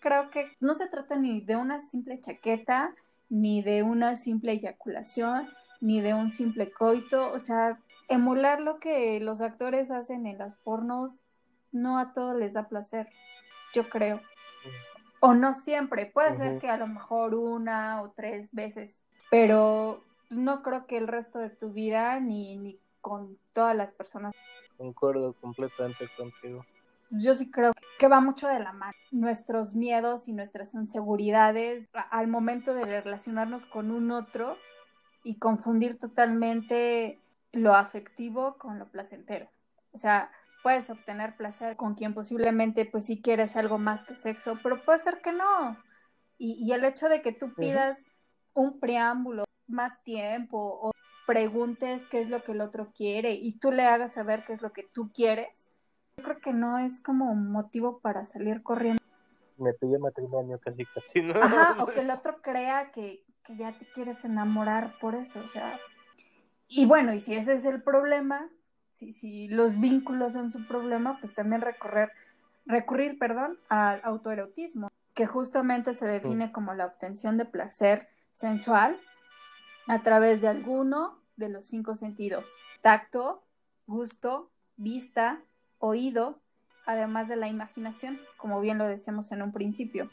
Creo 0.00 0.30
que 0.30 0.52
no 0.60 0.74
se 0.74 0.88
trata 0.88 1.16
ni 1.16 1.40
de 1.40 1.56
una 1.56 1.80
simple 1.80 2.20
chaqueta, 2.20 2.94
ni 3.28 3.62
de 3.62 3.82
una 3.82 4.16
simple 4.16 4.52
eyaculación, 4.52 5.48
ni 5.80 6.00
de 6.00 6.14
un 6.14 6.28
simple 6.28 6.70
coito. 6.70 7.32
O 7.32 7.38
sea, 7.38 7.78
emular 8.08 8.60
lo 8.60 8.78
que 8.80 9.18
los 9.20 9.40
actores 9.40 9.90
hacen 9.90 10.26
en 10.26 10.38
las 10.38 10.56
pornos 10.56 11.18
no 11.72 11.98
a 11.98 12.12
todos 12.12 12.36
les 12.36 12.54
da 12.54 12.68
placer, 12.68 13.08
yo 13.74 13.88
creo. 13.90 14.20
O 15.20 15.34
no 15.34 15.54
siempre, 15.54 16.06
puede 16.06 16.36
ser 16.36 16.58
que 16.58 16.68
a 16.68 16.76
lo 16.76 16.86
mejor 16.86 17.34
una 17.34 18.00
o 18.02 18.12
tres 18.12 18.52
veces, 18.52 19.02
pero 19.30 20.04
no 20.30 20.62
creo 20.62 20.86
que 20.86 20.96
el 20.96 21.08
resto 21.08 21.38
de 21.38 21.50
tu 21.50 21.72
vida 21.72 22.20
ni, 22.20 22.56
ni 22.56 22.78
con 23.04 23.38
todas 23.52 23.76
las 23.76 23.92
personas 23.92 24.32
Concuerdo 24.76 25.34
completamente 25.34 26.08
contigo. 26.16 26.64
Yo 27.10 27.34
sí 27.34 27.50
creo 27.50 27.72
que 27.98 28.08
va 28.08 28.20
mucho 28.20 28.48
de 28.48 28.58
la 28.58 28.72
mano. 28.72 28.94
Nuestros 29.12 29.74
miedos 29.74 30.26
y 30.26 30.32
nuestras 30.32 30.74
inseguridades 30.74 31.88
al 32.10 32.26
momento 32.26 32.74
de 32.74 33.00
relacionarnos 33.00 33.66
con 33.66 33.90
un 33.90 34.10
otro 34.10 34.56
y 35.22 35.38
confundir 35.38 35.98
totalmente 35.98 37.20
lo 37.52 37.74
afectivo 37.74 38.56
con 38.58 38.78
lo 38.78 38.88
placentero. 38.88 39.48
O 39.92 39.98
sea, 39.98 40.32
puedes 40.62 40.90
obtener 40.90 41.36
placer 41.36 41.76
con 41.76 41.94
quien 41.94 42.14
posiblemente 42.14 42.84
pues 42.84 43.04
si 43.04 43.22
quieres 43.22 43.54
algo 43.54 43.78
más 43.78 44.02
que 44.04 44.16
sexo, 44.16 44.58
pero 44.62 44.84
puede 44.84 44.98
ser 44.98 45.20
que 45.22 45.32
no. 45.32 45.78
Y, 46.36 46.72
el 46.72 46.84
hecho 46.84 47.08
de 47.08 47.22
que 47.22 47.32
tú 47.32 47.54
pidas 47.54 48.04
un 48.54 48.80
preámbulo, 48.80 49.44
más 49.68 50.02
tiempo 50.02 50.58
o 50.58 50.93
preguntes 51.26 52.06
qué 52.06 52.20
es 52.20 52.28
lo 52.28 52.42
que 52.42 52.52
el 52.52 52.60
otro 52.60 52.92
quiere 52.94 53.32
y 53.32 53.58
tú 53.58 53.72
le 53.72 53.84
hagas 53.84 54.14
saber 54.14 54.44
qué 54.44 54.52
es 54.52 54.62
lo 54.62 54.72
que 54.72 54.82
tú 54.82 55.10
quieres, 55.12 55.70
yo 56.16 56.24
creo 56.24 56.38
que 56.40 56.52
no 56.52 56.78
es 56.78 57.00
como 57.00 57.30
un 57.30 57.50
motivo 57.50 57.98
para 58.00 58.24
salir 58.24 58.62
corriendo. 58.62 59.02
Me 59.58 59.72
pide 59.72 59.98
matrimonio 59.98 60.58
casi 60.58 60.84
casi, 60.86 61.22
¿no? 61.22 61.40
Ajá, 61.40 61.82
o 61.82 61.86
que 61.86 62.00
el 62.00 62.10
otro 62.18 62.40
crea 62.42 62.90
que, 62.92 63.24
que 63.44 63.56
ya 63.56 63.72
te 63.78 63.86
quieres 63.86 64.24
enamorar 64.24 64.98
por 65.00 65.14
eso, 65.14 65.40
o 65.40 65.48
sea. 65.48 65.78
Y 66.68 66.86
bueno, 66.86 67.12
y 67.12 67.20
si 67.20 67.34
ese 67.34 67.54
es 67.54 67.64
el 67.64 67.82
problema, 67.82 68.48
si, 68.92 69.12
si 69.12 69.48
los 69.48 69.78
vínculos 69.80 70.32
son 70.32 70.50
su 70.50 70.66
problema, 70.66 71.18
pues 71.20 71.34
también 71.34 71.60
recorrer, 71.60 72.10
recurrir, 72.66 73.18
perdón, 73.18 73.58
al 73.68 74.00
autoerotismo, 74.02 74.90
que 75.14 75.26
justamente 75.26 75.94
se 75.94 76.06
define 76.06 76.50
como 76.50 76.74
la 76.74 76.86
obtención 76.86 77.36
de 77.36 77.44
placer 77.44 78.08
sensual 78.32 78.98
a 79.86 80.02
través 80.02 80.40
de 80.40 80.48
alguno 80.48 81.18
de 81.36 81.48
los 81.48 81.66
cinco 81.66 81.94
sentidos, 81.94 82.50
tacto, 82.80 83.44
gusto, 83.86 84.50
vista, 84.76 85.42
oído, 85.78 86.40
además 86.86 87.28
de 87.28 87.36
la 87.36 87.48
imaginación, 87.48 88.20
como 88.36 88.60
bien 88.60 88.78
lo 88.78 88.86
decíamos 88.86 89.32
en 89.32 89.42
un 89.42 89.52
principio, 89.52 90.10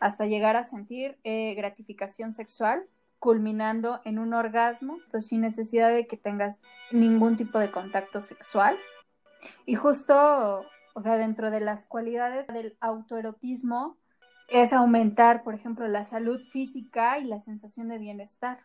hasta 0.00 0.26
llegar 0.26 0.56
a 0.56 0.64
sentir 0.64 1.18
eh, 1.24 1.54
gratificación 1.54 2.32
sexual, 2.32 2.86
culminando 3.18 4.00
en 4.04 4.18
un 4.18 4.34
orgasmo, 4.34 4.98
sin 5.20 5.40
necesidad 5.40 5.90
de 5.90 6.06
que 6.06 6.18
tengas 6.18 6.60
ningún 6.90 7.36
tipo 7.36 7.58
de 7.58 7.70
contacto 7.70 8.20
sexual. 8.20 8.76
Y 9.64 9.76
justo, 9.76 10.66
o 10.94 11.00
sea, 11.00 11.16
dentro 11.16 11.50
de 11.50 11.60
las 11.60 11.86
cualidades 11.86 12.48
del 12.48 12.76
autoerotismo 12.80 13.96
es 14.48 14.74
aumentar, 14.74 15.42
por 15.42 15.54
ejemplo, 15.54 15.88
la 15.88 16.04
salud 16.04 16.42
física 16.52 17.18
y 17.18 17.24
la 17.24 17.40
sensación 17.40 17.88
de 17.88 17.98
bienestar. 17.98 18.58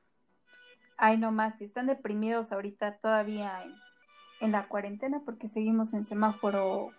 Ay, 1.02 1.18
no 1.18 1.32
más, 1.32 1.58
si 1.58 1.64
están 1.64 1.88
deprimidos 1.88 2.52
ahorita 2.52 2.98
todavía 2.98 3.64
en, 4.42 4.52
la 4.52 4.68
cuarentena 4.68 5.22
porque 5.24 5.48
seguimos 5.48 5.94
en 5.94 6.04
semáforo 6.04 6.92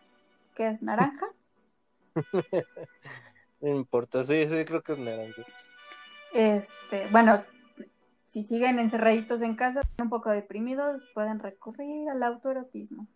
que 0.55 0.68
es 0.68 0.82
naranja. 0.82 1.26
no 3.61 3.68
importa, 3.68 4.22
sí, 4.22 4.46
sí, 4.46 4.64
creo 4.64 4.82
que 4.82 4.92
es 4.92 4.98
naranja. 4.98 5.42
Este, 6.32 7.09
bueno, 7.11 7.44
si 8.24 8.42
siguen 8.42 8.78
encerraditos 8.78 9.42
en 9.42 9.55
casa, 9.55 9.82
un 9.98 10.09
poco 10.09 10.30
deprimidos, 10.30 11.03
pueden 11.12 11.38
recurrir 11.38 12.09
al 12.09 12.22
autoerotismo. 12.22 13.07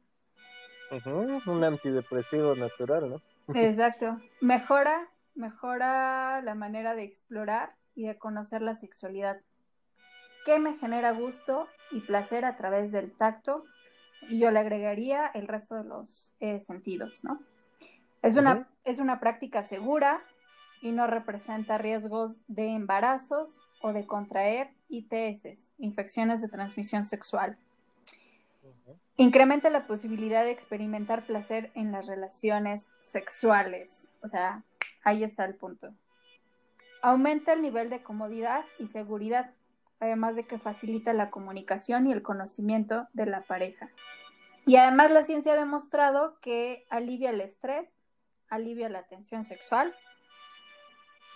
un 1.46 1.64
antidepresivo 1.64 2.54
natural, 2.56 3.08
¿no? 3.08 3.22
Exacto. 3.54 4.20
Mejora, 4.42 5.08
mejora 5.34 6.42
la 6.42 6.54
manera 6.54 6.94
de 6.94 7.04
explorar 7.04 7.74
y 7.94 8.06
de 8.06 8.18
conocer 8.18 8.60
la 8.60 8.74
sexualidad. 8.74 9.40
¿Qué 10.44 10.58
me 10.58 10.76
genera 10.78 11.12
gusto 11.12 11.68
y 11.90 12.00
placer 12.00 12.44
a 12.44 12.56
través 12.56 12.92
del 12.92 13.12
tacto? 13.12 13.64
Y 14.28 14.38
yo 14.38 14.50
le 14.50 14.58
agregaría 14.58 15.26
el 15.26 15.48
resto 15.48 15.76
de 15.76 15.84
los 15.84 16.34
eh, 16.40 16.60
sentidos, 16.60 17.24
¿no? 17.24 17.40
Es 18.22 18.36
una, 18.36 18.68
es 18.84 18.98
una 18.98 19.20
práctica 19.20 19.64
segura 19.64 20.22
y 20.80 20.92
no 20.92 21.06
representa 21.06 21.78
riesgos 21.78 22.40
de 22.46 22.68
embarazos 22.68 23.60
o 23.82 23.92
de 23.92 24.06
contraer 24.06 24.70
ITS, 24.88 25.72
infecciones 25.78 26.40
de 26.40 26.48
transmisión 26.48 27.04
sexual. 27.04 27.58
Incrementa 29.16 29.70
la 29.70 29.86
posibilidad 29.86 30.42
de 30.42 30.50
experimentar 30.50 31.24
placer 31.24 31.70
en 31.74 31.92
las 31.92 32.06
relaciones 32.06 32.88
sexuales. 32.98 34.08
O 34.22 34.28
sea, 34.28 34.64
ahí 35.04 35.22
está 35.22 35.44
el 35.44 35.54
punto. 35.54 35.94
Aumenta 37.02 37.52
el 37.52 37.62
nivel 37.62 37.90
de 37.90 38.02
comodidad 38.02 38.64
y 38.78 38.86
seguridad, 38.86 39.52
además 40.04 40.36
de 40.36 40.46
que 40.46 40.58
facilita 40.58 41.12
la 41.12 41.30
comunicación 41.30 42.06
y 42.06 42.12
el 42.12 42.22
conocimiento 42.22 43.08
de 43.12 43.26
la 43.26 43.42
pareja. 43.42 43.90
Y 44.66 44.76
además 44.76 45.10
la 45.10 45.24
ciencia 45.24 45.52
ha 45.52 45.56
demostrado 45.56 46.38
que 46.40 46.86
alivia 46.90 47.30
el 47.30 47.40
estrés, 47.40 47.88
alivia 48.48 48.88
la 48.88 49.02
tensión 49.02 49.44
sexual, 49.44 49.94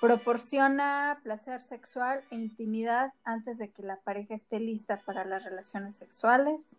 proporciona 0.00 1.20
placer 1.22 1.60
sexual 1.62 2.24
e 2.30 2.36
intimidad 2.36 3.12
antes 3.24 3.58
de 3.58 3.70
que 3.70 3.82
la 3.82 3.96
pareja 3.96 4.34
esté 4.34 4.60
lista 4.60 5.02
para 5.04 5.24
las 5.24 5.44
relaciones 5.44 5.96
sexuales, 5.96 6.76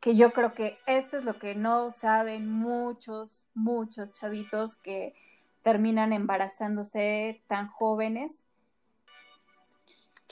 que 0.00 0.14
yo 0.16 0.32
creo 0.32 0.52
que 0.52 0.78
esto 0.86 1.16
es 1.16 1.24
lo 1.24 1.38
que 1.38 1.54
no 1.54 1.90
saben 1.92 2.48
muchos, 2.50 3.46
muchos 3.54 4.12
chavitos 4.12 4.76
que 4.76 5.14
terminan 5.62 6.12
embarazándose 6.12 7.42
tan 7.46 7.68
jóvenes. 7.68 8.44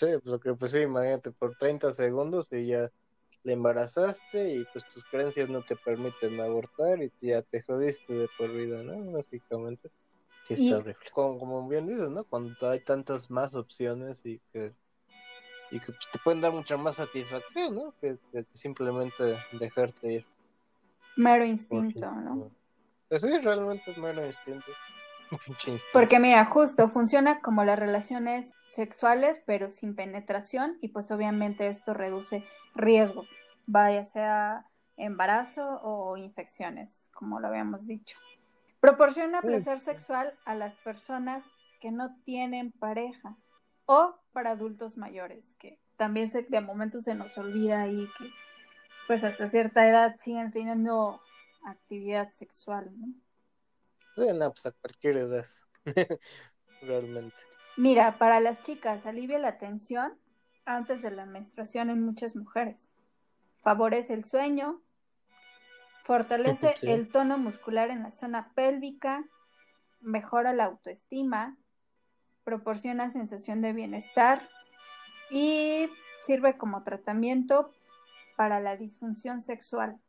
Sí, 0.01 0.07
porque 0.25 0.55
pues 0.55 0.73
sí, 0.73 0.79
imagínate, 0.79 1.31
por 1.31 1.55
30 1.57 1.93
segundos 1.93 2.49
y 2.53 2.69
ya 2.69 2.91
le 3.43 3.53
embarazaste 3.53 4.55
y 4.55 4.65
pues 4.73 4.87
tus 4.87 5.05
creencias 5.11 5.51
no 5.51 5.63
te 5.63 5.77
permiten 5.77 6.41
abortar 6.41 7.03
y 7.03 7.13
ya 7.21 7.43
te 7.43 7.61
jodiste 7.61 8.15
de 8.15 8.27
por 8.39 8.51
vida, 8.51 8.83
¿no? 8.83 9.13
Básicamente. 9.13 9.91
Sí, 10.45 10.55
está 10.55 10.79
horrible. 10.79 10.97
Como, 11.13 11.69
bien 11.69 11.85
dices, 11.85 12.09
¿no? 12.09 12.25
Cuando 12.25 12.71
hay 12.71 12.81
tantas 12.81 13.31
más 13.31 13.55
opciones 13.55 14.17
y 14.25 14.39
que 14.55 14.73
y 15.71 15.79
que 15.79 15.93
te 15.93 16.19
pueden 16.25 16.41
dar 16.41 16.55
mucha 16.55 16.79
más 16.79 16.97
satisfacción, 16.97 17.75
¿no? 17.75 17.95
Que, 18.01 18.17
simplemente 18.55 19.39
dejarte 19.53 20.13
ir. 20.15 20.27
Mero 21.15 21.45
instinto, 21.45 22.11
¿no? 22.11 22.51
Pues 23.11 23.21
sí, 23.21 23.39
realmente 23.43 23.91
es 23.91 23.99
mero 23.99 24.25
instinto. 24.25 24.73
Porque 25.93 26.19
mira, 26.19 26.45
justo 26.45 26.89
funciona 26.89 27.41
como 27.41 27.65
las 27.65 27.79
relaciones 27.79 28.53
sexuales, 28.75 29.43
pero 29.47 29.71
sin 29.71 29.95
penetración, 29.95 30.79
y 30.81 30.89
pues 30.89 31.11
obviamente 31.11 31.67
esto 31.69 31.95
reduce 31.95 32.45
riesgos, 32.75 33.31
vaya 33.67 34.05
sea 34.05 34.67
embarazo 34.97 35.81
o 35.83 36.17
infecciones, 36.17 37.09
como 37.13 37.41
lo 37.41 37.49
habíamos 37.49 37.87
dicho. 37.87 38.19
Proporciona 38.81 39.43
placer 39.43 39.79
sexual 39.79 40.35
a 40.45 40.55
las 40.55 40.77
personas 40.77 41.45
que 41.81 41.91
no 41.91 42.17
tienen 42.25 42.73
pareja 42.73 43.37
o 43.87 44.15
para 44.33 44.53
adultos 44.53 44.97
mayores, 44.97 45.55
que 45.59 45.79
también 45.97 46.31
se, 46.31 46.43
de 46.43 46.61
momento 46.61 47.01
se 47.01 47.15
nos 47.15 47.37
olvida 47.37 47.83
ahí 47.83 48.09
que 48.19 48.31
pues 49.07 49.25
hasta 49.25 49.49
cierta 49.49 49.89
edad 49.89 50.17
siguen 50.19 50.53
teniendo 50.53 51.21
actividad 51.65 52.31
sexual, 52.31 52.91
¿no? 52.97 53.09
Sí, 54.17 54.27
no, 54.35 54.53
pues 54.53 54.67
a 54.67 54.73
cualquier 54.73 55.17
edad, 55.17 55.47
realmente. 56.83 57.43
Mira, 57.77 58.19
para 58.19 58.41
las 58.41 58.61
chicas 58.63 59.07
alivia 59.07 59.39
la 59.39 59.59
tensión 59.59 60.19
antes 60.65 61.03
de 61.03 61.11
la 61.11 61.27
menstruación 61.27 61.91
en 61.91 62.03
muchas 62.03 62.37
mujeres. 62.37 62.93
Favorece 63.63 64.15
el 64.15 64.25
sueño, 64.25 64.83
Fortalece 66.11 66.75
el 66.83 67.09
tono 67.09 67.39
muscular 67.39 67.91
en 67.91 68.03
la 68.03 68.11
zona 68.11 68.53
pélvica, 68.55 69.25
mejora 70.01 70.53
la 70.53 70.65
autoestima, 70.65 71.57
proporciona 72.43 73.11
sensación 73.11 73.61
de 73.61 73.73
bienestar 73.73 74.49
y 75.31 75.89
sirve 76.21 76.57
como 76.57 76.83
tratamiento 76.83 77.71
para 78.37 78.61
la 78.61 78.77
disfunción 78.77 79.41
sexual. 79.41 80.01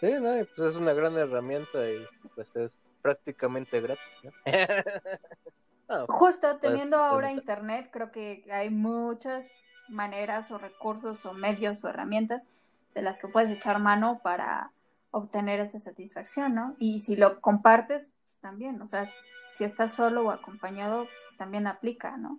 Sí, 0.00 0.12
no, 0.20 0.30
pues 0.56 0.70
es 0.70 0.74
una 0.76 0.92
gran 0.92 1.16
herramienta 1.16 1.90
y 1.90 2.06
pues 2.34 2.48
es 2.54 2.70
prácticamente 3.02 3.80
gratis. 3.80 4.18
Justo 6.08 6.48
pues, 6.50 6.60
teniendo 6.60 6.98
ahora 6.98 7.32
internet, 7.32 7.88
creo 7.90 8.10
que 8.10 8.44
hay 8.50 8.70
muchas 8.70 9.50
maneras 9.88 10.50
o 10.50 10.58
recursos 10.58 11.24
o 11.24 11.32
medios 11.32 11.82
o 11.82 11.88
herramientas 11.88 12.46
de 12.94 13.02
las 13.02 13.18
que 13.18 13.28
puedes 13.28 13.50
echar 13.50 13.78
mano 13.78 14.20
para 14.22 14.72
obtener 15.10 15.60
esa 15.60 15.78
satisfacción, 15.78 16.54
¿no? 16.54 16.76
Y 16.78 17.00
si 17.00 17.16
lo 17.16 17.40
compartes, 17.40 18.08
también, 18.40 18.80
o 18.82 18.86
sea, 18.86 19.10
si 19.52 19.64
estás 19.64 19.94
solo 19.94 20.26
o 20.26 20.30
acompañado, 20.30 21.08
pues 21.26 21.36
también 21.38 21.66
aplica, 21.66 22.16
¿no? 22.16 22.38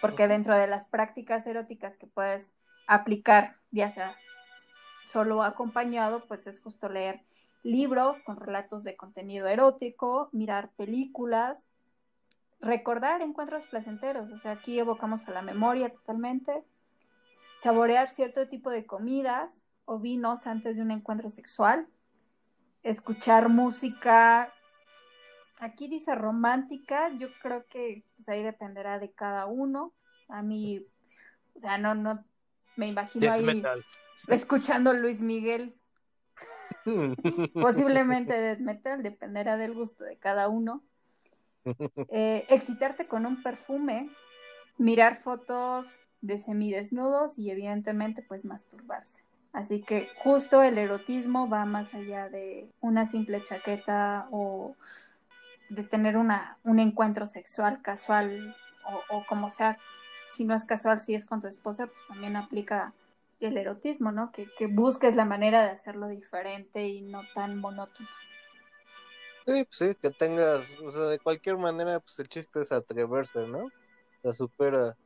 Porque 0.00 0.28
dentro 0.28 0.56
de 0.56 0.66
las 0.66 0.84
prácticas 0.86 1.46
eróticas 1.46 1.96
que 1.96 2.06
puedes 2.06 2.52
aplicar, 2.86 3.56
ya 3.70 3.90
sea 3.90 4.16
solo 5.06 5.42
acompañado, 5.42 6.24
pues 6.26 6.46
es 6.46 6.60
justo 6.60 6.88
leer 6.88 7.22
libros 7.62 8.20
con 8.22 8.36
relatos 8.36 8.84
de 8.84 8.96
contenido 8.96 9.46
erótico, 9.46 10.28
mirar 10.32 10.70
películas, 10.76 11.68
recordar 12.60 13.22
encuentros 13.22 13.66
placenteros, 13.66 14.30
o 14.32 14.38
sea, 14.38 14.52
aquí 14.52 14.78
evocamos 14.78 15.26
a 15.28 15.30
la 15.30 15.42
memoria 15.42 15.90
totalmente, 15.90 16.64
saborear 17.56 18.08
cierto 18.08 18.48
tipo 18.48 18.70
de 18.70 18.86
comidas 18.86 19.62
o 19.84 19.98
vinos 19.98 20.46
antes 20.46 20.76
de 20.76 20.82
un 20.82 20.90
encuentro 20.90 21.30
sexual, 21.30 21.86
escuchar 22.82 23.48
música, 23.48 24.52
aquí 25.60 25.86
dice 25.86 26.14
romántica, 26.14 27.10
yo 27.18 27.28
creo 27.42 27.64
que 27.66 28.04
pues, 28.16 28.28
ahí 28.28 28.42
dependerá 28.42 28.98
de 28.98 29.12
cada 29.12 29.46
uno, 29.46 29.92
a 30.28 30.42
mí, 30.42 30.84
o 31.54 31.60
sea, 31.60 31.78
no, 31.78 31.94
no, 31.94 32.24
me 32.74 32.88
imagino 32.88 33.30
ahí 33.30 33.62
escuchando 34.28 34.92
Luis 34.92 35.20
Miguel, 35.20 35.74
posiblemente 37.54 38.38
death 38.38 38.58
metal, 38.60 39.02
dependerá 39.02 39.56
del 39.56 39.74
gusto 39.74 40.04
de 40.04 40.16
cada 40.16 40.48
uno. 40.48 40.82
Eh, 42.08 42.46
excitarte 42.48 43.08
con 43.08 43.26
un 43.26 43.42
perfume, 43.42 44.08
mirar 44.78 45.20
fotos 45.22 45.98
de 46.20 46.38
semidesnudos 46.38 47.38
y 47.38 47.50
evidentemente 47.50 48.22
pues 48.22 48.44
masturbarse. 48.44 49.24
Así 49.52 49.80
que 49.80 50.08
justo 50.18 50.62
el 50.62 50.76
erotismo 50.76 51.48
va 51.48 51.64
más 51.64 51.94
allá 51.94 52.28
de 52.28 52.68
una 52.80 53.06
simple 53.06 53.42
chaqueta 53.42 54.28
o 54.30 54.76
de 55.70 55.82
tener 55.82 56.16
una, 56.16 56.58
un 56.62 56.78
encuentro 56.78 57.26
sexual 57.26 57.80
casual 57.82 58.54
o, 59.10 59.24
como 59.26 59.50
sea, 59.50 59.78
si 60.30 60.44
no 60.44 60.54
es 60.54 60.64
casual, 60.64 61.02
si 61.02 61.14
es 61.14 61.24
con 61.24 61.40
tu 61.40 61.48
esposa, 61.48 61.86
pues 61.86 61.98
también 62.06 62.36
aplica 62.36 62.92
el 63.40 63.56
erotismo, 63.56 64.12
¿no? 64.12 64.32
Que, 64.32 64.48
que 64.58 64.66
busques 64.66 65.14
la 65.14 65.24
manera 65.24 65.62
de 65.64 65.70
hacerlo 65.70 66.08
diferente 66.08 66.86
y 66.86 67.02
no 67.02 67.22
tan 67.34 67.58
monótono. 67.58 68.08
Sí, 69.46 69.64
pues 69.64 69.68
sí, 69.70 69.94
que 70.00 70.10
tengas, 70.10 70.74
o 70.84 70.90
sea, 70.90 71.02
de 71.02 71.18
cualquier 71.18 71.56
manera, 71.56 72.00
pues 72.00 72.18
el 72.18 72.28
chiste 72.28 72.60
es 72.60 72.72
atreverse, 72.72 73.46
¿no? 73.46 73.70
O 74.22 74.32
supera 74.32 74.96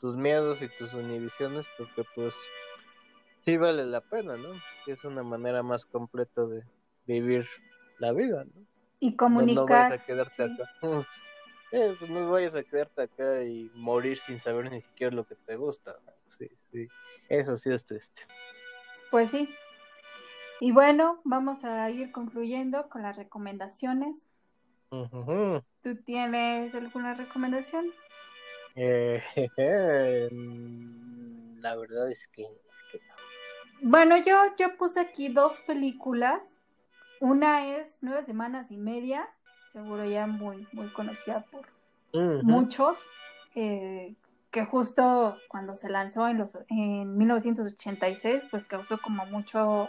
tus 0.00 0.16
miedos 0.16 0.62
y 0.62 0.68
tus 0.68 0.94
inhibiciones, 0.94 1.66
porque 1.76 2.04
pues 2.14 2.32
sí 3.44 3.56
vale 3.58 3.84
la 3.84 4.00
pena, 4.00 4.36
¿no? 4.36 4.54
Es 4.86 5.04
una 5.04 5.22
manera 5.22 5.62
más 5.62 5.84
completa 5.84 6.46
de 6.46 6.64
vivir 7.06 7.46
la 7.98 8.12
vida, 8.12 8.44
¿no? 8.44 8.66
Y 8.98 9.14
comunicar. 9.14 9.56
No, 9.56 9.66
vayas 9.66 9.92
a 9.92 10.04
quedarte 10.04 10.42
acá. 10.42 10.70
Eh, 11.74 11.96
pues 11.98 12.10
no 12.10 12.30
vayas 12.30 12.54
a 12.54 12.62
quedarte 12.62 13.00
acá 13.00 13.42
y 13.44 13.70
morir 13.74 14.18
sin 14.18 14.38
saber 14.38 14.70
ni 14.70 14.82
siquiera 14.82 15.16
lo 15.16 15.24
que 15.24 15.36
te 15.36 15.56
gusta. 15.56 15.94
Sí, 16.36 16.48
sí. 16.58 16.88
Eso 17.28 17.56
sí 17.56 17.70
es 17.70 17.84
triste. 17.84 18.22
Pues 19.10 19.30
sí, 19.30 19.48
y 20.64 20.70
bueno, 20.70 21.20
vamos 21.24 21.64
a 21.64 21.90
ir 21.90 22.12
concluyendo 22.12 22.88
con 22.88 23.02
las 23.02 23.16
recomendaciones. 23.16 24.30
¿Tú 24.90 25.96
tienes 26.04 26.72
alguna 26.76 27.14
recomendación? 27.14 27.90
Eh, 28.76 29.20
la 31.60 31.74
verdad 31.74 32.08
es 32.08 32.28
que, 32.28 32.46
Bueno, 33.80 34.16
yo, 34.18 34.36
yo 34.56 34.76
puse 34.76 35.00
aquí 35.00 35.30
dos 35.30 35.58
películas. 35.66 36.58
Una 37.18 37.66
es 37.66 37.98
Nueve 38.00 38.22
Semanas 38.22 38.70
y 38.70 38.76
Media, 38.76 39.28
seguro 39.72 40.04
ya 40.04 40.28
muy, 40.28 40.68
muy 40.70 40.92
conocida 40.92 41.44
por 41.50 41.66
muchos, 42.44 43.10
eh, 43.56 44.14
que 44.52 44.66
justo 44.66 45.38
cuando 45.48 45.74
se 45.74 45.88
lanzó 45.88 46.28
en, 46.28 46.38
los, 46.38 46.50
en 46.68 47.16
1986, 47.16 48.44
pues 48.50 48.66
causó 48.66 49.00
como 49.00 49.24
mucho 49.26 49.88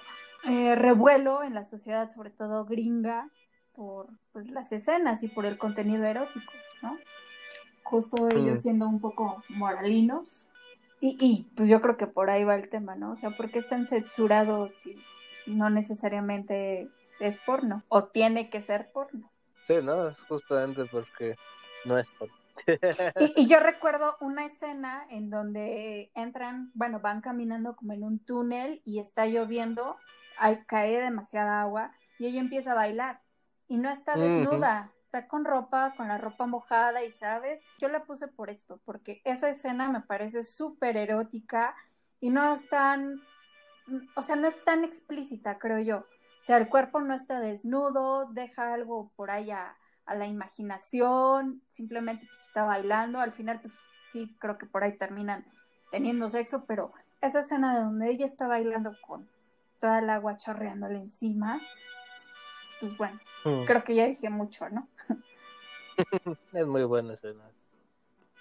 eh, 0.49 0.74
revuelo 0.76 1.43
en 1.43 1.53
la 1.53 1.66
sociedad, 1.66 2.09
sobre 2.09 2.30
todo 2.30 2.66
gringa, 2.66 3.30
por 3.76 4.07
pues, 4.32 4.49
las 4.49 4.72
escenas 4.72 5.22
y 5.22 5.28
por 5.28 5.45
el 5.45 5.57
contenido 5.57 6.05
erótico, 6.05 6.53
¿no? 6.82 6.97
Justo 7.84 8.30
ellos 8.30 8.61
siendo 8.61 8.88
un 8.88 9.01
poco 9.01 9.43
moralinos. 9.49 10.47
Y, 11.01 11.18
y 11.20 11.51
pues 11.55 11.68
yo 11.68 11.82
creo 11.82 11.97
que 11.97 12.07
por 12.07 12.30
ahí 12.30 12.45
va 12.45 12.55
el 12.55 12.70
tema, 12.70 12.95
¿no? 12.95 13.11
O 13.11 13.16
sea, 13.18 13.32
¿por 13.32 13.51
qué 13.51 13.59
están 13.59 13.86
censurados 13.86 14.72
si 14.78 14.95
no 15.45 15.70
necesariamente 15.70 16.89
es 17.20 17.38
porno? 17.45 17.84
O 17.89 18.05
tiene 18.05 18.49
que 18.49 18.61
ser 18.61 18.89
porno. 18.93 19.30
Sí, 19.64 19.76
no, 19.84 20.07
es 20.07 20.24
justamente 20.24 20.86
porque 20.86 21.36
no 21.84 21.97
es 21.97 22.07
porno. 22.18 22.42
y, 23.36 23.47
yo 23.47 23.60
recuerdo 23.60 24.18
una 24.22 24.45
escena 24.45 25.06
en 25.10 25.30
donde 25.30 26.12
entran, 26.16 26.72
bueno, 26.74 26.99
van 26.99 27.22
caminando 27.22 27.76
como 27.76 27.93
en 27.93 28.04
un 28.04 28.20
túnel 28.20 28.82
y 28.86 28.99
está 28.99 29.26
lloviendo, 29.26 29.97
hay, 30.38 30.64
cae 30.66 30.99
demasiada 30.99 31.62
agua 31.62 31.91
y 32.20 32.28
ella 32.28 32.39
empieza 32.39 32.72
a 32.72 32.76
bailar 32.76 33.22
y 33.68 33.78
no 33.78 33.89
está 33.89 34.16
desnuda, 34.16 34.91
está 35.06 35.28
con 35.28 35.45
ropa, 35.45 35.93
con 35.95 36.08
la 36.08 36.18
ropa 36.18 36.45
mojada 36.45 37.04
y 37.04 37.12
sabes, 37.14 37.62
yo 37.80 37.88
la 37.88 38.06
puse 38.06 38.28
por 38.28 38.49
esto, 38.49 38.80
porque 38.86 39.22
esa 39.26 39.49
escena 39.49 39.89
me 39.89 40.01
parece 40.01 40.43
súper 40.43 40.97
erótica 40.97 41.76
y 42.20 42.30
no 42.30 42.54
es 42.54 42.68
tan, 42.70 43.22
o 44.16 44.22
sea, 44.22 44.36
no 44.36 44.47
es 44.47 44.64
tan 44.64 44.84
explícita, 44.84 45.58
creo 45.58 45.80
yo. 45.80 45.97
O 45.97 46.45
sea, 46.45 46.58
el 46.58 46.68
cuerpo 46.68 46.99
no 46.99 47.14
está 47.14 47.39
desnudo, 47.39 48.26
deja 48.34 48.74
algo 48.74 49.12
por 49.16 49.32
allá 49.32 49.78
a 50.06 50.16
la 50.16 50.28
imaginación, 50.28 51.62
simplemente 51.68 52.26
pues 52.26 52.41
está 52.47 52.64
bailando, 52.64 53.20
al 53.20 53.34
final 53.34 53.60
pues 53.62 53.74
sí, 54.10 54.36
creo 54.39 54.58
que 54.58 54.66
por 54.66 54.84
ahí 54.84 54.97
terminan 54.97 55.45
teniendo 55.91 56.30
sexo, 56.30 56.66
pero 56.66 56.93
esa 57.22 57.39
escena 57.39 57.76
de 57.76 57.84
donde 57.84 58.10
ella 58.10 58.26
está 58.26 58.47
bailando 58.47 58.95
con 59.01 59.30
toda 59.80 59.99
el 59.99 60.10
agua 60.10 60.38
chorreándole 60.38 60.97
encima, 60.97 61.62
pues 62.80 62.97
bueno, 62.97 63.20
hmm. 63.45 63.66
creo 63.66 63.84
que 63.84 63.95
ya 63.95 64.08
dije 64.08 64.30
mucho, 64.30 64.70
¿no? 64.70 64.88
es 66.54 66.68
muy 66.68 66.84
buena 66.84 67.14
escena. 67.14 67.43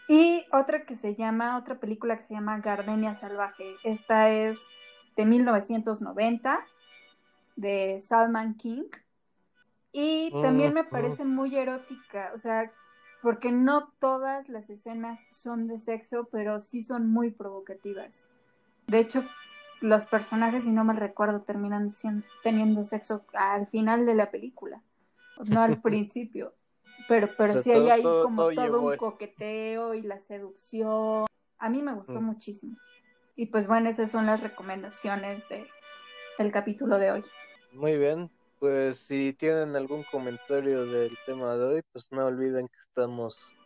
Y 0.08 0.46
otra 0.52 0.84
que 0.84 0.96
se 0.96 1.14
llama, 1.14 1.56
otra 1.56 1.78
película 1.78 2.16
que 2.16 2.24
se 2.24 2.34
llama 2.34 2.58
Gardenia 2.58 3.14
Salvaje, 3.14 3.76
esta 3.84 4.30
es 4.30 4.58
de 5.16 5.26
1990, 5.26 6.66
de 7.56 8.00
Salman 8.04 8.56
King. 8.56 8.88
Y 9.92 10.30
también 10.40 10.72
me 10.72 10.84
parece 10.84 11.24
muy 11.24 11.54
erótica, 11.54 12.32
o 12.34 12.38
sea, 12.38 12.72
porque 13.20 13.52
no 13.52 13.92
todas 13.98 14.48
las 14.48 14.70
escenas 14.70 15.22
son 15.30 15.68
de 15.68 15.78
sexo, 15.78 16.28
pero 16.32 16.60
sí 16.60 16.82
son 16.82 17.10
muy 17.10 17.30
provocativas. 17.30 18.28
De 18.86 18.98
hecho, 18.98 19.24
los 19.80 20.06
personajes, 20.06 20.64
si 20.64 20.72
no 20.72 20.84
me 20.84 20.94
recuerdo, 20.94 21.42
terminan 21.42 21.88
teniendo 22.42 22.84
sexo 22.84 23.24
al 23.34 23.66
final 23.66 24.06
de 24.06 24.14
la 24.14 24.30
película, 24.30 24.82
no 25.44 25.62
al 25.62 25.80
principio. 25.82 26.54
Pero, 27.08 27.28
pero 27.36 27.52
sí 27.52 27.70
hay 27.70 27.90
ahí 27.90 28.02
como 28.02 28.50
todo, 28.52 28.80
un 28.80 28.96
coqueteo 28.96 29.94
y 29.94 30.02
la 30.02 30.20
seducción. 30.20 31.26
A 31.58 31.68
mí 31.68 31.82
me 31.82 31.94
gustó 31.94 32.20
mm. 32.20 32.24
muchísimo. 32.24 32.76
Y 33.34 33.46
pues 33.46 33.66
bueno, 33.66 33.88
esas 33.88 34.10
son 34.10 34.26
las 34.26 34.40
recomendaciones 34.40 35.48
de, 35.48 35.66
del 36.38 36.52
capítulo 36.52 36.98
de 36.98 37.12
hoy. 37.12 37.24
Muy 37.72 37.98
bien, 37.98 38.30
pues 38.62 38.96
si 38.96 39.32
tienen 39.32 39.74
algún 39.74 40.04
comentario 40.04 40.86
del 40.86 41.18
tema 41.26 41.56
de 41.56 41.64
hoy, 41.64 41.82
pues 41.92 42.06
no 42.12 42.26
olviden 42.26 42.68
que 42.68 42.78
estamos 42.86 43.56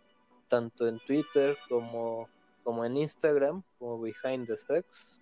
tanto 0.48 0.88
en 0.88 0.98
Twitter 1.00 1.54
como, 1.68 2.30
como 2.64 2.82
en 2.82 2.96
Instagram, 2.96 3.62
como 3.78 4.00
Behind 4.00 4.46
the 4.46 4.56
Sex, 4.56 5.20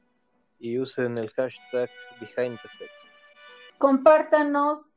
y 0.60 0.78
usen 0.78 1.18
el 1.18 1.28
hashtag 1.30 1.90
Behind 2.20 2.56
the 2.62 2.68
Sex. 2.78 2.90
Compártanos 3.78 4.94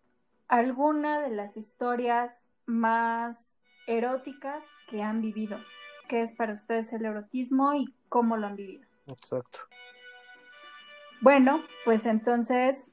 alguna 0.48 1.22
de 1.22 1.32
las 1.32 1.58
historias 1.58 2.52
más 2.68 3.58
eróticas 3.88 4.64
que 4.88 5.02
han 5.02 5.22
vivido. 5.22 5.58
¿Qué 6.08 6.22
es 6.22 6.34
para 6.34 6.54
ustedes 6.54 6.94
el 6.94 7.04
erotismo 7.04 7.74
y 7.74 7.96
cómo 8.10 8.38
lo 8.38 8.46
han 8.46 8.56
vivido? 8.56 8.86
Exacto. 9.08 9.58
Bueno, 11.22 11.64
pues 11.84 12.06
entonces 12.06 12.84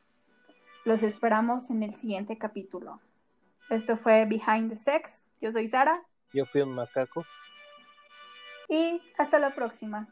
los 0.84 1.02
esperamos 1.02 1.70
en 1.70 1.82
el 1.82 1.94
siguiente 1.94 2.36
capítulo. 2.38 3.00
Esto 3.70 3.96
fue 3.96 4.26
Behind 4.26 4.70
the 4.70 4.76
Sex. 4.76 5.26
Yo 5.40 5.50
soy 5.50 5.66
Sara. 5.66 6.02
Yo 6.32 6.44
fui 6.46 6.60
un 6.60 6.74
macaco. 6.74 7.24
Y 8.68 9.00
hasta 9.16 9.38
la 9.38 9.54
próxima. 9.54 10.08